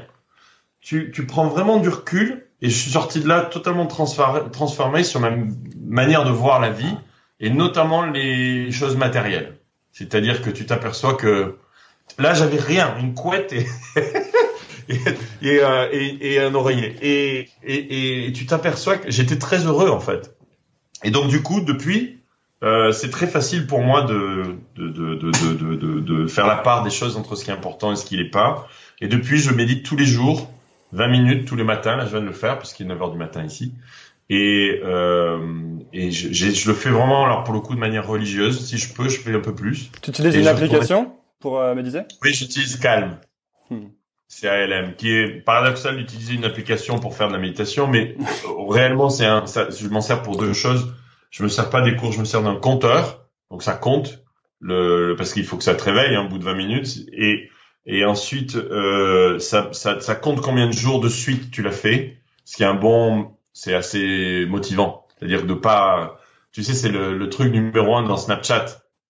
Tu, 0.79 1.11
tu 1.13 1.25
prends 1.27 1.47
vraiment 1.47 1.77
du 1.79 1.89
recul 1.89 2.47
et 2.61 2.69
je 2.69 2.75
suis 2.75 2.91
sorti 2.91 3.19
de 3.19 3.27
là 3.27 3.41
totalement 3.41 3.85
transfor- 3.87 4.49
transformé 4.51 5.03
sur 5.03 5.19
ma 5.19 5.31
manière 5.79 6.23
de 6.23 6.31
voir 6.31 6.59
la 6.61 6.71
vie 6.71 6.95
et 7.39 7.49
notamment 7.49 8.05
les 8.05 8.71
choses 8.71 8.95
matérielles. 8.95 9.57
C'est-à-dire 9.91 10.41
que 10.41 10.49
tu 10.49 10.65
t'aperçois 10.65 11.15
que 11.15 11.57
là 12.17 12.33
j'avais 12.33 12.57
rien, 12.59 12.95
une 12.99 13.13
couette 13.13 13.51
et 13.53 13.67
et, 14.89 14.95
et, 15.41 15.59
euh, 15.61 15.89
et- 15.91 16.33
et 16.33 16.39
un 16.39 16.55
oreiller. 16.55 16.95
Et, 17.01 17.49
et, 17.63 18.27
et 18.27 18.31
tu 18.33 18.45
t'aperçois 18.45 18.97
que 18.97 19.11
j'étais 19.11 19.37
très 19.37 19.65
heureux 19.65 19.89
en 19.89 19.99
fait. 19.99 20.35
Et 21.03 21.11
donc 21.11 21.27
du 21.27 21.41
coup 21.43 21.59
depuis 21.61 22.20
euh, 22.63 22.91
c'est 22.91 23.09
très 23.09 23.27
facile 23.27 23.65
pour 23.67 23.81
moi 23.81 24.03
de 24.03 24.55
de, 24.75 24.87
de, 24.87 25.15
de, 25.15 25.31
de, 25.31 25.75
de, 25.75 25.99
de 25.99 26.27
faire 26.27 26.47
la 26.47 26.57
part 26.57 26.83
des 26.83 26.89
choses 26.89 27.17
entre 27.17 27.35
ce 27.35 27.43
qui 27.43 27.49
est 27.49 27.53
important 27.53 27.91
et 27.91 27.95
ce 27.95 28.05
qui 28.05 28.17
l'est 28.17 28.29
pas. 28.29 28.67
Et 28.99 29.07
depuis, 29.07 29.39
je 29.39 29.51
médite 29.51 29.83
tous 29.83 29.95
les 29.95 30.05
jours, 30.05 30.49
20 30.91 31.07
minutes 31.07 31.47
tous 31.47 31.55
les 31.55 31.63
matins. 31.63 31.95
Là, 31.95 32.05
je 32.05 32.11
viens 32.11 32.21
de 32.21 32.25
le 32.25 32.33
faire 32.33 32.57
parce 32.57 32.73
qu'il 32.73 32.85
est 32.85 32.89
9 32.89 33.01
heures 33.01 33.11
du 33.11 33.17
matin 33.17 33.43
ici. 33.43 33.73
Et, 34.29 34.79
euh, 34.85 35.39
et 35.91 36.11
je, 36.11 36.31
je 36.31 36.67
le 36.69 36.73
fais 36.73 36.89
vraiment, 36.89 37.25
alors 37.25 37.43
pour 37.43 37.53
le 37.53 37.59
coup, 37.59 37.75
de 37.75 37.79
manière 37.79 38.07
religieuse. 38.07 38.65
Si 38.65 38.77
je 38.77 38.93
peux, 38.93 39.09
je 39.09 39.19
fais 39.19 39.33
un 39.33 39.39
peu 39.39 39.53
plus. 39.53 39.91
Tu 40.01 40.11
utilises 40.11 40.35
Et 40.35 40.39
une 40.39 40.47
application 40.47 41.11
pour 41.39 41.59
euh, 41.59 41.75
méditer? 41.75 42.03
Oui, 42.23 42.33
j'utilise 42.33 42.77
Calm. 42.77 43.17
Hmm. 43.69 43.87
C-A-L-M, 44.29 44.93
qui 44.97 45.11
est 45.11 45.43
paradoxal 45.43 45.97
d'utiliser 45.97 46.35
une 46.35 46.45
application 46.45 46.99
pour 46.99 47.13
faire 47.17 47.27
de 47.27 47.33
la 47.33 47.39
méditation, 47.39 47.87
mais 47.87 48.15
euh, 48.19 48.69
réellement, 48.69 49.09
c'est 49.09 49.25
un, 49.25 49.45
ça, 49.45 49.67
je 49.69 49.87
m'en 49.89 49.99
sers 49.99 50.21
pour 50.21 50.37
deux 50.37 50.53
choses. 50.53 50.93
Je 51.31 51.43
me 51.43 51.47
sers 51.49 51.69
pas 51.71 51.81
des 51.81 51.95
cours, 51.95 52.11
je 52.11 52.19
me 52.19 52.25
sers 52.25 52.43
d'un 52.43 52.55
compteur, 52.55 53.25
donc 53.49 53.63
ça 53.63 53.73
compte, 53.73 54.23
le, 54.59 55.09
le- 55.09 55.15
parce 55.15 55.33
qu'il 55.33 55.45
faut 55.45 55.57
que 55.57 55.63
ça 55.63 55.75
te 55.75 55.83
réveille 55.83 56.15
hein, 56.15 56.25
au 56.25 56.29
bout 56.29 56.37
de 56.37 56.43
20 56.43 56.53
minutes, 56.55 56.97
et 57.13 57.49
et 57.87 58.05
ensuite 58.05 58.55
euh, 58.57 59.39
ça, 59.39 59.69
ça, 59.73 59.99
ça 59.99 60.13
compte 60.15 60.41
combien 60.41 60.67
de 60.67 60.71
jours 60.73 60.99
de 61.01 61.09
suite 61.09 61.49
tu 61.49 61.63
l'as 61.63 61.71
fait, 61.71 62.17
ce 62.45 62.55
qui 62.57 62.63
est 62.63 62.67
un 62.67 62.75
bon, 62.75 63.31
c'est 63.53 63.73
assez 63.73 64.45
motivant, 64.47 65.07
c'est-à-dire 65.17 65.45
de 65.47 65.55
pas, 65.55 66.19
tu 66.51 66.63
sais, 66.63 66.73
c'est 66.75 66.89
le, 66.91 67.17
le 67.17 67.29
truc 67.29 67.51
numéro 67.51 67.95
un 67.95 68.03
dans 68.03 68.17
Snapchat. 68.17 68.65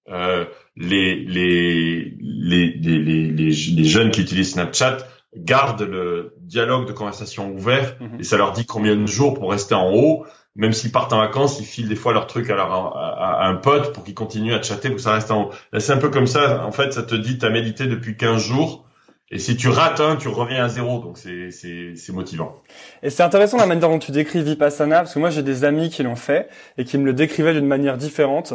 Euh, 0.10 0.45
les, 0.77 1.15
les, 1.15 2.15
les, 2.19 2.73
les, 2.81 2.99
les, 2.99 3.27
les, 3.31 3.51
les 3.51 3.84
jeunes 3.84 4.12
qui 4.12 4.21
utilisent 4.21 4.53
Snapchat 4.53 4.97
gardent 5.36 5.81
le 5.84 6.34
dialogue 6.39 6.88
de 6.88 6.93
conversation 6.93 7.51
ouvert 7.51 7.95
Mhm. 7.99 8.19
et 8.19 8.23
ça 8.23 8.38
leur 8.38 8.51
dit 8.53 8.65
combien 8.65 8.95
de 8.95 9.05
jours 9.05 9.34
pour 9.34 9.51
rester 9.51 9.75
en 9.75 9.91
haut. 9.93 10.25
Même 10.56 10.74
s'ils 10.74 10.92
partent 10.92 11.14
en 11.14 11.20
vacances, 11.20 11.60
ils 11.60 11.66
filent 11.66 11.88
des 11.88 11.96
fois 11.96 12.14
leur 12.14 12.28
truc 12.28 12.50
à, 12.50 12.56
leur, 12.56 12.72
à, 12.98 13.44
à 13.44 13.48
un 13.48 13.56
pote 13.56 13.94
pour 13.94 14.04
qu'ils 14.04 14.14
continuent 14.14 14.54
à 14.54 14.62
chatter 14.62 14.90
pour 14.90 14.98
que 14.98 15.04
ça 15.04 15.14
reste 15.14 15.32
en 15.32 15.44
haut. 15.44 15.52
C'est 15.80 15.94
un 15.94 15.98
peu 15.98 16.10
comme 16.10 16.28
ça. 16.28 16.66
En 16.66 16.72
fait, 16.72 16.92
ça 16.94 17.04
te 17.04 17.16
dit 17.16 17.38
t'as 17.38 17.50
médité 17.50 17.88
depuis 17.88 18.18
15 18.18 18.42
jours 18.42 18.86
et 19.34 19.40
si 19.40 19.56
tu 19.56 19.70
rates 19.70 20.02
un, 20.02 20.18
tu 20.18 20.28
reviens 20.28 20.66
à 20.66 20.68
zéro. 20.68 21.00
Donc 21.00 21.18
c'est, 21.18 21.52
c'est, 21.52 21.96
c'est 21.96 22.12
motivant. 22.12 22.62
Et 23.02 23.10
c'est 23.10 23.24
intéressant 23.24 23.58
la 23.58 23.66
manière 23.66 23.88
dont 23.88 23.98
tu 23.98 24.12
décris 24.12 24.44
Vipassana, 24.44 24.98
parce 24.98 25.14
que 25.14 25.20
moi 25.20 25.30
j'ai 25.30 25.42
des 25.42 25.64
amis 25.64 25.90
qui 25.90 26.04
l'ont 26.04 26.18
fait 26.18 26.50
et 26.78 26.84
qui 26.84 26.98
me 26.98 27.06
le 27.06 27.14
décrivaient 27.14 27.54
d'une 27.54 27.68
manière 27.68 27.98
différente. 27.98 28.54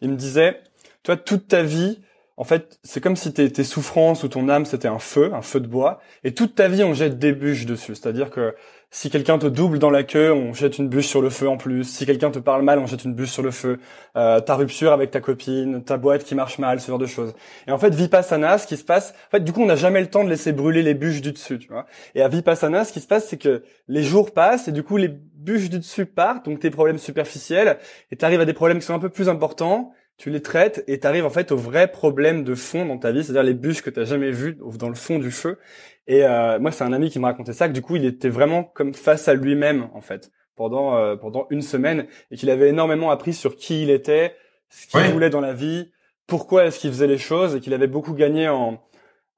Ils 0.00 0.08
me 0.08 0.16
disaient, 0.16 0.60
toi, 1.02 1.16
toute 1.16 1.48
ta 1.48 1.64
vie, 1.64 1.98
en 2.36 2.44
fait, 2.44 2.78
c'est 2.84 3.00
comme 3.00 3.16
si 3.16 3.32
tes 3.32 3.64
souffrances 3.64 4.22
ou 4.22 4.28
ton 4.28 4.48
âme, 4.48 4.64
c'était 4.64 4.88
un 4.88 5.00
feu, 5.00 5.32
un 5.34 5.42
feu 5.42 5.60
de 5.60 5.66
bois, 5.66 6.00
et 6.22 6.32
toute 6.32 6.54
ta 6.54 6.68
vie, 6.68 6.84
on 6.84 6.94
jette 6.94 7.18
des 7.18 7.32
bûches 7.32 7.66
dessus. 7.66 7.94
C'est-à-dire 7.96 8.30
que 8.30 8.54
si 8.94 9.08
quelqu'un 9.08 9.38
te 9.38 9.46
double 9.46 9.78
dans 9.78 9.88
la 9.88 10.02
queue, 10.02 10.34
on 10.34 10.52
jette 10.52 10.76
une 10.76 10.86
bûche 10.86 11.06
sur 11.06 11.22
le 11.22 11.30
feu 11.30 11.48
en 11.48 11.56
plus. 11.56 11.84
Si 11.84 12.04
quelqu'un 12.04 12.30
te 12.30 12.38
parle 12.38 12.62
mal, 12.62 12.78
on 12.78 12.84
jette 12.84 13.04
une 13.04 13.14
bûche 13.14 13.30
sur 13.30 13.42
le 13.42 13.50
feu. 13.50 13.78
Euh, 14.16 14.38
ta 14.40 14.54
rupture 14.54 14.92
avec 14.92 15.10
ta 15.10 15.20
copine, 15.20 15.82
ta 15.82 15.96
boîte 15.96 16.24
qui 16.24 16.34
marche 16.34 16.58
mal, 16.58 16.78
ce 16.78 16.88
genre 16.88 16.98
de 16.98 17.06
choses. 17.06 17.34
Et 17.66 17.72
en 17.72 17.78
fait, 17.78 17.94
Vipassana, 17.94 18.58
ce 18.58 18.66
qui 18.66 18.76
se 18.76 18.84
passe, 18.84 19.14
en 19.28 19.30
fait, 19.30 19.44
du 19.44 19.52
coup, 19.54 19.62
on 19.62 19.66
n'a 19.66 19.76
jamais 19.76 20.02
le 20.02 20.08
temps 20.08 20.24
de 20.24 20.28
laisser 20.28 20.52
brûler 20.52 20.82
les 20.82 20.92
bûches 20.92 21.22
du 21.22 21.32
dessus, 21.32 21.58
tu 21.58 21.68
vois. 21.68 21.86
Et 22.14 22.20
à 22.20 22.28
Vipassana, 22.28 22.84
ce 22.84 22.92
qui 22.92 23.00
se 23.00 23.06
passe, 23.06 23.28
c'est 23.28 23.38
que 23.38 23.62
les 23.88 24.02
jours 24.02 24.34
passent 24.34 24.68
et 24.68 24.72
du 24.72 24.82
coup, 24.82 24.98
les 24.98 25.08
bûches 25.08 25.70
du 25.70 25.78
dessus 25.78 26.04
partent, 26.04 26.44
donc 26.44 26.60
tes 26.60 26.70
problèmes 26.70 26.98
superficiels, 26.98 27.78
et 28.10 28.16
tu 28.16 28.24
à 28.26 28.44
des 28.44 28.52
problèmes 28.52 28.78
qui 28.78 28.84
sont 28.84 28.94
un 28.94 28.98
peu 28.98 29.08
plus 29.08 29.30
importants, 29.30 29.94
tu 30.18 30.30
les 30.30 30.42
traites 30.42 30.84
et 30.86 31.00
tu 31.00 31.06
arrives 31.06 31.24
en 31.24 31.30
fait 31.30 31.50
aux 31.50 31.56
vrais 31.56 31.90
problèmes 31.90 32.44
de 32.44 32.54
fond 32.54 32.86
dans 32.86 32.98
ta 32.98 33.10
vie, 33.10 33.24
c'est-à-dire 33.24 33.42
les 33.42 33.54
bûches 33.54 33.82
que 33.82 33.90
tu 33.90 34.04
jamais 34.04 34.30
vues 34.30 34.56
dans 34.78 34.88
le 34.88 34.94
fond 34.94 35.18
du 35.18 35.30
feu. 35.30 35.58
Et 36.06 36.24
euh, 36.24 36.58
moi, 36.58 36.72
c'est 36.72 36.84
un 36.84 36.92
ami 36.92 37.10
qui 37.10 37.18
me 37.18 37.24
racontait 37.26 37.52
ça, 37.52 37.68
que 37.68 37.72
du 37.72 37.82
coup, 37.82 37.96
il 37.96 38.04
était 38.04 38.28
vraiment 38.28 38.64
comme 38.64 38.92
face 38.94 39.28
à 39.28 39.34
lui-même, 39.34 39.88
en 39.94 40.00
fait, 40.00 40.30
pendant 40.56 40.96
euh, 40.96 41.16
pendant 41.16 41.46
une 41.50 41.62
semaine, 41.62 42.06
et 42.30 42.36
qu'il 42.36 42.50
avait 42.50 42.68
énormément 42.70 43.10
appris 43.10 43.32
sur 43.32 43.56
qui 43.56 43.82
il 43.82 43.90
était, 43.90 44.34
ce 44.68 44.86
qu'il 44.88 45.00
Ouais. 45.00 45.12
voulait 45.12 45.30
dans 45.30 45.40
la 45.40 45.52
vie, 45.54 45.92
pourquoi 46.26 46.64
est-ce 46.64 46.78
qu'il 46.80 46.90
faisait 46.90 47.06
les 47.06 47.18
choses, 47.18 47.54
et 47.56 47.60
qu'il 47.60 47.72
avait 47.74 47.86
beaucoup 47.86 48.14
gagné 48.14 48.48
en 48.48 48.82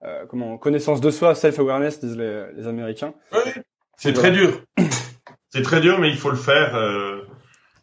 euh, 0.05 0.25
comment 0.29 0.59
connaissance 0.59 1.01
de 1.01 1.11
soi, 1.11 1.35
self-awareness, 1.35 2.01
disent 2.01 2.17
les, 2.17 2.47
les 2.57 2.67
Américains. 2.67 3.15
C'est 3.97 4.13
Voilà. 4.13 4.19
très 4.19 4.31
dur. 4.33 4.61
C'est 5.51 5.63
très 5.63 5.81
dur, 5.81 5.99
mais 5.99 6.09
il 6.11 6.17
faut 6.17 6.31
le 6.31 6.37
faire. 6.37 6.75
euh, 6.77 7.23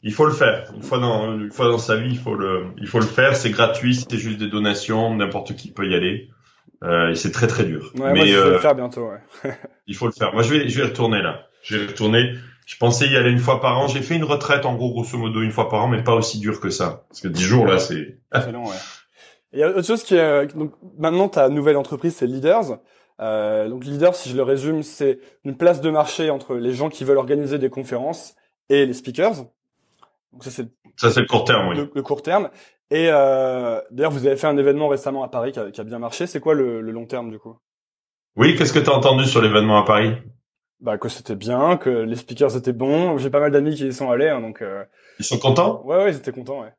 il 0.04 0.14
faut 0.14 0.26
le 0.26 0.34
faire. 0.34 0.72
Une 0.76 0.82
fois 0.82 0.98
dans 1.00 1.34
une 1.38 1.52
fois 1.52 1.68
dans 1.68 1.78
sa 1.78 1.96
vie, 1.96 2.10
il 2.12 2.18
faut 2.18 2.34
le 2.36 2.66
il 2.78 2.88
faut 2.88 3.00
le 3.00 3.06
faire. 3.06 3.36
C'est 3.36 3.52
gratuit, 3.52 3.94
c'est 3.96 4.18
juste 4.18 4.40
des 4.40 4.50
donations, 4.50 5.16
n'importe 5.16 5.56
qui 5.56 5.72
peut 5.72 5.88
y 5.88 5.94
aller. 5.96 6.30
Euh, 6.84 7.12
et 7.12 7.16
c'est 7.16 7.32
très 7.32 7.48
très 7.48 7.64
dur. 7.64 7.92
Ouais, 7.96 8.12
mais 8.12 8.26
vais 8.26 8.36
euh, 8.36 8.52
le 8.52 8.60
faire 8.60 8.76
bientôt. 8.76 9.10
Ouais. 9.10 9.52
il 9.88 9.96
faut 9.96 10.08
le 10.08 10.12
faire. 10.12 10.34
Moi, 10.34 10.42
je 10.42 10.54
vais 10.54 10.70
je 10.70 10.82
vais 10.82 10.88
retourner 10.88 11.22
là. 11.22 11.48
Je 11.64 11.78
vais 11.78 11.88
retourner. 11.88 12.34
Je 12.66 12.78
pensais 12.78 13.08
y 13.08 13.16
aller 13.16 13.32
une 13.32 13.40
fois 13.40 13.62
par 13.62 13.78
an. 13.80 13.88
J'ai 13.88 14.02
fait 14.02 14.16
une 14.16 14.24
retraite 14.24 14.66
en 14.66 14.76
gros 14.76 14.92
grosso 14.92 15.18
modo 15.18 15.42
une 15.42 15.52
fois 15.52 15.70
par 15.70 15.84
an, 15.84 15.88
mais 15.88 16.04
pas 16.04 16.16
aussi 16.16 16.40
dur 16.40 16.60
que 16.60 16.70
ça. 16.70 17.06
Parce 17.10 17.22
que 17.22 17.28
dix 17.28 17.44
jours 17.44 17.66
là, 17.66 17.78
c'est 17.78 18.20
C'est 18.34 18.52
long, 18.52 18.66
ouais. 18.66 18.76
Il 19.54 19.60
y 19.60 19.64
a 19.64 19.70
autre 19.70 19.86
chose 19.86 20.04
qui 20.04 20.16
est, 20.16 20.56
donc 20.56 20.74
maintenant 20.98 21.28
ta 21.28 21.50
nouvelle 21.50 21.78
entreprise 21.78 22.16
c'est 22.16 22.28
Leaders. 22.28 22.80
Euh, 23.20 23.70
donc 23.70 23.86
Leaders, 23.86 24.16
si 24.16 24.30
je 24.30 24.36
le 24.36 24.44
résume, 24.44 24.82
c'est 24.82 25.20
une 25.44 25.58
place 25.58 25.82
de 25.82 25.90
marché 25.90 26.30
entre 26.30 26.56
les 26.56 26.74
gens 26.74 26.90
qui 26.90 27.04
veulent 27.04 27.18
organiser 27.18 27.60
des 27.60 27.70
conférences 27.70 28.36
et 28.70 28.86
les 28.86 28.94
speakers. 28.94 29.46
Donc 30.32 30.44
ça 30.44 30.52
c'est 30.52 30.68
ça, 30.98 31.12
c'est 31.12 31.22
le 31.22 31.28
court 31.28 31.46
terme, 31.46 31.70
oui. 31.70 31.76
le, 31.78 31.92
le 31.94 32.02
court 32.02 32.22
terme. 32.22 32.50
Et 32.90 33.08
euh, 33.10 33.80
d'ailleurs 33.92 34.12
vous 34.12 34.28
avez 34.28 34.36
fait 34.36 34.48
un 34.48 34.58
événement 34.58 34.90
récemment 34.90 35.24
à 35.24 35.30
Paris 35.30 35.54
qui 35.54 35.60
a, 35.60 35.72
qui 35.72 35.80
a 35.80 35.84
bien 35.86 36.00
marché. 36.00 36.28
C'est 36.28 36.42
quoi 36.42 36.54
le, 36.54 36.82
le 36.82 36.92
long 36.92 37.06
terme 37.06 37.32
du 37.32 37.40
coup? 37.40 37.58
Oui, 38.36 38.56
qu'est-ce 38.56 38.74
que 38.74 38.80
t'as 38.80 38.92
entendu 38.92 39.26
sur 39.26 39.42
l'événement 39.42 39.78
à 39.78 39.84
Paris? 39.84 40.14
Bah 40.82 40.98
que 40.98 41.10
c'était 41.10 41.36
bien, 41.36 41.78
que 41.78 41.90
les 41.90 42.16
speakers 42.16 42.58
étaient 42.58 42.74
bons. 42.74 43.18
J'ai 43.18 43.30
pas 43.30 43.40
mal 43.40 43.52
d'amis 43.52 43.76
qui 43.76 43.88
y 43.88 43.94
sont 43.94 44.10
allés, 44.12 44.30
hein, 44.30 44.42
donc 44.42 44.62
euh, 44.62 44.84
Ils 45.20 45.26
sont 45.26 45.40
contents? 45.40 45.82
Ouais 45.86 45.98
ouais 45.98 46.12
ils 46.12 46.18
étaient 46.18 46.32
contents. 46.32 46.62
Ouais. 46.62 46.74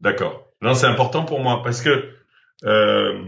D'accord. 0.00 0.48
Non, 0.60 0.74
c'est 0.74 0.86
important 0.86 1.24
pour 1.24 1.40
moi 1.40 1.62
parce 1.64 1.80
que 1.82 2.10
euh, 2.64 3.24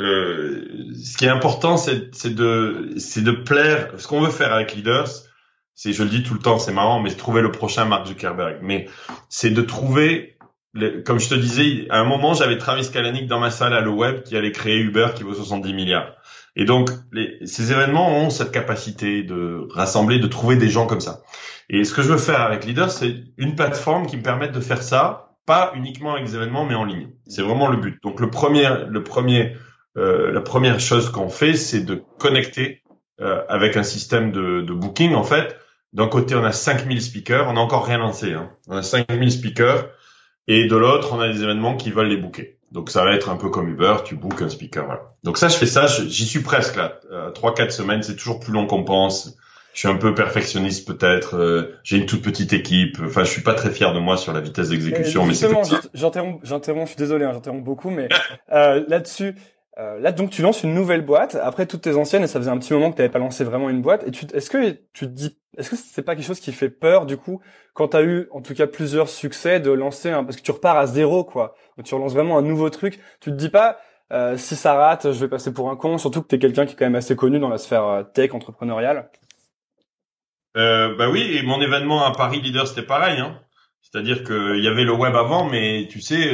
euh, 0.00 0.64
ce 0.94 1.16
qui 1.16 1.26
est 1.26 1.28
important, 1.28 1.76
c'est 1.76 2.14
c'est 2.14 2.34
de 2.34 2.94
c'est 2.96 3.22
de 3.22 3.32
plaire. 3.32 3.92
Ce 3.98 4.08
qu'on 4.08 4.20
veut 4.20 4.30
faire 4.30 4.52
avec 4.52 4.74
Leaders, 4.74 5.08
c'est, 5.80 5.94
je 5.94 6.02
le 6.02 6.10
dis 6.10 6.22
tout 6.22 6.34
le 6.34 6.40
temps, 6.40 6.58
c'est 6.58 6.74
marrant, 6.74 7.00
mais 7.00 7.10
trouver 7.14 7.40
le 7.40 7.50
prochain 7.50 7.86
Mark 7.86 8.06
Zuckerberg. 8.06 8.58
Mais 8.60 8.86
c'est 9.30 9.48
de 9.48 9.62
trouver, 9.62 10.36
comme 11.06 11.18
je 11.18 11.30
te 11.30 11.34
disais, 11.34 11.86
à 11.88 12.00
un 12.00 12.04
moment, 12.04 12.34
j'avais 12.34 12.58
Travis 12.58 12.90
Kalanick 12.90 13.26
dans 13.26 13.40
ma 13.40 13.50
salle 13.50 13.72
à 13.72 13.80
le 13.80 13.88
web 13.88 14.22
qui 14.22 14.36
allait 14.36 14.52
créer 14.52 14.76
Uber 14.76 15.06
qui 15.14 15.22
vaut 15.22 15.32
70 15.32 15.72
milliards. 15.72 16.12
Et 16.54 16.66
donc, 16.66 16.90
les, 17.12 17.38
ces 17.46 17.72
événements 17.72 18.14
ont 18.14 18.28
cette 18.28 18.52
capacité 18.52 19.22
de 19.22 19.66
rassembler, 19.70 20.18
de 20.18 20.26
trouver 20.26 20.56
des 20.56 20.68
gens 20.68 20.86
comme 20.86 21.00
ça. 21.00 21.22
Et 21.70 21.84
ce 21.84 21.94
que 21.94 22.02
je 22.02 22.08
veux 22.08 22.18
faire 22.18 22.42
avec 22.42 22.66
Leaders, 22.66 22.90
c'est 22.90 23.14
une 23.38 23.54
plateforme 23.54 24.06
qui 24.06 24.18
me 24.18 24.22
permette 24.22 24.52
de 24.52 24.60
faire 24.60 24.82
ça, 24.82 25.30
pas 25.46 25.72
uniquement 25.74 26.12
avec 26.12 26.26
des 26.26 26.34
événements, 26.34 26.66
mais 26.66 26.74
en 26.74 26.84
ligne. 26.84 27.08
C'est 27.26 27.40
vraiment 27.40 27.68
le 27.68 27.78
but. 27.78 27.98
Donc, 28.02 28.20
le 28.20 28.28
premier, 28.28 28.68
le 28.86 29.02
premier, 29.02 29.56
euh, 29.96 30.30
la 30.30 30.42
première 30.42 30.78
chose 30.78 31.08
qu'on 31.08 31.30
fait, 31.30 31.54
c'est 31.54 31.80
de 31.80 32.02
connecter 32.18 32.82
euh, 33.22 33.40
avec 33.48 33.78
un 33.78 33.82
système 33.82 34.30
de, 34.30 34.60
de 34.60 34.72
booking. 34.74 35.14
En 35.14 35.24
fait, 35.24 35.56
d'un 35.92 36.06
côté, 36.06 36.34
on 36.34 36.44
a 36.44 36.52
5000 36.52 37.02
speakers, 37.02 37.48
on 37.48 37.54
n'a 37.54 37.60
encore 37.60 37.84
rien 37.84 37.98
lancé. 37.98 38.32
Hein. 38.32 38.50
On 38.68 38.76
a 38.76 38.82
5000 38.82 39.32
speakers, 39.32 39.88
et 40.46 40.66
de 40.66 40.76
l'autre, 40.76 41.12
on 41.12 41.20
a 41.20 41.28
des 41.28 41.42
événements 41.42 41.76
qui 41.76 41.90
veulent 41.90 42.08
les 42.08 42.16
booker. 42.16 42.58
Donc 42.72 42.90
ça 42.90 43.04
va 43.04 43.14
être 43.14 43.28
un 43.30 43.36
peu 43.36 43.48
comme 43.48 43.68
Uber, 43.68 43.96
tu 44.04 44.14
bookes 44.14 44.42
un 44.42 44.48
speaker. 44.48 44.84
Voilà. 44.84 45.14
Donc 45.24 45.38
ça, 45.38 45.48
je 45.48 45.56
fais 45.56 45.66
ça, 45.66 45.86
j'y 45.86 46.26
suis 46.26 46.40
presque 46.40 46.76
là. 46.76 47.00
Euh, 47.10 47.30
Trois, 47.30 47.54
quatre 47.54 47.72
semaines, 47.72 48.02
c'est 48.02 48.14
toujours 48.14 48.38
plus 48.38 48.52
long 48.52 48.66
qu'on 48.66 48.84
pense. 48.84 49.36
je 49.74 49.80
suis 49.80 49.88
un 49.88 49.96
peu 49.96 50.14
perfectionniste 50.14 50.86
peut-être. 50.86 51.36
Euh, 51.36 51.76
j'ai 51.82 51.96
une 51.96 52.06
toute 52.06 52.22
petite 52.22 52.52
équipe. 52.52 52.98
Enfin, 53.04 53.24
je 53.24 53.30
suis 53.30 53.42
pas 53.42 53.54
très 53.54 53.70
fier 53.70 53.92
de 53.92 53.98
moi 53.98 54.16
sur 54.16 54.32
la 54.32 54.40
vitesse 54.40 54.68
d'exécution, 54.68 55.26
mais, 55.26 55.34
c'est 55.34 55.48
J'interromps, 55.94 56.38
j'interromps. 56.44 56.86
Je 56.86 56.90
suis 56.90 56.98
désolé, 56.98 57.24
hein, 57.24 57.32
j'interromps 57.32 57.64
beaucoup, 57.64 57.90
mais 57.90 58.08
euh, 58.52 58.84
là-dessus, 58.86 59.34
euh, 59.80 59.98
là 59.98 60.12
donc 60.12 60.30
tu 60.30 60.42
lances 60.42 60.62
une 60.62 60.74
nouvelle 60.74 61.04
boîte 61.04 61.36
après 61.42 61.64
toutes 61.66 61.80
tes 61.80 61.94
anciennes 61.94 62.22
et 62.22 62.26
ça 62.26 62.38
faisait 62.38 62.50
un 62.50 62.58
petit 62.58 62.72
moment 62.74 62.90
que 62.90 62.96
tu 62.96 63.02
n'avais 63.02 63.12
pas 63.12 63.18
lancé 63.18 63.44
vraiment 63.44 63.70
une 63.70 63.80
boîte. 63.80 64.04
Et 64.04 64.36
est-ce 64.36 64.50
que 64.50 64.72
tu 64.92 65.06
te 65.06 65.10
dis, 65.10 65.38
est-ce 65.56 65.70
que 65.70 65.76
c'est 65.76 66.02
pas 66.02 66.14
quelque 66.14 66.26
chose 66.26 66.40
qui 66.40 66.52
fait 66.52 66.68
peur 66.68 67.06
du 67.06 67.16
coup 67.16 67.40
quand 67.72 67.88
tu 67.88 67.96
as 67.96 68.02
eu 68.02 68.28
en 68.30 68.42
tout 68.42 68.54
cas 68.54 68.66
plusieurs 68.66 69.08
succès 69.08 69.58
de 69.58 69.70
lancer 69.70 70.10
un, 70.10 70.22
parce 70.22 70.36
que 70.36 70.42
tu 70.42 70.50
repars 70.50 70.76
à 70.76 70.86
zéro 70.86 71.24
quoi. 71.24 71.54
tu 71.82 71.94
relances 71.94 72.12
vraiment 72.12 72.36
un 72.36 72.42
nouveau 72.42 72.68
truc. 72.68 73.00
Tu 73.20 73.30
te 73.30 73.36
dis 73.36 73.48
pas 73.48 73.78
euh, 74.12 74.36
si 74.36 74.56
ça 74.56 74.74
rate, 74.74 75.12
je 75.12 75.18
vais 75.20 75.28
passer 75.28 75.54
pour 75.54 75.70
un 75.70 75.76
con, 75.76 75.96
surtout 75.96 76.20
que 76.20 76.28
tu 76.28 76.34
es 76.34 76.38
quelqu'un 76.38 76.66
qui 76.66 76.72
est 76.72 76.76
quand 76.76 76.84
même 76.84 76.96
assez 76.96 77.16
connu 77.16 77.38
dans 77.38 77.48
la 77.48 77.58
sphère 77.58 77.84
euh, 77.84 78.02
tech 78.02 78.34
entrepreneuriale. 78.34 79.08
Euh, 80.56 80.96
bah 80.96 81.08
oui, 81.08 81.22
et 81.36 81.42
mon 81.42 81.60
événement 81.60 82.04
à 82.04 82.10
Paris 82.10 82.40
Leader 82.40 82.66
c'était 82.66 82.82
pareil. 82.82 83.20
Hein. 83.20 83.40
C'est-à-dire 83.80 84.24
qu'il 84.24 84.62
y 84.62 84.68
avait 84.68 84.84
le 84.84 84.92
web 84.92 85.14
avant, 85.14 85.48
mais 85.48 85.86
tu 85.90 86.00
sais, 86.00 86.28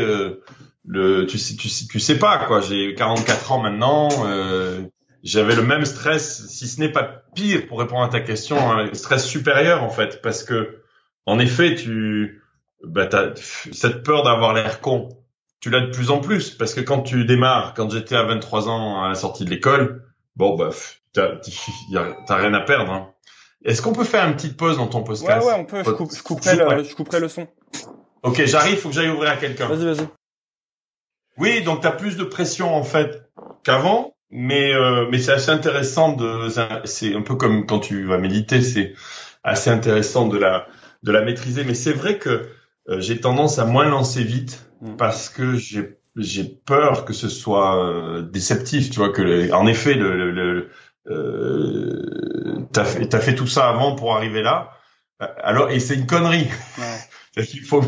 le, 0.87 1.27
tu 1.27 1.39
sais, 1.39 1.57
tu 1.57 1.69
sais, 1.69 1.87
tu 1.87 2.01
sais 2.01 2.19
pas 2.19 2.39
quoi. 2.47 2.61
J'ai 2.61 2.95
44 2.95 3.53
ans 3.53 3.61
maintenant. 3.61 4.09
Euh, 4.27 4.83
j'avais 5.23 5.57
le 5.57 5.63
même 5.63 5.85
stress, 5.85 6.47
si 6.47 6.69
ce 6.69 6.81
n'est 6.81 6.93
pas 6.93 7.03
pire, 7.35 7.67
pour 7.67 7.81
répondre 7.81 8.03
à 8.03 8.09
ta 8.09 8.21
question, 8.21 8.57
un 8.71 8.95
stress 8.95 9.27
supérieur 9.27 9.83
en 9.83 9.91
fait, 9.91 10.23
parce 10.23 10.45
que 10.45 10.79
en 11.25 11.41
effet, 11.41 11.75
tu, 11.75 12.43
bah, 12.85 13.09
as 13.13 13.35
cette 13.73 14.05
peur 14.05 14.23
d'avoir 14.23 14.55
l'air 14.55 14.81
con 14.81 15.09
tu 15.61 15.71
l'as 15.71 15.81
de 15.81 15.91
plus 15.91 16.11
en 16.11 16.19
plus 16.19 16.51
parce 16.51 16.75
que 16.75 16.81
quand 16.81 17.03
tu 17.03 17.25
démarres, 17.25 17.75
quand 17.75 17.91
j'étais 17.91 18.15
à 18.15 18.23
23 18.23 18.69
ans 18.69 19.03
à 19.03 19.09
la 19.09 19.15
sortie 19.15 19.45
de 19.45 19.51
l'école, 19.51 20.05
bon 20.37 20.55
bah 20.57 20.71
t'as 21.13 22.37
rien 22.37 22.55
à 22.55 22.61
perdre. 22.61 22.93
Hein. 22.93 23.11
Est-ce 23.65 23.83
qu'on 23.83 23.93
peut 23.93 24.05
faire 24.05 24.29
une 24.29 24.37
petite 24.37 24.57
pause 24.57 24.77
dans 24.77 24.87
ton 24.87 25.03
podcast 25.03 25.43
Ouais 25.43 25.45
ouais 25.45 25.59
on 25.59 25.65
peut. 25.65 25.83
Je, 25.85 25.91
coupe, 25.91 26.13
je, 26.15 26.23
couperai 26.23 26.57
le, 26.57 26.85
je 26.85 26.95
couperai 26.95 27.21
le 27.21 27.29
son. 27.29 27.49
Ok 28.23 28.45
j'arrive, 28.45 28.79
faut 28.79 28.91
que 28.91 28.95
j'aille 28.95 29.09
ouvrir 29.09 29.31
à 29.33 29.37
quelqu'un. 29.37 29.67
Vas-y 29.67 29.85
vas-y. 29.85 30.07
Oui 31.39 31.63
donc 31.63 31.83
t'as 31.83 31.93
plus 31.93 32.17
de 32.17 32.25
pression 32.25 32.75
en 32.75 32.85
fait 32.85 33.29
qu'avant, 33.65 34.15
mais 34.31 34.73
euh, 34.73 35.07
mais 35.11 35.19
c'est 35.19 35.33
assez 35.33 35.51
intéressant 35.51 36.13
de 36.13 36.49
c'est 36.85 37.15
un 37.15 37.23
peu 37.23 37.37
comme 37.37 37.67
quand 37.67 37.81
tu 37.81 38.05
vas 38.05 38.19
méditer, 38.19 38.63
c'est 38.63 38.95
assez 39.43 39.71
intéressant 39.71 40.29
de 40.29 40.39
la 40.39 40.67
de 41.03 41.13
la 41.13 41.23
maîtriser. 41.23 41.65
Mais 41.65 41.75
c'est 41.75 41.93
vrai 41.93 42.19
que 42.19 42.49
euh, 42.89 43.01
j'ai 43.01 43.21
tendance 43.21 43.59
à 43.59 43.65
moins 43.65 43.87
lancer 43.89 44.23
vite 44.23 44.67
Mm. 44.81 44.97
parce 44.97 45.29
que 45.29 45.57
j'ai 45.57 45.99
j'ai 46.17 46.45
peur 46.45 47.05
que 47.05 47.13
ce 47.13 47.29
soit 47.29 47.85
euh, 47.85 48.23
déceptif, 48.23 48.91
tu 48.91 48.97
vois 48.99 49.11
que 49.11 49.53
en 49.53 49.67
effet 49.67 49.95
le, 49.95 50.31
le, 50.31 50.71
euh, 51.09 52.67
t'as 52.73 52.85
fait 52.85 53.07
t'as 53.07 53.21
fait 53.21 53.35
tout 53.35 53.47
ça 53.47 53.69
avant 53.69 53.95
pour 53.95 54.15
arriver 54.17 54.43
là. 54.43 54.71
Alors 55.19 55.71
et 55.71 55.81
c'est 55.81 55.95
une 55.95 56.07
connerie. 56.07 56.49
Ouais. 56.79 57.45
il 57.55 57.63
faut 57.63 57.83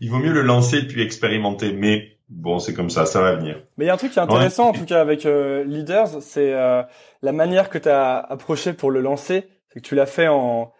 il 0.00 0.10
vaut 0.10 0.18
mieux 0.18 0.32
le 0.32 0.42
lancer 0.42 0.86
puis 0.86 1.02
expérimenter. 1.02 1.72
Mais 1.72 2.17
bon, 2.28 2.58
c'est 2.58 2.74
comme 2.74 2.90
ça, 2.90 3.06
ça 3.06 3.20
va 3.20 3.34
venir. 3.34 3.62
Mais 3.76 3.84
il 3.84 3.88
y 3.88 3.90
a 3.90 3.94
un 3.94 3.96
truc 3.96 4.12
qui 4.12 4.18
est 4.18 4.22
intéressant 4.22 4.68
en 4.68 4.72
tout 4.72 4.84
cas 4.84 5.00
avec 5.00 5.26
euh, 5.26 5.64
Leaders, 5.64 6.22
c'est 6.22 6.52
euh, 6.52 6.82
la 7.22 7.32
manière 7.32 7.70
que 7.70 7.78
tu 7.78 7.88
as 7.88 8.18
approché 8.18 8.72
pour 8.72 8.90
le 8.90 9.00
lancer, 9.00 9.48
c'est 9.68 9.80
que 9.80 9.86
tu 9.86 9.94
l'as 9.94 10.06
fait 10.06 10.28
en 10.28 10.72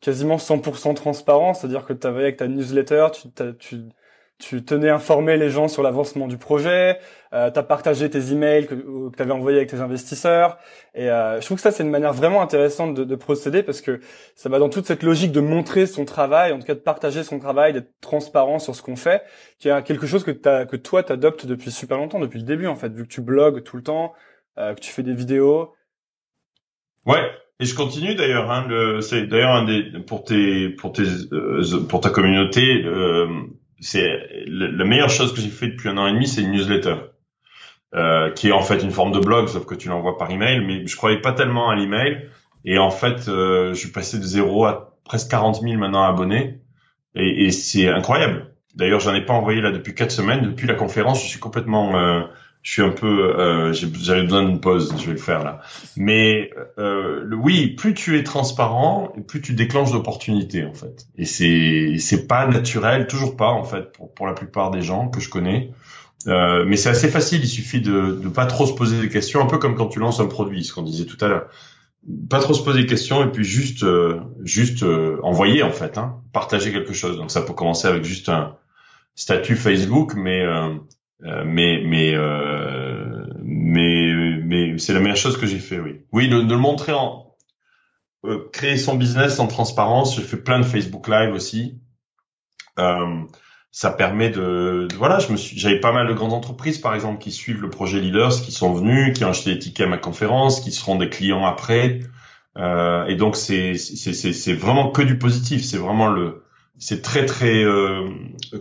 quasiment 0.00 0.36
100% 0.36 0.94
transparent, 0.94 1.54
c'est-à-dire 1.54 1.84
que 1.84 1.92
tu 1.92 2.06
avais 2.06 2.22
avec 2.22 2.36
ta 2.36 2.48
newsletter, 2.48 3.08
tu, 3.12 3.28
tu 3.58 3.82
tu 4.38 4.64
tenais 4.64 4.88
informer 4.88 5.36
les 5.36 5.50
gens 5.50 5.66
sur 5.66 5.82
l'avancement 5.82 6.28
du 6.28 6.38
projet, 6.38 6.98
euh, 7.32 7.50
tu 7.50 7.58
as 7.58 7.62
partagé 7.64 8.08
tes 8.08 8.32
emails 8.32 8.66
que, 8.66 8.74
que 8.74 9.16
tu 9.16 9.22
avais 9.22 9.32
envoyés 9.32 9.58
avec 9.58 9.68
tes 9.68 9.80
investisseurs. 9.80 10.58
Et 10.94 11.10
euh, 11.10 11.40
je 11.40 11.46
trouve 11.46 11.56
que 11.56 11.62
ça, 11.62 11.72
c'est 11.72 11.82
une 11.82 11.90
manière 11.90 12.12
vraiment 12.12 12.40
intéressante 12.40 12.94
de, 12.94 13.02
de, 13.02 13.16
procéder 13.16 13.64
parce 13.64 13.80
que 13.80 14.00
ça 14.36 14.48
va 14.48 14.60
dans 14.60 14.68
toute 14.68 14.86
cette 14.86 15.02
logique 15.02 15.32
de 15.32 15.40
montrer 15.40 15.86
son 15.86 16.04
travail, 16.04 16.52
en 16.52 16.60
tout 16.60 16.66
cas 16.66 16.74
de 16.74 16.80
partager 16.80 17.24
son 17.24 17.40
travail, 17.40 17.72
d'être 17.72 17.90
transparent 18.00 18.60
sur 18.60 18.76
ce 18.76 18.82
qu'on 18.82 18.96
fait, 18.96 19.22
qui 19.58 19.68
est 19.68 19.82
quelque 19.82 20.06
chose 20.06 20.22
que, 20.22 20.30
as, 20.48 20.66
que 20.66 20.76
toi, 20.76 21.02
tu 21.02 21.12
adoptes 21.12 21.44
depuis 21.44 21.72
super 21.72 21.98
longtemps, 21.98 22.20
depuis 22.20 22.38
le 22.38 22.46
début 22.46 22.68
en 22.68 22.76
fait, 22.76 22.92
vu 22.92 23.02
que 23.02 23.12
tu 23.12 23.20
blogues 23.20 23.64
tout 23.64 23.76
le 23.76 23.82
temps, 23.82 24.14
euh, 24.58 24.74
que 24.74 24.80
tu 24.80 24.92
fais 24.92 25.02
des 25.02 25.14
vidéos. 25.14 25.74
Ouais, 27.06 27.28
et 27.58 27.64
je 27.64 27.74
continue 27.74 28.14
d'ailleurs. 28.14 28.50
Hein, 28.50 29.00
c'est 29.00 29.26
d'ailleurs 29.26 29.52
un 29.52 29.64
des 29.64 29.82
pour 30.06 30.22
tes 30.22 30.68
pour 30.68 30.92
tes 30.92 31.02
euh, 31.32 31.62
pour 31.88 32.00
ta 32.00 32.10
communauté. 32.10 32.84
Euh, 32.84 33.26
c'est 33.80 34.06
la 34.46 34.84
meilleure 34.84 35.10
chose 35.10 35.34
que 35.34 35.40
j'ai 35.40 35.48
fait 35.48 35.68
depuis 35.68 35.88
un 35.88 35.96
an 35.98 36.06
et 36.06 36.12
demi, 36.12 36.26
c'est 36.26 36.42
une 36.42 36.52
newsletter. 36.52 36.96
Euh, 37.94 38.30
qui 38.32 38.48
est 38.48 38.52
en 38.52 38.60
fait 38.60 38.82
une 38.82 38.90
forme 38.90 39.12
de 39.12 39.18
blog, 39.18 39.48
sauf 39.48 39.64
que 39.64 39.74
tu 39.74 39.88
l'envoies 39.88 40.18
par 40.18 40.30
email, 40.30 40.60
mais 40.60 40.86
je 40.86 40.94
croyais 40.94 41.22
pas 41.22 41.32
tellement 41.32 41.70
à 41.70 41.74
l'email. 41.74 42.28
Et 42.66 42.76
en 42.76 42.90
fait, 42.90 43.28
euh, 43.28 43.72
je 43.72 43.78
suis 43.78 43.90
passé 43.90 44.18
de 44.18 44.24
zéro 44.24 44.66
à 44.66 44.94
presque 45.04 45.30
40 45.30 45.62
000 45.62 45.78
maintenant 45.78 46.04
abonnés. 46.04 46.60
Et, 47.14 47.46
et 47.46 47.50
c'est 47.50 47.88
incroyable. 47.88 48.52
D'ailleurs, 48.74 49.00
j'en 49.00 49.14
ai 49.14 49.24
pas 49.24 49.32
envoyé 49.32 49.62
là 49.62 49.70
depuis 49.70 49.94
quatre 49.94 50.10
semaines. 50.10 50.42
Depuis 50.42 50.66
la 50.66 50.74
conférence, 50.74 51.22
je 51.22 51.28
suis 51.28 51.40
complètement 51.40 51.98
euh, 51.98 52.22
je 52.68 52.74
suis 52.74 52.82
un 52.82 52.90
peu, 52.90 53.34
euh, 53.34 53.72
j'avais 53.72 54.24
besoin 54.24 54.42
d'une 54.42 54.60
pause, 54.60 54.92
je 54.98 55.06
vais 55.06 55.12
le 55.12 55.18
faire 55.18 55.42
là. 55.42 55.62
Mais 55.96 56.50
euh, 56.76 57.26
oui, 57.34 57.68
plus 57.68 57.94
tu 57.94 58.18
es 58.18 58.22
transparent, 58.22 59.10
plus 59.26 59.40
tu 59.40 59.54
déclenches 59.54 59.90
d'opportunités 59.90 60.66
en 60.66 60.74
fait. 60.74 61.06
Et 61.16 61.24
c'est 61.24 61.96
c'est 61.98 62.26
pas 62.26 62.46
naturel, 62.46 63.06
toujours 63.06 63.38
pas 63.38 63.48
en 63.48 63.64
fait 63.64 63.90
pour 63.92 64.12
pour 64.12 64.26
la 64.26 64.34
plupart 64.34 64.70
des 64.70 64.82
gens 64.82 65.08
que 65.08 65.18
je 65.18 65.30
connais. 65.30 65.70
Euh, 66.26 66.66
mais 66.66 66.76
c'est 66.76 66.90
assez 66.90 67.08
facile, 67.08 67.40
il 67.42 67.48
suffit 67.48 67.80
de 67.80 68.20
de 68.22 68.28
pas 68.28 68.44
trop 68.44 68.66
se 68.66 68.74
poser 68.74 69.00
des 69.00 69.08
questions, 69.08 69.40
un 69.40 69.46
peu 69.46 69.56
comme 69.56 69.74
quand 69.74 69.88
tu 69.88 69.98
lances 69.98 70.20
un 70.20 70.26
produit, 70.26 70.62
ce 70.62 70.74
qu'on 70.74 70.82
disait 70.82 71.06
tout 71.06 71.24
à 71.24 71.28
l'heure. 71.28 71.46
Pas 72.28 72.40
trop 72.40 72.52
se 72.52 72.62
poser 72.62 72.82
des 72.82 72.86
questions 72.86 73.24
et 73.24 73.32
puis 73.32 73.44
juste 73.44 73.82
euh, 73.82 74.20
juste 74.44 74.82
euh, 74.82 75.18
envoyer 75.22 75.62
en 75.62 75.72
fait, 75.72 75.96
hein, 75.96 76.20
partager 76.34 76.70
quelque 76.70 76.92
chose. 76.92 77.16
Donc 77.16 77.30
ça 77.30 77.40
peut 77.40 77.54
commencer 77.54 77.88
avec 77.88 78.04
juste 78.04 78.28
un 78.28 78.56
statut 79.14 79.56
Facebook, 79.56 80.12
mais 80.14 80.42
euh, 80.42 80.74
mais 81.20 81.82
mais 81.84 82.14
euh, 82.14 83.24
mais 83.42 84.40
mais 84.42 84.78
c'est 84.78 84.92
la 84.92 85.00
meilleure 85.00 85.16
chose 85.16 85.36
que 85.36 85.46
j'ai 85.46 85.58
fait, 85.58 85.80
oui. 85.80 86.00
Oui, 86.12 86.28
de, 86.28 86.40
de 86.40 86.54
le 86.54 86.60
montrer 86.60 86.92
en 86.92 87.28
euh, 88.24 88.48
créer 88.52 88.76
son 88.76 88.96
business 88.96 89.38
en 89.38 89.46
transparence. 89.46 90.16
J'ai 90.16 90.22
fait 90.22 90.36
plein 90.36 90.58
de 90.58 90.64
Facebook 90.64 91.08
Live 91.08 91.32
aussi. 91.32 91.80
Euh, 92.78 93.22
ça 93.70 93.90
permet 93.90 94.30
de, 94.30 94.88
voilà, 94.96 95.18
je 95.18 95.30
me 95.30 95.36
suis, 95.36 95.58
j'avais 95.58 95.78
pas 95.78 95.92
mal 95.92 96.08
de 96.08 96.14
grandes 96.14 96.32
entreprises 96.32 96.78
par 96.78 96.94
exemple 96.94 97.18
qui 97.18 97.30
suivent 97.30 97.60
le 97.60 97.70
projet 97.70 98.00
Leaders, 98.00 98.40
qui 98.42 98.50
sont 98.50 98.72
venus, 98.72 99.16
qui 99.16 99.24
ont 99.24 99.30
acheté 99.30 99.54
des 99.54 99.58
tickets 99.58 99.86
à 99.86 99.90
ma 99.90 99.98
conférence, 99.98 100.60
qui 100.60 100.72
seront 100.72 100.96
des 100.96 101.08
clients 101.08 101.44
après. 101.44 102.00
Euh, 102.56 103.06
et 103.06 103.14
donc 103.14 103.36
c'est 103.36 103.74
c'est 103.74 104.12
c'est 104.12 104.32
c'est 104.32 104.54
vraiment 104.54 104.90
que 104.90 105.02
du 105.02 105.18
positif. 105.18 105.62
C'est 105.64 105.76
vraiment 105.76 106.08
le 106.08 106.42
c'est 106.78 107.02
très 107.02 107.26
très 107.26 107.62
euh, 107.62 108.08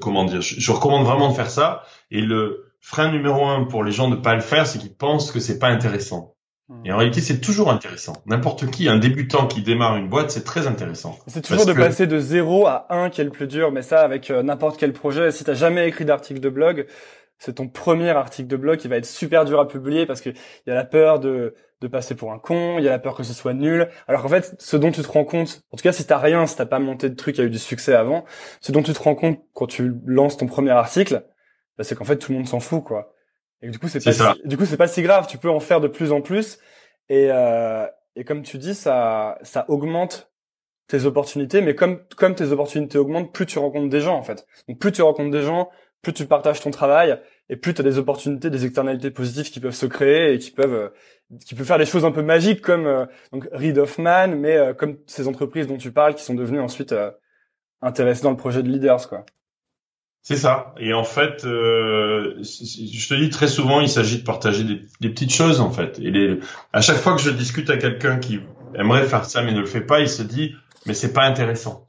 comment 0.02 0.26
dire. 0.26 0.42
Je, 0.42 0.72
recommande 0.72 1.06
vraiment 1.06 1.30
de 1.30 1.36
faire 1.36 1.50
ça. 1.50 1.84
Et 2.12 2.22
le 2.22 2.74
frein 2.80 3.12
numéro 3.12 3.46
un 3.46 3.66
pour 3.66 3.84
les 3.84 3.92
gens 3.92 4.10
de 4.10 4.16
pas 4.16 4.36
le 4.36 4.42
faire, 4.42 4.66
c'est 4.68 4.80
qu'ils 4.80 4.96
pensent 4.96 5.32
que 5.32 5.40
c'est 5.40 5.60
pas 5.60 5.68
intéressant. 5.68 6.36
Hmm. 6.70 6.86
Et 6.86 6.92
en 6.92 6.98
réalité, 6.98 7.22
c'est 7.22 7.40
toujours 7.40 7.72
intéressant. 7.72 8.14
N'importe 8.26 8.70
qui, 8.70 8.90
un 8.90 8.98
débutant 8.98 9.48
qui 9.48 9.62
démarre 9.62 9.98
une 9.98 10.10
boîte, 10.10 10.32
c'est 10.32 10.44
très 10.44 10.68
intéressant. 10.68 11.18
C'est 11.28 11.42
toujours 11.42 11.66
de 11.66 11.74
passer 11.74 12.08
de 12.08 12.20
zéro 12.20 12.68
à 12.68 12.88
un 12.90 13.10
qui 13.10 13.22
est 13.22 13.26
le 13.26 13.30
plus 13.30 13.48
dur, 13.48 13.72
mais 13.72 13.82
ça 13.82 14.02
avec 14.02 14.32
euh, 14.32 14.44
n'importe 14.44 14.78
quel 14.78 14.94
projet. 14.94 15.32
Si 15.32 15.44
t'as 15.44 15.54
jamais 15.54 15.88
écrit 15.88 16.06
d'article 16.06 16.40
de 16.40 16.50
blog, 16.50 16.88
c'est 17.40 17.56
ton 17.56 17.68
premier 17.68 18.10
article 18.10 18.48
de 18.48 18.58
blog 18.58 18.80
qui 18.80 18.88
va 18.88 18.98
être 18.98 19.06
super 19.06 19.46
dur 19.46 19.60
à 19.60 19.68
publier 19.68 20.06
parce 20.06 20.22
qu'il 20.22 20.34
y 20.66 20.72
a 20.72 20.74
la 20.74 20.86
peur 20.86 21.20
de, 21.20 21.54
de 21.82 21.88
passer 21.88 22.16
pour 22.16 22.34
un 22.34 22.40
con, 22.40 22.78
il 22.80 22.84
y 22.84 22.88
a 22.88 22.92
la 22.92 23.00
peur 23.00 23.16
que 23.16 23.24
ce 23.24 23.34
soit 23.34 23.54
nul. 23.54 23.88
Alors 24.08 24.24
qu'en 24.24 24.30
fait, 24.30 24.56
ce 24.60 24.76
dont 24.76 24.92
tu 24.92 25.02
te 25.02 25.08
rends 25.08 25.26
compte, 25.26 25.62
en 25.72 25.78
tout 25.78 25.84
cas 25.84 25.92
si 25.92 26.06
t'as 26.06 26.18
rien, 26.18 26.48
si 26.48 26.56
t'as 26.56 26.66
pas 26.66 26.80
monté 26.80 27.10
de 27.10 27.16
truc 27.16 27.36
qui 27.36 27.42
a 27.42 27.44
eu 27.44 27.50
du 27.50 27.60
succès 27.60 27.94
avant, 27.94 28.26
ce 28.60 28.72
dont 28.72 28.82
tu 28.82 28.94
te 28.94 29.00
rends 29.02 29.16
compte 29.16 29.40
quand 29.54 29.68
tu 29.68 29.94
lances 30.06 30.38
ton 30.38 30.48
premier 30.48 30.72
article, 30.72 31.24
bah, 31.78 31.84
c'est 31.84 31.96
qu'en 31.96 32.06
fait 32.06 32.18
tout 32.18 32.32
le 32.32 32.38
monde 32.40 32.48
s'en 32.48 32.60
fout 32.60 32.84
quoi. 32.84 33.14
Et 33.62 33.70
du 33.70 33.80
coup 33.80 33.88
c'est 33.88 34.04
pas 34.04 34.14
si, 34.14 34.24
du 34.46 34.58
coup 34.58 34.66
c'est 34.66 34.78
pas 34.78 34.88
si 34.88 35.02
grave, 35.02 35.28
tu 35.28 35.38
peux 35.38 35.50
en 35.50 35.60
faire 35.60 35.82
de 35.82 35.88
plus 35.88 36.12
en 36.12 36.22
plus 36.22 36.60
et 37.10 37.32
euh, 37.32 37.86
et 38.16 38.24
comme 38.24 38.44
tu 38.44 38.58
dis 38.58 38.76
ça 38.76 39.38
ça 39.42 39.66
augmente 39.70 40.32
tes 40.88 41.06
opportunités 41.06 41.62
mais 41.62 41.76
comme 41.76 42.00
comme 42.16 42.36
tes 42.36 42.52
opportunités 42.52 42.98
augmentent, 42.98 43.34
plus 43.34 43.46
tu 43.46 43.60
rencontres 43.60 43.90
des 43.90 44.02
gens 44.02 44.16
en 44.18 44.24
fait. 44.24 44.46
Donc 44.68 44.80
plus 44.80 44.92
tu 44.92 45.02
rencontres 45.02 45.32
des 45.32 45.42
gens, 45.42 45.70
plus 46.02 46.14
tu 46.14 46.26
partages 46.26 46.62
ton 46.62 46.72
travail 46.72 47.20
et 47.50 47.56
plus 47.56 47.74
tu 47.74 47.82
as 47.82 47.84
des 47.84 47.98
opportunités, 47.98 48.50
des 48.50 48.66
externalités 48.66 49.12
positives 49.12 49.50
qui 49.52 49.60
peuvent 49.60 49.76
se 49.76 49.86
créer 49.86 50.34
et 50.34 50.40
qui 50.40 50.52
peuvent 50.52 50.74
euh, 50.74 50.90
qui 51.46 51.56
peuvent 51.56 51.66
faire 51.66 51.78
des 51.78 51.86
choses 51.86 52.06
un 52.06 52.12
peu 52.12 52.22
magiques 52.22 52.62
comme 52.62 52.86
euh, 52.86 53.06
donc 53.32 53.48
Reid 53.52 53.78
Hoffman, 53.78 54.30
mais 54.30 54.56
euh, 54.56 54.74
comme 54.74 54.98
ces 55.08 55.28
entreprises 55.28 55.68
dont 55.68 55.78
tu 55.78 55.92
parles 55.92 56.16
qui 56.16 56.24
sont 56.24 56.34
devenues 56.34 56.60
ensuite 56.60 56.96
intéressées 57.82 58.24
dans 58.24 58.32
le 58.32 58.38
projet 58.38 58.64
de 58.64 58.70
Leaders 58.70 59.08
quoi. 59.10 59.26
C'est 60.28 60.36
ça. 60.36 60.74
Et 60.78 60.94
en 60.94 61.06
fait, 61.06 61.44
je 61.44 63.08
te 63.08 63.14
dis 63.14 63.30
très 63.30 63.48
souvent, 63.48 63.80
il 63.80 63.88
s'agit 63.88 64.18
de 64.18 64.24
partager 64.26 64.66
des, 64.66 64.82
des, 65.00 65.08
petites 65.08 65.32
choses 65.32 65.62
en 65.62 65.72
fait. 65.72 66.00
Et 66.00 66.12
les, 66.12 66.42
à 66.74 66.82
chaque 66.82 66.98
fois 66.98 67.16
que 67.16 67.22
je 67.22 67.30
discute 67.30 67.70
à 67.70 67.78
quelqu'un 67.78 68.18
qui 68.18 68.42
aimerait 68.76 69.06
faire 69.06 69.24
ça 69.24 69.42
mais 69.42 69.54
ne 69.54 69.62
le 69.62 69.66
fait 69.66 69.80
pas, 69.80 70.02
il 70.02 70.10
se 70.10 70.22
dit 70.22 70.54
mais 70.86 70.94
c'est 70.94 71.14
pas 71.14 71.24
intéressant. 71.24 71.88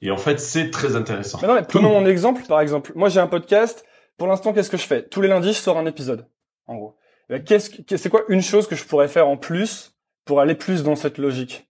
Et 0.00 0.12
en 0.12 0.16
fait, 0.16 0.38
c'est 0.38 0.70
très 0.70 0.94
intéressant. 0.94 1.40
Mais 1.42 1.48
non, 1.48 1.54
mais 1.54 1.64
prenons 1.64 1.88
mon 1.88 2.06
exemple, 2.06 2.42
par 2.46 2.60
exemple. 2.60 2.92
Moi, 2.94 3.08
j'ai 3.08 3.18
un 3.18 3.26
podcast. 3.26 3.84
Pour 4.16 4.28
l'instant, 4.28 4.52
qu'est-ce 4.52 4.70
que 4.70 4.76
je 4.76 4.86
fais? 4.86 5.02
Tous 5.02 5.20
les 5.20 5.26
lundis, 5.26 5.52
je 5.52 5.58
sors 5.58 5.76
un 5.76 5.86
épisode, 5.86 6.28
en 6.68 6.76
gros. 6.76 6.96
Qu'est-ce 7.44 7.96
c'est 7.96 8.10
quoi 8.10 8.22
une 8.28 8.42
chose 8.42 8.68
que 8.68 8.76
je 8.76 8.84
pourrais 8.84 9.08
faire 9.08 9.26
en 9.26 9.36
plus 9.36 9.92
pour 10.24 10.38
aller 10.38 10.54
plus 10.54 10.84
dans 10.84 10.94
cette 10.94 11.18
logique? 11.18 11.68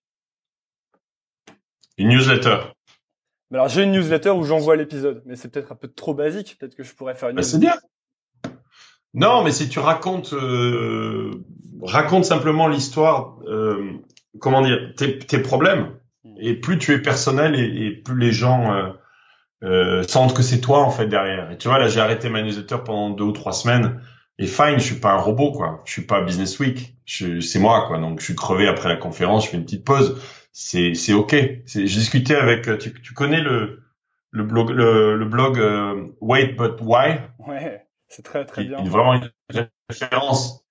Une 1.96 2.10
newsletter. 2.10 2.58
Alors 3.52 3.68
j'ai 3.68 3.82
une 3.82 3.92
newsletter 3.92 4.30
où 4.30 4.44
j'envoie 4.44 4.76
l'épisode, 4.76 5.22
mais 5.26 5.36
c'est 5.36 5.48
peut-être 5.48 5.72
un 5.72 5.76
peu 5.76 5.88
trop 5.88 6.14
basique. 6.14 6.56
Peut-être 6.58 6.74
que 6.74 6.82
je 6.82 6.94
pourrais 6.94 7.14
faire 7.14 7.28
une. 7.28 7.36
Bah, 7.36 7.42
c'est 7.42 7.58
bien. 7.58 7.74
Non, 9.14 9.44
mais 9.44 9.50
si 9.50 9.68
tu 9.68 9.78
racontes, 9.78 10.32
euh, 10.32 11.30
raconte 11.82 12.24
simplement 12.24 12.66
l'histoire, 12.66 13.38
euh, 13.46 13.92
comment 14.38 14.62
dire, 14.62 14.94
tes, 14.96 15.18
tes, 15.18 15.38
problèmes, 15.38 15.90
hmm. 16.24 16.34
et 16.38 16.54
plus 16.54 16.78
tu 16.78 16.92
es 16.92 16.98
personnel 16.98 17.54
et, 17.54 17.86
et 17.86 17.90
plus 17.90 18.18
les 18.18 18.32
gens 18.32 18.72
euh, 18.72 18.88
euh, 19.64 20.02
sentent 20.02 20.34
que 20.34 20.42
c'est 20.42 20.60
toi 20.60 20.80
en 20.80 20.90
fait 20.90 21.06
derrière. 21.06 21.50
Et 21.50 21.58
tu 21.58 21.68
vois, 21.68 21.78
là 21.78 21.88
j'ai 21.88 22.00
arrêté 22.00 22.30
ma 22.30 22.42
newsletter 22.42 22.78
pendant 22.84 23.10
deux 23.10 23.24
ou 23.24 23.32
trois 23.32 23.52
semaines. 23.52 24.00
Et 24.38 24.46
fine, 24.46 24.78
je 24.78 24.84
suis 24.84 24.98
pas 24.98 25.12
un 25.12 25.18
robot 25.18 25.52
quoi. 25.52 25.80
Je 25.84 25.92
suis 25.92 26.02
pas 26.02 26.22
Business 26.22 26.58
Week. 26.58 26.96
C'est 27.06 27.58
moi 27.58 27.84
quoi. 27.86 27.98
Donc 27.98 28.20
je 28.20 28.24
suis 28.24 28.34
crevé 28.34 28.66
après 28.66 28.88
la 28.88 28.96
conférence. 28.96 29.44
Je 29.44 29.50
fais 29.50 29.56
une 29.58 29.64
petite 29.64 29.84
pause. 29.84 30.20
C'est 30.52 30.94
c'est 30.94 31.12
ok. 31.12 31.34
J'ai 31.66 31.84
discuté 31.84 32.34
avec. 32.34 32.78
Tu, 32.78 32.92
tu 33.00 33.14
connais 33.14 33.40
le 33.40 33.82
le 34.30 34.44
blog 34.44 34.70
le, 34.70 35.16
le 35.16 35.24
blog 35.24 35.58
euh, 35.58 36.08
Wait 36.20 36.54
but 36.56 36.80
Why? 36.80 37.20
Ouais. 37.38 37.86
C'est 38.08 38.22
très 38.22 38.44
très 38.44 38.64
bien. 38.64 38.82
vraiment 38.84 39.14
une 39.14 39.30
référence. 39.88 40.66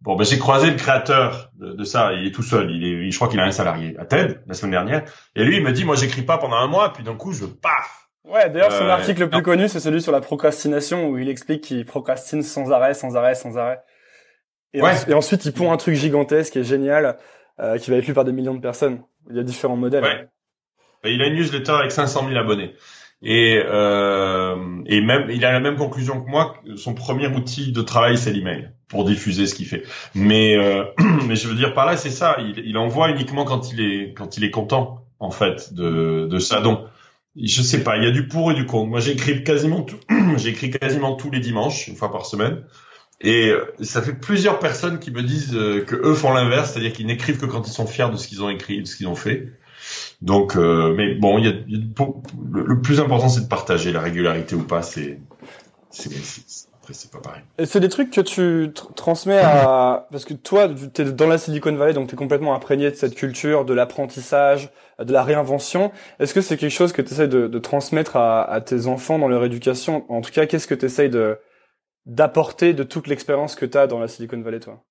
Bon, 0.00 0.14
ben 0.14 0.24
j'ai 0.24 0.38
croisé 0.38 0.70
le 0.70 0.76
créateur 0.76 1.50
de, 1.54 1.72
de, 1.72 1.84
ça. 1.84 2.12
Il 2.12 2.24
est 2.28 2.30
tout 2.30 2.44
seul. 2.44 2.70
Il 2.70 2.84
est, 2.84 3.10
je 3.10 3.16
crois 3.16 3.26
qu'il 3.26 3.40
a 3.40 3.44
un 3.44 3.50
salarié 3.50 3.96
à 3.98 4.04
TED 4.04 4.42
la 4.46 4.54
semaine 4.54 4.70
dernière. 4.70 5.02
Et 5.34 5.42
lui, 5.42 5.56
il 5.56 5.64
me 5.64 5.72
dit, 5.72 5.84
moi, 5.84 5.96
j'écris 5.96 6.22
pas 6.22 6.38
pendant 6.38 6.54
un 6.54 6.68
mois, 6.68 6.92
puis 6.92 7.02
d'un 7.02 7.16
coup, 7.16 7.32
je 7.32 7.46
paf. 7.46 8.08
Ouais. 8.22 8.48
D'ailleurs, 8.48 8.70
son 8.70 8.84
euh, 8.84 8.90
article 8.90 9.22
le 9.22 9.30
plus 9.30 9.42
connu, 9.42 9.68
c'est 9.68 9.80
celui 9.80 10.00
sur 10.00 10.12
la 10.12 10.20
procrastination 10.20 11.08
où 11.08 11.18
il 11.18 11.28
explique 11.28 11.62
qu'il 11.64 11.84
procrastine 11.84 12.44
sans 12.44 12.70
arrêt, 12.70 12.94
sans 12.94 13.16
arrêt, 13.16 13.34
sans 13.34 13.58
arrêt. 13.58 13.80
Et, 14.72 14.82
ouais. 14.82 14.92
et 15.08 15.14
ensuite, 15.14 15.44
il 15.46 15.52
pond 15.52 15.72
un 15.72 15.76
truc 15.78 15.96
gigantesque 15.96 16.56
et 16.56 16.62
génial 16.62 17.16
euh, 17.60 17.78
qui 17.78 17.90
va 17.90 17.96
être 17.96 18.06
lu 18.06 18.14
par 18.14 18.24
des 18.24 18.32
millions 18.32 18.54
de 18.54 18.60
personnes. 18.60 19.02
Il 19.30 19.36
y 19.36 19.40
a 19.40 19.42
différents 19.42 19.76
modèles. 19.76 20.04
Ouais. 20.04 20.28
Il 21.04 21.22
a 21.22 21.26
une 21.26 21.34
newsletter 21.34 21.72
avec 21.72 21.92
500 21.92 22.28
000 22.28 22.38
abonnés. 22.38 22.74
Et, 23.20 23.60
euh, 23.64 24.56
et 24.86 25.00
même, 25.00 25.28
il 25.30 25.44
a 25.44 25.52
la 25.52 25.60
même 25.60 25.76
conclusion 25.76 26.22
que 26.22 26.30
moi. 26.30 26.54
Son 26.76 26.94
premier 26.94 27.26
outil 27.26 27.72
de 27.72 27.82
travail, 27.82 28.16
c'est 28.16 28.32
l'email 28.32 28.70
pour 28.88 29.04
diffuser 29.04 29.46
ce 29.46 29.54
qu'il 29.54 29.66
fait. 29.66 29.82
Mais, 30.14 30.56
euh, 30.56 30.84
mais 31.26 31.34
je 31.34 31.48
veux 31.48 31.54
dire 31.54 31.74
par 31.74 31.86
là, 31.86 31.96
c'est 31.96 32.10
ça. 32.10 32.36
Il, 32.38 32.62
il, 32.64 32.76
envoie 32.78 33.10
uniquement 33.10 33.44
quand 33.44 33.72
il 33.72 33.80
est 33.80 34.14
quand 34.14 34.36
il 34.36 34.44
est 34.44 34.50
content, 34.50 35.04
en 35.18 35.30
fait, 35.30 35.74
de, 35.74 36.28
de 36.30 36.38
ça. 36.38 36.60
Donc, 36.60 36.80
je 37.36 37.62
sais 37.62 37.82
pas. 37.82 37.96
Il 37.96 38.04
y 38.04 38.06
a 38.06 38.12
du 38.12 38.28
pour 38.28 38.52
et 38.52 38.54
du 38.54 38.66
contre. 38.66 38.88
Moi, 38.88 39.00
j'écris 39.00 39.42
quasiment 39.42 39.82
tout. 39.82 39.98
j'écris 40.36 40.70
quasiment 40.70 41.16
tous 41.16 41.30
les 41.30 41.40
dimanches, 41.40 41.88
une 41.88 41.96
fois 41.96 42.12
par 42.12 42.24
semaine. 42.24 42.62
Et 43.20 43.48
euh, 43.48 43.74
ça 43.82 44.00
fait 44.00 44.12
plusieurs 44.12 44.58
personnes 44.58 44.98
qui 45.00 45.10
me 45.10 45.22
disent 45.22 45.54
euh, 45.54 45.84
que 45.84 45.96
eux 45.96 46.14
font 46.14 46.32
l'inverse, 46.32 46.72
c'est-à-dire 46.72 46.92
qu'ils 46.92 47.06
n'écrivent 47.06 47.38
que 47.38 47.46
quand 47.46 47.66
ils 47.66 47.72
sont 47.72 47.86
fiers 47.86 48.10
de 48.10 48.16
ce 48.16 48.28
qu'ils 48.28 48.42
ont 48.42 48.48
écrit, 48.48 48.82
de 48.82 48.86
ce 48.86 48.96
qu'ils 48.96 49.08
ont 49.08 49.16
fait. 49.16 49.48
Donc, 50.22 50.56
euh, 50.56 50.94
mais 50.96 51.14
bon, 51.14 51.38
il 51.38 51.46
y 51.46 51.48
a, 51.48 51.52
le, 52.52 52.80
plus 52.80 53.00
important, 53.00 53.28
c'est 53.28 53.42
de 53.42 53.48
partager 53.48 53.92
la 53.92 54.00
régularité 54.00 54.54
ou 54.54 54.62
pas. 54.62 54.82
C'est, 54.82 55.18
c'est, 55.90 56.10
après, 56.80 56.94
c'est 56.94 57.10
pas 57.10 57.18
pareil. 57.18 57.42
Et 57.58 57.66
c'est 57.66 57.80
des 57.80 57.88
trucs 57.88 58.10
que 58.10 58.20
tu 58.20 58.72
transmets 58.94 59.40
à, 59.42 60.06
parce 60.12 60.24
que 60.24 60.34
toi, 60.34 60.68
tu 60.94 61.02
es 61.02 61.04
dans 61.06 61.26
la 61.26 61.38
Silicon 61.38 61.74
Valley, 61.74 61.94
donc 61.94 62.08
tu 62.08 62.14
es 62.14 62.18
complètement 62.18 62.54
imprégné 62.54 62.88
de 62.90 62.96
cette 62.96 63.16
culture, 63.16 63.64
de 63.64 63.74
l'apprentissage, 63.74 64.70
de 65.02 65.12
la 65.12 65.24
réinvention. 65.24 65.90
Est-ce 66.20 66.34
que 66.34 66.40
c'est 66.40 66.56
quelque 66.56 66.70
chose 66.70 66.92
que 66.92 67.02
tu 67.02 67.14
essaies 67.14 67.28
de, 67.28 67.48
de 67.48 67.58
transmettre 67.58 68.16
à, 68.16 68.42
à, 68.42 68.60
tes 68.60 68.86
enfants 68.86 69.18
dans 69.18 69.28
leur 69.28 69.44
éducation? 69.44 70.04
En 70.08 70.20
tout 70.20 70.30
cas, 70.30 70.46
qu'est-ce 70.46 70.68
que 70.68 70.74
tu 70.74 70.86
essayes 70.86 71.10
de 71.10 71.38
d'apporter 72.08 72.74
de 72.74 72.82
toute 72.82 73.06
l'expérience 73.06 73.54
que 73.54 73.66
tu 73.66 73.78
as 73.78 73.86
dans 73.86 74.00
la 74.00 74.08
Silicon 74.08 74.40
Valley, 74.40 74.60
toi 74.60 74.82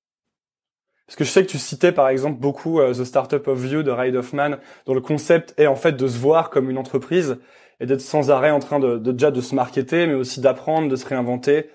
parce 1.07 1.15
que 1.15 1.23
je 1.23 1.29
sais 1.29 1.45
que 1.45 1.49
tu 1.49 1.57
citais 1.57 1.93
par 1.93 2.09
exemple 2.09 2.37
beaucoup 2.39 2.81
euh, 2.81 2.93
The 2.93 3.05
Startup 3.05 3.47
of 3.47 3.65
You 3.65 3.81
de 3.81 3.91
Reid 3.91 4.15
Hoffman, 4.15 4.57
dont 4.85 4.93
le 4.93 4.99
concept 4.99 5.53
est 5.57 5.67
en 5.67 5.75
fait 5.75 5.93
de 5.93 6.07
se 6.07 6.17
voir 6.17 6.49
comme 6.49 6.69
une 6.69 6.77
entreprise 6.77 7.37
et 7.79 7.85
d'être 7.85 8.01
sans 8.01 8.29
arrêt 8.29 8.51
en 8.51 8.59
train 8.59 8.79
de, 8.79 8.97
de, 8.97 9.11
déjà 9.13 9.31
de 9.31 9.39
se 9.39 9.55
marketer, 9.55 10.05
mais 10.05 10.15
aussi 10.15 10.41
d'apprendre, 10.41 10.89
de 10.89 10.95
se 10.97 11.05
réinventer. 11.05 11.69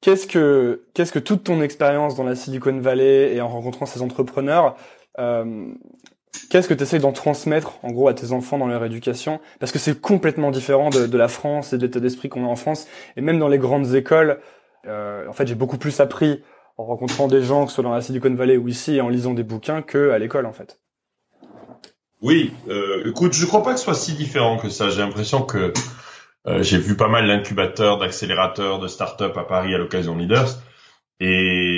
Qu'est-ce 0.00 0.28
que 0.28 0.84
qu'est-ce 0.94 1.10
que 1.10 1.18
toute 1.18 1.42
ton 1.42 1.60
expérience 1.60 2.14
dans 2.14 2.22
la 2.22 2.36
Silicon 2.36 2.78
Valley 2.78 3.34
et 3.34 3.40
en 3.40 3.48
rencontrant 3.48 3.86
ces 3.86 4.00
entrepreneurs, 4.00 4.76
euh, 5.18 5.72
qu'est-ce 6.50 6.68
que 6.68 6.74
tu 6.74 6.82
essayes 6.82 7.00
d'en 7.00 7.12
transmettre 7.12 7.78
en 7.82 7.90
gros 7.90 8.08
à 8.08 8.14
tes 8.14 8.32
enfants 8.32 8.58
dans 8.58 8.66
leur 8.66 8.84
éducation? 8.84 9.40
Parce 9.60 9.72
que 9.72 9.78
c'est 9.78 10.00
complètement 10.00 10.50
différent 10.50 10.90
de, 10.90 11.16
la 11.16 11.28
France 11.28 11.72
et 11.72 11.78
de 11.78 11.82
l'état 11.82 12.00
d'esprit 12.00 12.28
qu'on 12.28 12.44
a 12.44 12.48
en 12.48 12.56
France, 12.56 12.86
et 13.16 13.20
même 13.20 13.38
dans 13.38 13.48
les 13.48 13.58
grandes 13.58 13.94
écoles. 13.94 14.40
Euh, 14.86 15.26
en 15.28 15.32
fait, 15.32 15.46
j'ai 15.46 15.54
beaucoup 15.54 15.78
plus 15.78 16.00
appris 16.00 16.42
en 16.76 16.84
rencontrant 16.84 17.28
des 17.28 17.42
gens, 17.42 17.64
que 17.64 17.70
ce 17.70 17.76
soit 17.76 17.84
dans 17.84 17.94
la 17.94 18.00
Silicon 18.00 18.34
Valley 18.34 18.56
ou 18.56 18.68
ici, 18.68 19.00
en 19.00 19.08
lisant 19.08 19.34
des 19.34 19.44
bouquins, 19.44 19.82
que 19.82 20.10
à 20.10 20.18
l'école 20.18 20.46
en 20.46 20.52
fait. 20.52 20.80
Oui, 22.20 22.52
euh, 22.68 23.08
écoute, 23.08 23.34
je 23.34 23.44
crois 23.44 23.62
pas 23.62 23.72
que 23.72 23.78
ce 23.78 23.84
soit 23.84 23.94
si 23.94 24.14
différent 24.14 24.56
que 24.56 24.70
ça. 24.70 24.88
J'ai 24.88 25.00
l'impression 25.00 25.42
que 25.42 25.72
euh, 26.46 26.62
j'ai 26.62 26.78
vu 26.78 26.96
pas 26.96 27.08
mal 27.08 27.26
d'incubateurs, 27.26 27.98
d'accélérateurs, 27.98 28.78
de 28.78 28.88
start-up 28.88 29.36
à 29.36 29.44
Paris 29.44 29.74
à 29.74 29.78
l'occasion 29.78 30.14
de 30.14 30.20
Leaders. 30.20 30.58
Et 31.20 31.73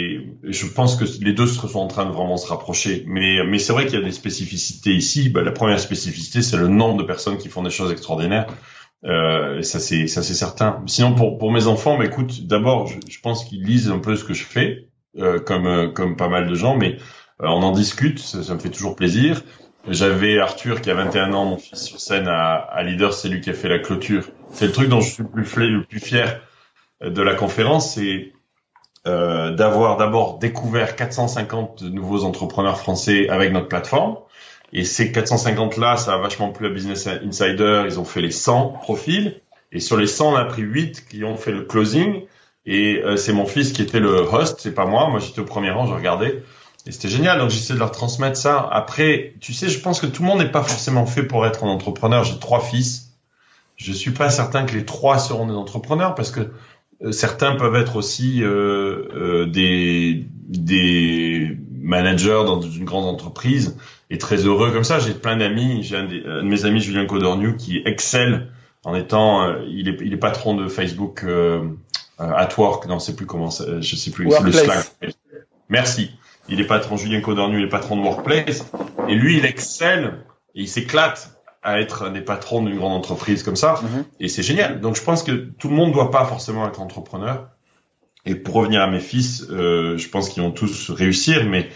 je 0.46 0.66
pense 0.66 0.96
que 0.96 1.04
les 1.24 1.32
deux 1.32 1.46
sont 1.46 1.78
en 1.78 1.88
train 1.88 2.06
de 2.06 2.12
vraiment 2.12 2.36
se 2.36 2.46
rapprocher. 2.46 3.04
Mais, 3.06 3.44
mais 3.44 3.58
c'est 3.58 3.72
vrai 3.72 3.86
qu'il 3.86 3.98
y 3.98 4.02
a 4.02 4.04
des 4.04 4.12
spécificités 4.12 4.92
ici. 4.92 5.28
Bah, 5.28 5.42
la 5.42 5.52
première 5.52 5.80
spécificité, 5.80 6.42
c'est 6.42 6.56
le 6.56 6.68
nombre 6.68 6.98
de 6.98 7.02
personnes 7.02 7.38
qui 7.38 7.48
font 7.48 7.62
des 7.62 7.70
choses 7.70 7.90
extraordinaires. 7.90 8.46
Euh, 9.04 9.62
ça 9.62 9.78
c'est 9.78 10.06
ça 10.06 10.22
c'est 10.22 10.34
certain. 10.34 10.82
Sinon 10.86 11.14
pour 11.14 11.38
pour 11.38 11.52
mes 11.52 11.66
enfants, 11.66 11.98
bah, 11.98 12.04
écoute, 12.04 12.46
d'abord 12.46 12.86
je, 12.86 12.98
je, 13.08 13.20
pense 13.20 13.44
qu'ils 13.44 13.62
lisent 13.62 13.90
un 13.90 13.98
peu 13.98 14.16
ce 14.16 14.24
que 14.24 14.34
je 14.34 14.44
fais, 14.44 14.88
euh, 15.18 15.38
comme 15.38 15.66
euh, 15.66 15.88
comme 15.88 16.16
pas 16.16 16.28
mal 16.28 16.48
de 16.48 16.54
gens, 16.54 16.76
mais 16.76 16.96
euh, 17.42 17.46
on 17.46 17.62
en 17.62 17.72
discute, 17.72 18.18
ça, 18.18 18.42
ça, 18.42 18.54
me 18.54 18.58
fait 18.58 18.70
toujours 18.70 18.96
plaisir. 18.96 19.42
J'avais 19.88 20.38
Arthur 20.38 20.80
qui 20.80 20.90
a 20.90 20.94
21 20.94 21.32
ans, 21.34 21.44
mon 21.44 21.58
fils 21.58 21.84
sur 21.84 22.00
scène 22.00 22.26
à, 22.26 22.54
à 22.54 22.82
Leader, 22.82 23.12
c'est 23.12 23.28
lui 23.28 23.40
qui 23.40 23.50
a 23.50 23.54
fait 23.54 23.68
la 23.68 23.78
clôture. 23.78 24.24
C'est 24.50 24.66
le 24.66 24.72
truc 24.72 24.88
dont 24.88 25.00
je 25.00 25.10
suis 25.10 25.22
le 25.22 25.44
plus, 25.44 25.70
le 25.70 25.84
plus 25.84 26.00
fier 26.00 26.40
de 27.04 27.22
la 27.22 27.34
conférence, 27.34 27.94
c'est 27.94 28.32
euh, 29.06 29.52
d'avoir 29.52 29.96
d'abord 29.96 30.38
découvert 30.38 30.96
450 30.96 31.82
nouveaux 31.82 32.24
entrepreneurs 32.24 32.78
français 32.78 33.28
avec 33.28 33.52
notre 33.52 33.68
plateforme. 33.68 34.16
Et 34.72 34.84
ces 34.84 35.12
450 35.12 35.76
là, 35.76 35.96
ça 35.96 36.14
a 36.14 36.18
vachement 36.18 36.50
plu 36.50 36.66
à 36.66 36.70
Business 36.70 37.06
Insider. 37.06 37.84
Ils 37.86 38.00
ont 38.00 38.04
fait 38.04 38.20
les 38.20 38.32
100 38.32 38.80
profils. 38.82 39.40
Et 39.70 39.80
sur 39.80 39.96
les 39.96 40.06
100, 40.06 40.32
on 40.32 40.36
a 40.36 40.44
pris 40.44 40.62
8 40.62 41.06
qui 41.08 41.24
ont 41.24 41.36
fait 41.36 41.52
le 41.52 41.62
closing. 41.62 42.22
Et 42.66 43.00
euh, 43.04 43.16
c'est 43.16 43.32
mon 43.32 43.46
fils 43.46 43.72
qui 43.72 43.82
était 43.82 44.00
le 44.00 44.10
host, 44.10 44.58
c'est 44.60 44.74
pas 44.74 44.86
moi. 44.86 45.08
Moi, 45.08 45.20
j'étais 45.20 45.40
au 45.40 45.44
premier 45.44 45.70
rang, 45.70 45.86
je 45.86 45.94
regardais. 45.94 46.42
Et 46.86 46.92
c'était 46.92 47.08
génial. 47.08 47.38
Donc, 47.38 47.50
j'essaie 47.50 47.74
de 47.74 47.78
leur 47.78 47.92
transmettre 47.92 48.36
ça. 48.36 48.68
Après, 48.72 49.34
tu 49.40 49.52
sais, 49.52 49.68
je 49.68 49.78
pense 49.78 50.00
que 50.00 50.06
tout 50.06 50.22
le 50.22 50.28
monde 50.28 50.40
n'est 50.40 50.50
pas 50.50 50.62
forcément 50.62 51.06
fait 51.06 51.22
pour 51.22 51.46
être 51.46 51.64
un 51.64 51.68
entrepreneur. 51.68 52.24
J'ai 52.24 52.38
trois 52.38 52.60
fils. 52.60 53.12
Je 53.76 53.92
suis 53.92 54.10
pas 54.10 54.30
certain 54.30 54.64
que 54.64 54.74
les 54.74 54.84
trois 54.84 55.18
seront 55.18 55.46
des 55.46 55.54
entrepreneurs 55.54 56.14
parce 56.14 56.30
que 56.30 56.50
certains 57.10 57.56
peuvent 57.56 57.76
être 57.76 57.96
aussi 57.96 58.42
euh, 58.42 59.08
euh, 59.14 59.46
des, 59.46 60.26
des 60.48 61.56
managers 61.80 62.42
dans 62.44 62.60
une 62.60 62.84
grande 62.84 63.04
entreprise 63.04 63.76
et 64.10 64.18
très 64.18 64.36
heureux 64.36 64.72
comme 64.72 64.84
ça. 64.84 64.98
J'ai 64.98 65.12
plein 65.14 65.36
d'amis. 65.36 65.82
J'ai 65.82 65.96
un, 65.96 66.04
de 66.04 66.42
mes 66.42 66.64
amis, 66.64 66.80
Julien 66.80 67.06
Codorniou, 67.06 67.56
qui 67.56 67.82
excelle 67.84 68.48
en 68.84 68.94
étant, 68.94 69.42
euh, 69.42 69.64
il, 69.68 69.88
est, 69.88 69.98
il 70.00 70.12
est 70.12 70.18
patron 70.18 70.54
de 70.54 70.68
Facebook 70.68 71.24
euh, 71.24 71.64
at 72.18 72.48
Work. 72.56 72.86
Non, 72.86 72.98
c'est 72.98 73.16
plus 73.16 73.26
comment, 73.26 73.50
je 73.50 73.96
sais 73.96 74.10
plus. 74.10 74.30
C'est 74.30 74.42
le 74.42 74.52
Slack. 74.52 74.92
Merci. 75.68 76.10
Il 76.48 76.60
est 76.60 76.66
patron, 76.66 76.96
Julien 76.96 77.20
Codorniou, 77.20 77.58
il 77.58 77.64
est 77.64 77.68
patron 77.68 77.96
de 77.96 78.02
Workplace. 78.02 78.64
Et 79.08 79.14
lui, 79.16 79.38
il 79.38 79.44
excelle 79.44 80.18
et 80.54 80.62
il 80.62 80.68
s'éclate 80.68 81.35
à 81.66 81.80
être 81.80 82.10
des 82.10 82.20
patrons 82.20 82.62
d'une 82.62 82.76
grande 82.76 82.92
entreprise 82.92 83.42
comme 83.42 83.56
ça. 83.56 83.74
Mm-hmm. 83.74 84.04
Et 84.20 84.28
c'est 84.28 84.44
génial. 84.44 84.80
Donc, 84.80 84.94
je 84.94 85.02
pense 85.02 85.24
que 85.24 85.32
tout 85.32 85.68
le 85.68 85.74
monde 85.74 85.88
ne 85.88 85.94
doit 85.94 86.12
pas 86.12 86.24
forcément 86.24 86.66
être 86.66 86.80
entrepreneur. 86.80 87.48
Et 88.24 88.36
pour 88.36 88.54
revenir 88.54 88.80
à 88.80 88.86
mes 88.86 89.00
fils, 89.00 89.44
euh, 89.50 89.98
je 89.98 90.08
pense 90.08 90.28
qu'ils 90.28 90.44
vont 90.44 90.52
tous 90.52 90.90
réussir, 90.90 91.44
mais 91.44 91.68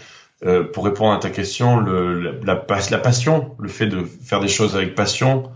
euh, 0.45 0.63
pour 0.63 0.85
répondre 0.85 1.13
à 1.13 1.19
ta 1.19 1.29
question, 1.29 1.77
le, 1.77 2.39
la, 2.41 2.65
la, 2.89 2.97
passion, 2.97 3.55
le 3.59 3.67
fait 3.67 3.87
de 3.87 4.03
faire 4.03 4.39
des 4.39 4.47
choses 4.47 4.77
avec 4.77 4.95
passion, 4.95 5.51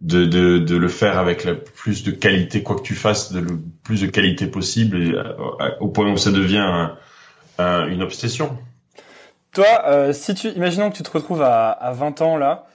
de, 0.00 0.24
de, 0.24 0.58
de 0.58 0.76
le 0.76 0.88
faire 0.88 1.18
avec 1.18 1.44
le 1.44 1.58
plus 1.58 2.04
de 2.04 2.12
qualité, 2.12 2.62
quoi 2.62 2.76
que 2.76 2.82
tu 2.82 2.94
fasses, 2.94 3.32
de 3.32 3.40
le 3.40 3.58
plus 3.82 4.02
de 4.02 4.06
qualité 4.06 4.46
possible, 4.46 5.02
et, 5.02 5.12
euh, 5.12 5.70
au 5.80 5.88
point 5.88 6.10
où 6.10 6.16
ça 6.16 6.30
devient 6.30 6.94
un, 7.58 7.86
une 7.88 8.02
obsession. 8.02 8.56
Toi, 9.52 9.66
euh, 9.86 10.12
si 10.12 10.34
tu, 10.34 10.48
imaginons 10.50 10.90
que 10.90 10.96
tu 10.96 11.02
te 11.02 11.10
retrouves 11.10 11.42
à, 11.42 11.70
à 11.70 11.92
20 11.92 12.22
ans 12.22 12.36
là, 12.36 12.66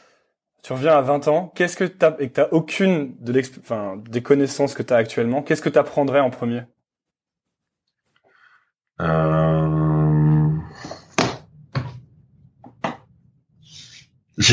tu 0.65 0.73
reviens 0.73 0.97
à 0.97 1.01
20 1.01 1.27
ans, 1.27 1.53
qu'est-ce 1.53 1.77
que 1.77 1.83
t'as 1.83 2.15
et 2.17 2.31
t'as 2.31 2.47
aucune 2.49 3.15
de 3.19 3.39
des 4.09 4.23
connaissances 4.23 4.73
que 4.73 4.81
tu 4.81 4.95
as 4.95 4.97
actuellement, 4.97 5.43
qu'est-ce 5.43 5.61
que 5.61 5.69
tu 5.69 5.77
apprendrais 5.77 6.21
en 6.21 6.31
premier? 6.31 6.63
Euh... 8.99 10.49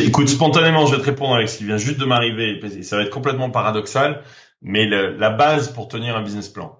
Écoute, 0.03 0.29
spontanément, 0.29 0.85
je 0.85 0.97
vais 0.97 1.01
te 1.01 1.07
répondre 1.07 1.35
avec 1.35 1.49
ce 1.49 1.57
qui 1.57 1.65
vient 1.65 1.79
juste 1.79 1.99
de 1.99 2.05
m'arriver. 2.05 2.61
Ça 2.83 2.97
va 2.97 3.05
être 3.05 3.11
complètement 3.11 3.49
paradoxal, 3.49 4.23
mais 4.61 4.87
la 4.87 5.31
base 5.31 5.73
pour 5.73 5.89
tenir 5.89 6.15
un 6.15 6.23
business 6.23 6.51
plan, 6.51 6.79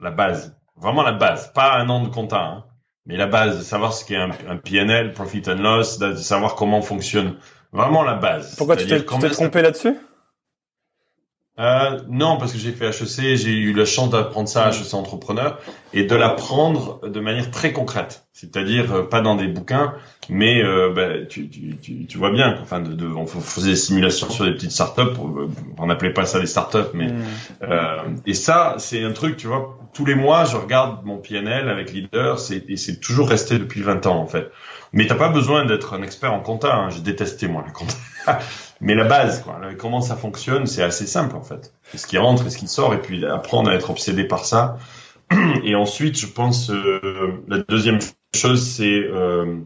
la 0.00 0.10
base, 0.10 0.58
vraiment 0.76 1.02
la 1.02 1.12
base, 1.12 1.52
pas 1.52 1.74
un 1.74 1.90
an 1.90 2.02
de 2.02 2.08
compta, 2.08 2.42
hein, 2.42 2.64
mais 3.04 3.18
la 3.18 3.26
base, 3.26 3.62
savoir 3.62 3.92
ce 3.92 4.06
qu'est 4.06 4.16
un, 4.16 4.30
un 4.48 4.56
PNL, 4.56 5.12
profit 5.12 5.42
and 5.48 5.56
loss, 5.56 5.98
savoir 6.16 6.54
comment 6.54 6.80
fonctionne 6.80 7.36
vraiment 7.72 8.02
la 8.02 8.14
base. 8.14 8.56
Pourquoi 8.56 8.76
tu 8.76 8.86
t'es 8.86 9.02
trompé 9.02 9.62
là-dessus? 9.62 9.96
Euh, 11.60 11.98
non, 12.08 12.38
parce 12.38 12.52
que 12.52 12.58
j'ai 12.58 12.72
fait 12.72 12.86
HEC, 12.86 13.36
j'ai 13.36 13.50
eu 13.50 13.74
la 13.74 13.84
chance 13.84 14.08
d'apprendre 14.08 14.48
ça 14.48 14.64
à 14.64 14.70
HEC 14.70 14.94
Entrepreneur 14.94 15.58
et 15.92 16.04
de 16.04 16.14
l'apprendre 16.16 17.00
de 17.06 17.20
manière 17.20 17.50
très 17.50 17.74
concrète, 17.74 18.24
c'est-à-dire 18.32 18.94
euh, 18.94 19.02
pas 19.02 19.20
dans 19.20 19.34
des 19.34 19.46
bouquins, 19.46 19.92
mais 20.30 20.62
euh, 20.62 20.90
bah, 20.94 21.26
tu, 21.28 21.50
tu, 21.50 21.76
tu, 21.76 22.06
tu, 22.06 22.18
vois 22.18 22.30
bien, 22.30 22.56
enfin, 22.62 22.80
de, 22.80 22.94
de, 22.94 23.06
on 23.06 23.26
faisait 23.26 23.72
des 23.72 23.76
simulations 23.76 24.30
sur 24.30 24.46
des 24.46 24.52
petites 24.52 24.70
startups, 24.70 25.18
on 25.76 25.86
n'appelait 25.86 26.14
pas 26.14 26.24
ça 26.24 26.40
des 26.40 26.46
startups, 26.46 26.94
mais 26.94 27.08
mmh. 27.08 27.22
euh, 27.64 27.96
et 28.24 28.34
ça, 28.34 28.76
c'est 28.78 29.04
un 29.04 29.12
truc, 29.12 29.36
tu 29.36 29.46
vois, 29.46 29.78
tous 29.92 30.06
les 30.06 30.14
mois, 30.14 30.46
je 30.46 30.56
regarde 30.56 31.04
mon 31.04 31.18
PNL 31.18 31.68
avec 31.68 31.92
Leader, 31.92 32.38
et 32.50 32.76
c'est 32.78 33.00
toujours 33.00 33.28
resté 33.28 33.58
depuis 33.58 33.82
20 33.82 34.06
ans 34.06 34.16
en 34.16 34.26
fait. 34.26 34.50
Mais 34.92 35.06
t'as 35.06 35.14
pas 35.14 35.28
besoin 35.28 35.64
d'être 35.64 35.94
un 35.94 36.02
expert 36.02 36.32
en 36.32 36.40
compta, 36.40 36.74
hein. 36.74 36.90
j'ai 36.90 37.00
détesté 37.00 37.46
moi 37.48 37.62
la 37.64 37.72
compta. 37.72 37.94
Mais 38.80 38.94
la 38.94 39.04
base, 39.04 39.42
quoi, 39.42 39.60
comment 39.78 40.00
ça 40.00 40.16
fonctionne, 40.16 40.66
c'est 40.66 40.82
assez 40.82 41.06
simple 41.06 41.36
en 41.36 41.42
fait. 41.42 41.72
Ce 41.94 42.06
qui 42.06 42.18
rentre 42.18 42.50
ce 42.50 42.56
qui 42.56 42.66
sort, 42.66 42.94
et 42.94 43.00
puis 43.00 43.24
apprendre 43.26 43.70
à 43.70 43.74
être 43.74 43.90
obsédé 43.90 44.24
par 44.24 44.44
ça. 44.44 44.78
Et 45.64 45.74
ensuite, 45.74 46.18
je 46.18 46.26
pense, 46.26 46.70
euh, 46.70 47.44
la 47.46 47.58
deuxième 47.58 47.98
chose, 48.34 48.66
c'est 48.66 49.04
euh, 49.04 49.60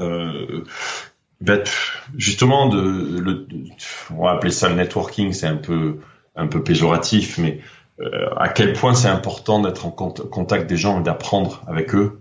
euh, 0.00 0.64
ben, 1.40 1.62
justement 2.16 2.68
de, 2.68 3.18
le, 3.18 3.46
on 4.16 4.24
va 4.24 4.32
appeler 4.32 4.52
ça 4.52 4.68
le 4.68 4.76
networking, 4.76 5.32
c'est 5.32 5.46
un 5.46 5.56
peu 5.56 5.98
un 6.36 6.46
peu 6.46 6.62
péjoratif, 6.62 7.38
mais 7.38 7.60
euh, 8.00 8.28
à 8.36 8.48
quel 8.48 8.74
point 8.74 8.94
c'est 8.94 9.08
important 9.08 9.60
d'être 9.60 9.86
en 9.86 9.90
contact 9.90 10.68
des 10.68 10.76
gens 10.76 11.00
et 11.00 11.02
d'apprendre 11.02 11.62
avec 11.66 11.94
eux 11.94 12.20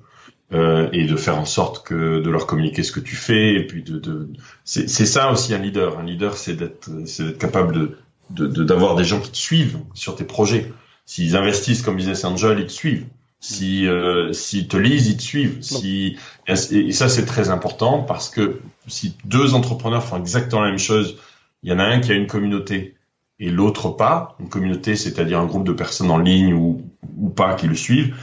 euh, 0.53 0.89
et 0.93 1.05
de 1.05 1.15
faire 1.15 1.39
en 1.39 1.45
sorte 1.45 1.83
que 1.87 2.19
de 2.19 2.29
leur 2.29 2.45
communiquer 2.45 2.83
ce 2.83 2.91
que 2.91 2.99
tu 2.99 3.15
fais 3.15 3.55
et 3.55 3.65
puis 3.65 3.81
de, 3.81 3.97
de 3.97 4.29
c'est 4.63 4.87
ça 4.87 5.31
aussi 5.31 5.55
un 5.55 5.57
leader. 5.57 5.97
Un 5.97 6.03
leader 6.03 6.37
c'est 6.37 6.53
d'être 6.53 6.87
c'est 7.07 7.23
d'être 7.23 7.39
capable 7.39 7.97
de 8.29 8.45
d'avoir 8.45 8.95
des 8.95 9.03
gens 9.03 9.19
qui 9.19 9.31
te 9.31 9.37
suivent 9.37 9.79
sur 9.95 10.15
tes 10.15 10.23
projets. 10.23 10.71
S'ils 11.07 11.35
investissent 11.35 11.81
comme 11.81 11.95
business 11.95 12.23
angel 12.25 12.59
ils 12.59 12.67
te 12.67 12.71
suivent. 12.71 13.07
Si 13.39 13.87
euh, 13.87 14.33
s'ils 14.33 14.67
te 14.67 14.77
lisent 14.77 15.07
ils 15.07 15.17
te 15.17 15.23
suivent. 15.23 15.57
Si 15.63 16.15
et, 16.47 16.91
ça 16.91 17.09
c'est 17.09 17.25
très 17.25 17.49
important 17.49 18.03
parce 18.03 18.29
que 18.29 18.61
si 18.85 19.17
deux 19.25 19.55
entrepreneurs 19.55 20.03
font 20.03 20.17
exactement 20.17 20.61
la 20.61 20.69
même 20.69 20.77
chose 20.77 21.17
il 21.63 21.71
y 21.71 21.73
en 21.73 21.79
a 21.79 21.85
un 21.85 22.01
qui 22.01 22.11
a 22.11 22.15
une 22.15 22.27
communauté 22.27 22.93
et 23.39 23.49
l'autre 23.49 23.89
pas. 23.89 24.37
Une 24.39 24.49
communauté 24.49 24.95
c'est-à-dire 24.95 25.39
un 25.39 25.47
groupe 25.47 25.65
de 25.65 25.73
personnes 25.73 26.11
en 26.11 26.19
ligne 26.19 26.53
ou 26.53 26.83
ou 27.17 27.29
pas 27.29 27.55
qui 27.55 27.65
le 27.67 27.75
suivent 27.75 28.15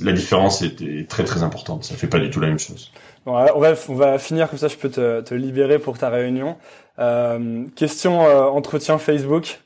la 0.00 0.12
différence 0.12 0.62
est, 0.62 1.08
très 1.08 1.24
très 1.24 1.42
importante. 1.42 1.84
Ça 1.84 1.94
fait 1.94 2.08
pas 2.08 2.18
du 2.18 2.30
tout 2.30 2.40
la 2.40 2.48
même 2.48 2.58
chose. 2.58 2.90
Bon, 3.24 3.32
on, 3.32 3.60
va, 3.60 3.74
on 3.88 3.94
va 3.94 4.18
finir 4.18 4.48
comme 4.48 4.58
ça, 4.58 4.68
je 4.68 4.76
peux 4.76 4.90
te, 4.90 5.20
te 5.20 5.34
libérer 5.34 5.78
pour 5.78 5.98
ta 5.98 6.08
réunion. 6.08 6.56
Euh, 6.98 7.66
question 7.76 8.26
euh, 8.26 8.42
entretien 8.44 8.98
Facebook. 8.98 9.60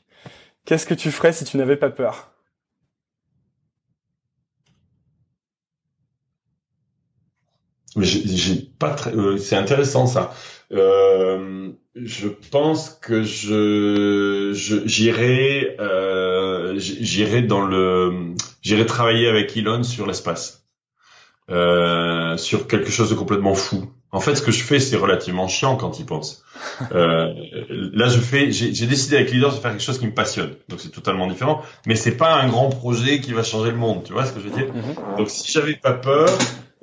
Qu'est-ce 0.65 0.85
que 0.85 0.93
tu 0.93 1.11
ferais 1.11 1.33
si 1.33 1.45
tu 1.45 1.57
n'avais 1.57 1.77
pas 1.77 1.89
peur? 1.89 2.29
J'ai 7.97 8.55
pas 8.79 8.91
très. 8.91 9.15
Euh, 9.15 9.37
c'est 9.37 9.55
intéressant 9.55 10.07
ça. 10.07 10.33
Je 10.71 12.27
pense 12.51 12.89
que 12.89 13.21
je 13.23 14.51
j'irai 14.85 15.77
j'irai 16.77 17.41
dans 17.43 17.61
le 17.61 18.33
j'irai 18.63 18.87
travailler 18.87 19.27
avec 19.27 19.55
Elon 19.55 19.83
sur 19.83 20.07
l'espace 20.07 20.63
euh, 21.49 22.37
sur 22.37 22.67
quelque 22.67 22.89
chose 22.89 23.09
de 23.09 23.15
complètement 23.15 23.53
fou. 23.53 23.91
En 24.11 24.19
fait, 24.19 24.35
ce 24.35 24.41
que 24.41 24.51
je 24.51 24.63
fais, 24.63 24.79
c'est 24.79 24.95
relativement 24.95 25.47
chiant 25.47 25.75
quand 25.75 25.99
il 25.99 26.05
pense. 26.05 26.43
Euh, 26.91 27.33
là, 27.69 28.07
je 28.07 28.19
fais, 28.19 28.51
j'ai 28.51 28.85
décidé 28.85 29.15
avec 29.15 29.31
Leader 29.31 29.51
de 29.51 29.59
faire 29.59 29.71
quelque 29.71 29.83
chose 29.83 29.97
qui 29.97 30.05
me 30.05 30.13
passionne. 30.13 30.51
Donc, 30.69 30.79
c'est 30.81 30.91
totalement 30.91 31.27
différent. 31.27 31.63
Mais 31.87 31.95
c'est 31.95 32.15
pas 32.15 32.35
un 32.35 32.47
grand 32.47 32.69
projet 32.69 33.19
qui 33.21 33.33
va 33.33 33.41
changer 33.41 33.71
le 33.71 33.77
monde. 33.77 34.03
Tu 34.03 34.13
vois 34.13 34.25
ce 34.25 34.33
que 34.33 34.39
je 34.39 34.49
veux 34.49 34.55
dire? 34.55 34.67
Mm-hmm. 34.67 35.17
Donc, 35.17 35.29
si 35.31 35.51
j'avais 35.51 35.75
pas 35.75 35.93
peur, 35.93 36.29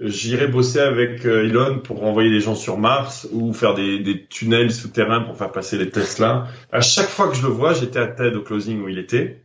j'irais 0.01 0.49
bosser 0.49 0.81
avec 0.81 1.25
euh, 1.25 1.45
Elon 1.45 1.79
pour 1.79 2.03
envoyer 2.03 2.31
des 2.31 2.41
gens 2.41 2.57
sur 2.57 2.79
Mars 2.79 3.29
ou 3.31 3.53
faire 3.53 3.75
des, 3.75 4.01
des 4.01 4.27
tunnels 4.27 4.73
souterrains 4.73 5.21
pour 5.21 5.37
faire 5.37 5.53
passer 5.53 5.79
les 5.79 5.89
Tesla. 5.89 6.49
À 6.73 6.81
chaque 6.81 7.09
fois 7.09 7.29
que 7.29 7.37
je 7.37 7.43
le 7.43 7.49
vois, 7.49 7.75
j'étais 7.75 8.01
à 8.01 8.09
TED 8.09 8.35
au 8.35 8.43
closing 8.43 8.83
où 8.83 8.89
il 8.89 8.99
était. 8.99 9.41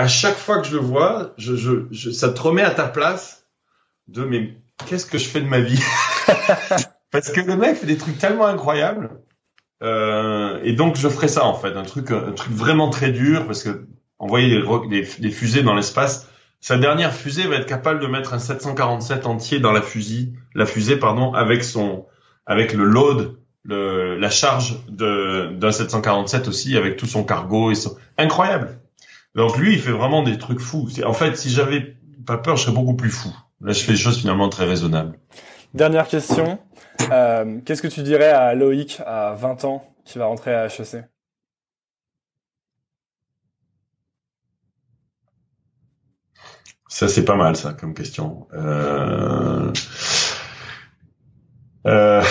À 0.00 0.08
chaque 0.08 0.38
fois 0.38 0.60
que 0.60 0.66
je 0.66 0.72
le 0.72 0.82
vois, 0.82 1.34
je, 1.36 1.56
je, 1.56 1.72
je 1.90 2.10
ça 2.10 2.30
te 2.30 2.40
remet 2.40 2.62
à 2.62 2.70
ta 2.70 2.88
place 2.88 3.46
de 4.08 4.24
mais 4.24 4.56
qu'est-ce 4.86 5.04
que 5.04 5.18
je 5.18 5.28
fais 5.28 5.42
de 5.42 5.46
ma 5.46 5.60
vie 5.60 5.82
Parce 7.10 7.30
que 7.30 7.42
le 7.42 7.54
mec 7.54 7.76
fait 7.76 7.86
des 7.86 7.98
trucs 7.98 8.16
tellement 8.16 8.46
incroyables. 8.46 9.10
Euh, 9.82 10.58
et 10.62 10.72
donc 10.72 10.96
je 10.96 11.06
ferais 11.06 11.28
ça 11.28 11.44
en 11.44 11.52
fait, 11.52 11.76
un 11.76 11.82
truc, 11.82 12.10
un 12.12 12.32
truc 12.32 12.50
vraiment 12.50 12.88
très 12.88 13.10
dur 13.10 13.46
parce 13.46 13.62
que 13.62 13.86
envoyer 14.18 14.62
des, 14.88 15.06
des 15.18 15.30
fusées 15.30 15.62
dans 15.62 15.74
l'espace, 15.74 16.30
sa 16.60 16.78
dernière 16.78 17.12
fusée 17.14 17.46
va 17.46 17.56
être 17.56 17.66
capable 17.66 18.00
de 18.00 18.06
mettre 18.06 18.32
un 18.32 18.38
747 18.38 19.26
entier 19.26 19.60
dans 19.60 19.72
la 19.72 19.82
fusée, 19.82 20.32
la 20.54 20.64
fusée 20.64 20.96
pardon, 20.96 21.34
avec 21.34 21.62
son, 21.62 22.06
avec 22.46 22.72
le 22.72 22.84
load, 22.84 23.34
le, 23.64 24.16
la 24.16 24.30
charge 24.30 24.78
de 24.88 25.52
d'un 25.56 25.72
747 25.72 26.48
aussi, 26.48 26.78
avec 26.78 26.96
tout 26.96 27.06
son 27.06 27.22
cargo 27.22 27.70
et 27.70 27.74
son... 27.74 27.96
incroyable. 28.16 28.80
Donc 29.34 29.56
lui, 29.58 29.74
il 29.74 29.80
fait 29.80 29.92
vraiment 29.92 30.22
des 30.22 30.38
trucs 30.38 30.60
fous. 30.60 30.88
En 31.04 31.12
fait, 31.12 31.36
si 31.36 31.50
j'avais 31.50 31.96
pas 32.26 32.38
peur, 32.38 32.56
je 32.56 32.64
serais 32.64 32.74
beaucoup 32.74 32.96
plus 32.96 33.10
fou. 33.10 33.34
Là, 33.60 33.72
je 33.72 33.80
fais 33.82 33.92
des 33.92 33.98
choses 33.98 34.18
finalement 34.18 34.48
très 34.48 34.64
raisonnables. 34.64 35.18
Dernière 35.74 36.08
question. 36.08 36.58
Euh, 37.12 37.60
Qu'est-ce 37.64 37.82
que 37.82 37.88
tu 37.88 38.02
dirais 38.02 38.30
à 38.30 38.54
Loïc 38.54 39.00
à 39.06 39.34
20 39.34 39.64
ans 39.64 39.84
qui 40.04 40.18
va 40.18 40.26
rentrer 40.26 40.54
à 40.54 40.66
HEC 40.66 41.04
Ça, 46.88 47.08
c'est 47.08 47.24
pas 47.24 47.36
mal, 47.36 47.54
ça, 47.56 47.72
comme 47.72 47.94
question. 47.94 48.48
Euh... 48.52 49.72
Euh... 51.86 52.22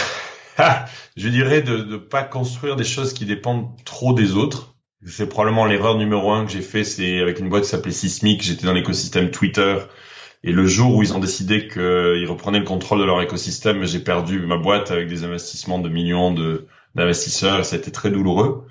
je 1.15 1.29
dirais 1.29 1.61
de 1.61 1.77
ne 1.77 1.97
pas 1.97 2.23
construire 2.23 2.75
des 2.75 2.83
choses 2.83 3.13
qui 3.13 3.25
dépendent 3.25 3.69
trop 3.85 4.13
des 4.13 4.35
autres. 4.35 4.75
C'est 5.05 5.29
probablement 5.29 5.65
l'erreur 5.65 5.97
numéro 5.97 6.31
un 6.31 6.45
que 6.45 6.51
j'ai 6.51 6.61
fait, 6.61 6.83
c'est 6.83 7.19
avec 7.19 7.39
une 7.39 7.49
boîte 7.49 7.63
qui 7.63 7.69
s'appelait 7.69 7.91
Sismic, 7.91 8.41
j'étais 8.43 8.65
dans 8.65 8.73
l'écosystème 8.73 9.31
Twitter, 9.31 9.77
et 10.43 10.51
le 10.51 10.65
jour 10.65 10.95
où 10.95 11.03
ils 11.03 11.13
ont 11.13 11.19
décidé 11.19 11.67
qu'ils 11.67 12.27
reprenaient 12.27 12.59
le 12.59 12.65
contrôle 12.65 12.99
de 12.99 13.05
leur 13.05 13.21
écosystème, 13.21 13.85
j'ai 13.85 13.99
perdu 13.99 14.39
ma 14.39 14.57
boîte 14.57 14.91
avec 14.91 15.07
des 15.07 15.23
investissements 15.23 15.79
de 15.79 15.89
millions 15.89 16.35
d'investisseurs, 16.95 17.59
et 17.59 17.63
ça 17.63 17.75
a 17.75 17.79
été 17.79 17.91
très 17.91 18.11
douloureux. 18.11 18.65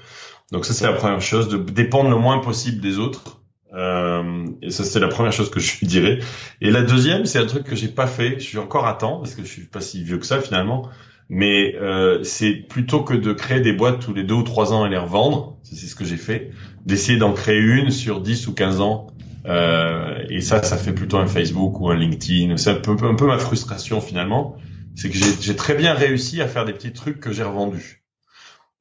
Donc 0.53 0.65
ça, 0.65 0.73
c'est 0.73 0.87
la 0.87 0.95
première 0.95 1.21
chose, 1.21 1.49
de 1.49 1.59
dépendre 1.59 2.11
le 2.11 2.17
moins 2.17 2.39
possible 2.39 2.81
des 2.81 2.99
autres. 2.99 3.41
Euh, 3.75 4.47
et 4.63 4.71
ça, 4.71 4.85
c'est 4.85 5.01
la 5.01 5.09
première 5.09 5.33
chose 5.33 5.51
que 5.51 5.61
je 5.61 5.85
dirais. 5.85 6.21
Et 6.61 6.71
la 6.71 6.83
deuxième, 6.83 7.27
c'est 7.27 7.39
un 7.39 7.47
truc 7.47 7.65
que 7.65 7.77
j'ai 7.77 7.89
pas 7.89 8.07
fait. 8.07 8.39
Je 8.39 8.45
suis 8.45 8.59
encore 8.59 8.87
à 8.87 8.95
temps 8.95 9.19
parce 9.19 9.35
que 9.35 9.43
je 9.43 9.49
suis 9.49 9.67
pas 9.67 9.81
si 9.81 10.03
vieux 10.03 10.19
que 10.19 10.27
ça 10.27 10.41
finalement. 10.41 10.89
Mais 11.29 11.75
euh, 11.77 12.23
c'est 12.23 12.55
plutôt 12.55 13.03
que 13.03 13.13
de 13.13 13.35
créer 13.35 13.61
des 13.61 13.75
boîtes 13.75 14.01
tous 14.01 14.15
les 14.15 14.25
deux 14.25 14.37
ou 14.37 14.43
trois 14.43 14.73
ans 14.73 14.87
et 14.87 14.89
les 14.89 14.97
revendre. 14.97 15.58
C'est 15.75 15.87
ce 15.87 15.95
que 15.95 16.05
j'ai 16.05 16.17
fait. 16.17 16.51
D'essayer 16.87 17.19
d'en 17.19 17.33
créer 17.33 17.59
une 17.59 17.91
sur 17.91 18.21
10 18.21 18.49
ou 18.49 18.55
15 18.55 18.81
ans. 18.81 19.09
Euh, 19.47 20.25
et 20.29 20.41
ça, 20.41 20.63
ça 20.63 20.77
fait 20.77 20.93
plutôt 20.93 21.19
un 21.19 21.27
Facebook 21.27 21.81
ou 21.81 21.91
un 21.91 21.97
LinkedIn. 21.97 22.57
C'est 22.57 22.71
un 22.71 22.75
peu, 22.75 22.93
un 23.07 23.15
peu 23.15 23.27
ma 23.27 23.39
frustration 23.39 24.01
finalement. 24.01 24.57
C'est 24.95 25.11
que 25.11 25.17
j'ai 25.17 25.57
très 25.57 25.75
bien 25.75 25.95
réussi 25.95 26.41
à 26.41 26.49
faire 26.49 26.65
des 26.65 26.73
petits 26.73 26.93
trucs 26.93 27.21
que 27.21 27.33
j'ai 27.33 27.45
revendus. 27.45 28.03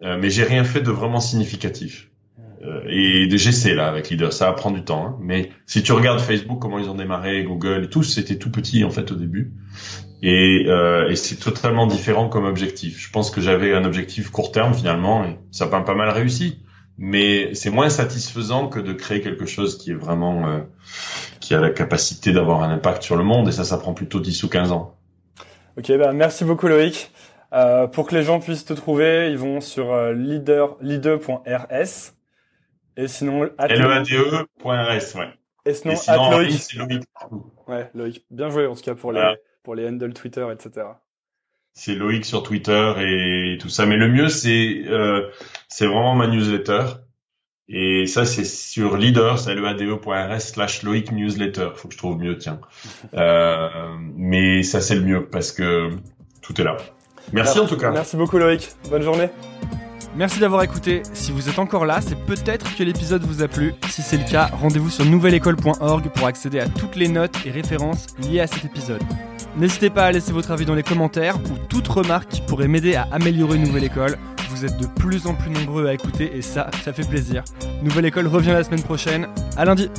Euh, 0.03 0.17
mais 0.19 0.29
j'ai 0.29 0.43
rien 0.43 0.63
fait 0.63 0.81
de 0.81 0.91
vraiment 0.91 1.19
significatif. 1.19 2.09
Euh, 2.63 2.81
et 2.87 3.29
j'essaie 3.37 3.75
là 3.75 3.87
avec 3.87 4.09
Leader, 4.09 4.33
ça 4.33 4.47
va 4.47 4.53
prendre 4.53 4.77
du 4.77 4.83
temps. 4.83 5.05
Hein. 5.05 5.17
Mais 5.21 5.51
si 5.65 5.83
tu 5.83 5.91
regardes 5.91 6.19
Facebook, 6.19 6.59
comment 6.59 6.79
ils 6.79 6.89
ont 6.89 6.95
démarré, 6.95 7.43
Google 7.43 7.83
et 7.85 7.89
tout, 7.89 8.03
c'était 8.03 8.37
tout 8.37 8.51
petit 8.51 8.83
en 8.83 8.89
fait 8.89 9.11
au 9.11 9.15
début. 9.15 9.53
Et, 10.23 10.65
euh, 10.67 11.09
et 11.09 11.15
c'est 11.15 11.35
totalement 11.35 11.85
différent 11.85 12.29
comme 12.29 12.45
objectif. 12.45 12.99
Je 12.99 13.11
pense 13.11 13.29
que 13.29 13.41
j'avais 13.41 13.73
un 13.73 13.85
objectif 13.85 14.31
court 14.31 14.51
terme 14.51 14.73
finalement 14.73 15.23
et 15.23 15.37
ça 15.51 15.65
a 15.65 15.67
pas 15.67 15.95
mal 15.95 16.09
réussi. 16.09 16.63
Mais 16.97 17.53
c'est 17.53 17.69
moins 17.69 17.89
satisfaisant 17.89 18.69
que 18.69 18.79
de 18.79 18.93
créer 18.93 19.21
quelque 19.21 19.45
chose 19.45 19.77
qui 19.77 19.91
est 19.91 19.95
vraiment 19.95 20.47
euh, 20.47 20.59
qui 21.39 21.53
a 21.53 21.59
la 21.59 21.69
capacité 21.69 22.31
d'avoir 22.31 22.63
un 22.63 22.71
impact 22.71 23.03
sur 23.03 23.15
le 23.15 23.23
monde 23.23 23.47
et 23.47 23.51
ça, 23.51 23.63
ça 23.63 23.77
prend 23.77 23.93
plutôt 23.93 24.19
10 24.19 24.43
ou 24.43 24.49
15 24.49 24.71
ans. 24.71 24.95
Ok, 25.77 25.91
bah 25.97 26.11
merci 26.13 26.43
beaucoup 26.43 26.67
Loïc. 26.67 27.11
Euh, 27.53 27.87
pour 27.87 28.07
que 28.07 28.15
les 28.15 28.23
gens 28.23 28.39
puissent 28.39 28.65
te 28.65 28.73
trouver, 28.73 29.29
ils 29.31 29.37
vont 29.37 29.61
sur 29.61 29.93
euh, 29.93 30.11
leader 30.11 30.75
leader.rs 30.81 32.13
et 32.97 33.07
sinon, 33.07 33.43
LEADE.rs, 33.43 34.47
ouais. 34.65 35.29
Et 35.65 35.73
sinon, 35.73 35.93
et 35.93 35.97
sinon 35.97 36.31
Loïc. 36.31 36.73
Loïc. 36.73 37.03
Ouais, 37.67 37.91
Loïc. 37.93 38.25
Bien 38.31 38.49
joué, 38.49 38.65
en 38.65 38.73
tout 38.73 38.81
cas, 38.81 38.95
pour 38.95 39.11
les, 39.11 39.35
pour 39.61 39.75
les 39.75 39.87
handles 39.87 40.13
Twitter, 40.13 40.45
etc. 40.51 40.87
C'est 41.77 41.93
Loïc 41.93 42.25
sur 42.25 42.41
Twitter 42.41 42.93
et 42.97 43.59
tout 43.59 43.69
ça. 43.69 43.85
Mais 43.85 43.97
le 43.97 44.07
mieux, 44.07 44.29
c'est, 44.29 44.81
euh, 44.87 45.27
c'est 45.67 45.85
vraiment 45.85 46.15
ma 46.15 46.25
newsletter. 46.25 46.85
Et 47.69 48.07
ça, 48.07 48.25
c'est 48.25 48.45
sur 48.45 48.97
leader, 48.97 49.37
c'est 49.37 49.53
leade.rs 49.53 50.41
slash 50.41 50.81
Loïc 50.81 51.11
newsletter. 51.11 51.69
Faut 51.75 51.87
que 51.87 51.93
je 51.93 51.99
trouve 51.99 52.17
mieux, 52.17 52.39
tiens. 52.39 52.59
euh, 53.13 53.69
mais 54.15 54.63
ça, 54.63 54.81
c'est 54.81 54.95
le 54.95 55.01
mieux 55.01 55.27
parce 55.27 55.51
que 55.51 55.91
tout 56.41 56.59
est 56.59 56.63
là. 56.63 56.77
Merci 57.31 57.59
en 57.59 57.67
tout 57.67 57.77
cas. 57.77 57.91
Merci 57.91 58.17
beaucoup, 58.17 58.39
Loïc. 58.39 58.69
Bonne 58.89 59.03
journée. 59.03 59.29
Merci 60.15 60.39
d'avoir 60.39 60.63
écouté. 60.63 61.03
Si 61.13 61.31
vous 61.31 61.47
êtes 61.47 61.59
encore 61.59 61.85
là, 61.85 62.01
c'est 62.01 62.17
peut-être 62.25 62.75
que 62.75 62.81
l'épisode 62.81 63.21
vous 63.21 63.43
a 63.43 63.47
plu. 63.47 63.75
Si 63.89 64.01
c'est 64.01 64.17
le 64.17 64.27
cas, 64.27 64.47
rendez-vous 64.47 64.89
sur 64.89 65.05
nouvelleécole.org 65.05 66.09
pour 66.09 66.25
accéder 66.25 66.59
à 66.59 66.67
toutes 66.67 66.95
les 66.95 67.07
notes 67.07 67.37
et 67.45 67.51
références 67.51 68.07
liées 68.17 68.39
à 68.39 68.47
cet 68.47 68.65
épisode. 68.65 69.03
N'hésitez 69.57 69.89
pas 69.89 70.05
à 70.05 70.11
laisser 70.11 70.31
votre 70.31 70.51
avis 70.51 70.65
dans 70.65 70.75
les 70.75 70.83
commentaires 70.83 71.37
ou 71.37 71.57
toute 71.67 71.87
remarque 71.87 72.29
qui 72.29 72.41
pourrait 72.41 72.67
m'aider 72.67 72.93
à 72.93 73.07
améliorer 73.11 73.57
Nouvelle 73.57 73.85
École. 73.85 74.17
Vous 74.51 74.65
êtes 74.65 74.77
de 74.77 74.85
plus 74.85 75.25
en 75.25 75.33
plus 75.33 75.49
nombreux 75.49 75.87
à 75.87 75.93
écouter 75.93 76.37
et 76.37 76.43
ça, 76.43 76.69
ça 76.83 76.93
fait 76.93 77.07
plaisir. 77.07 77.43
Nouvelle 77.81 78.05
École 78.05 78.27
revient 78.27 78.51
la 78.51 78.63
semaine 78.63 78.83
prochaine. 78.83 79.27
À 79.57 79.65
lundi! 79.65 79.89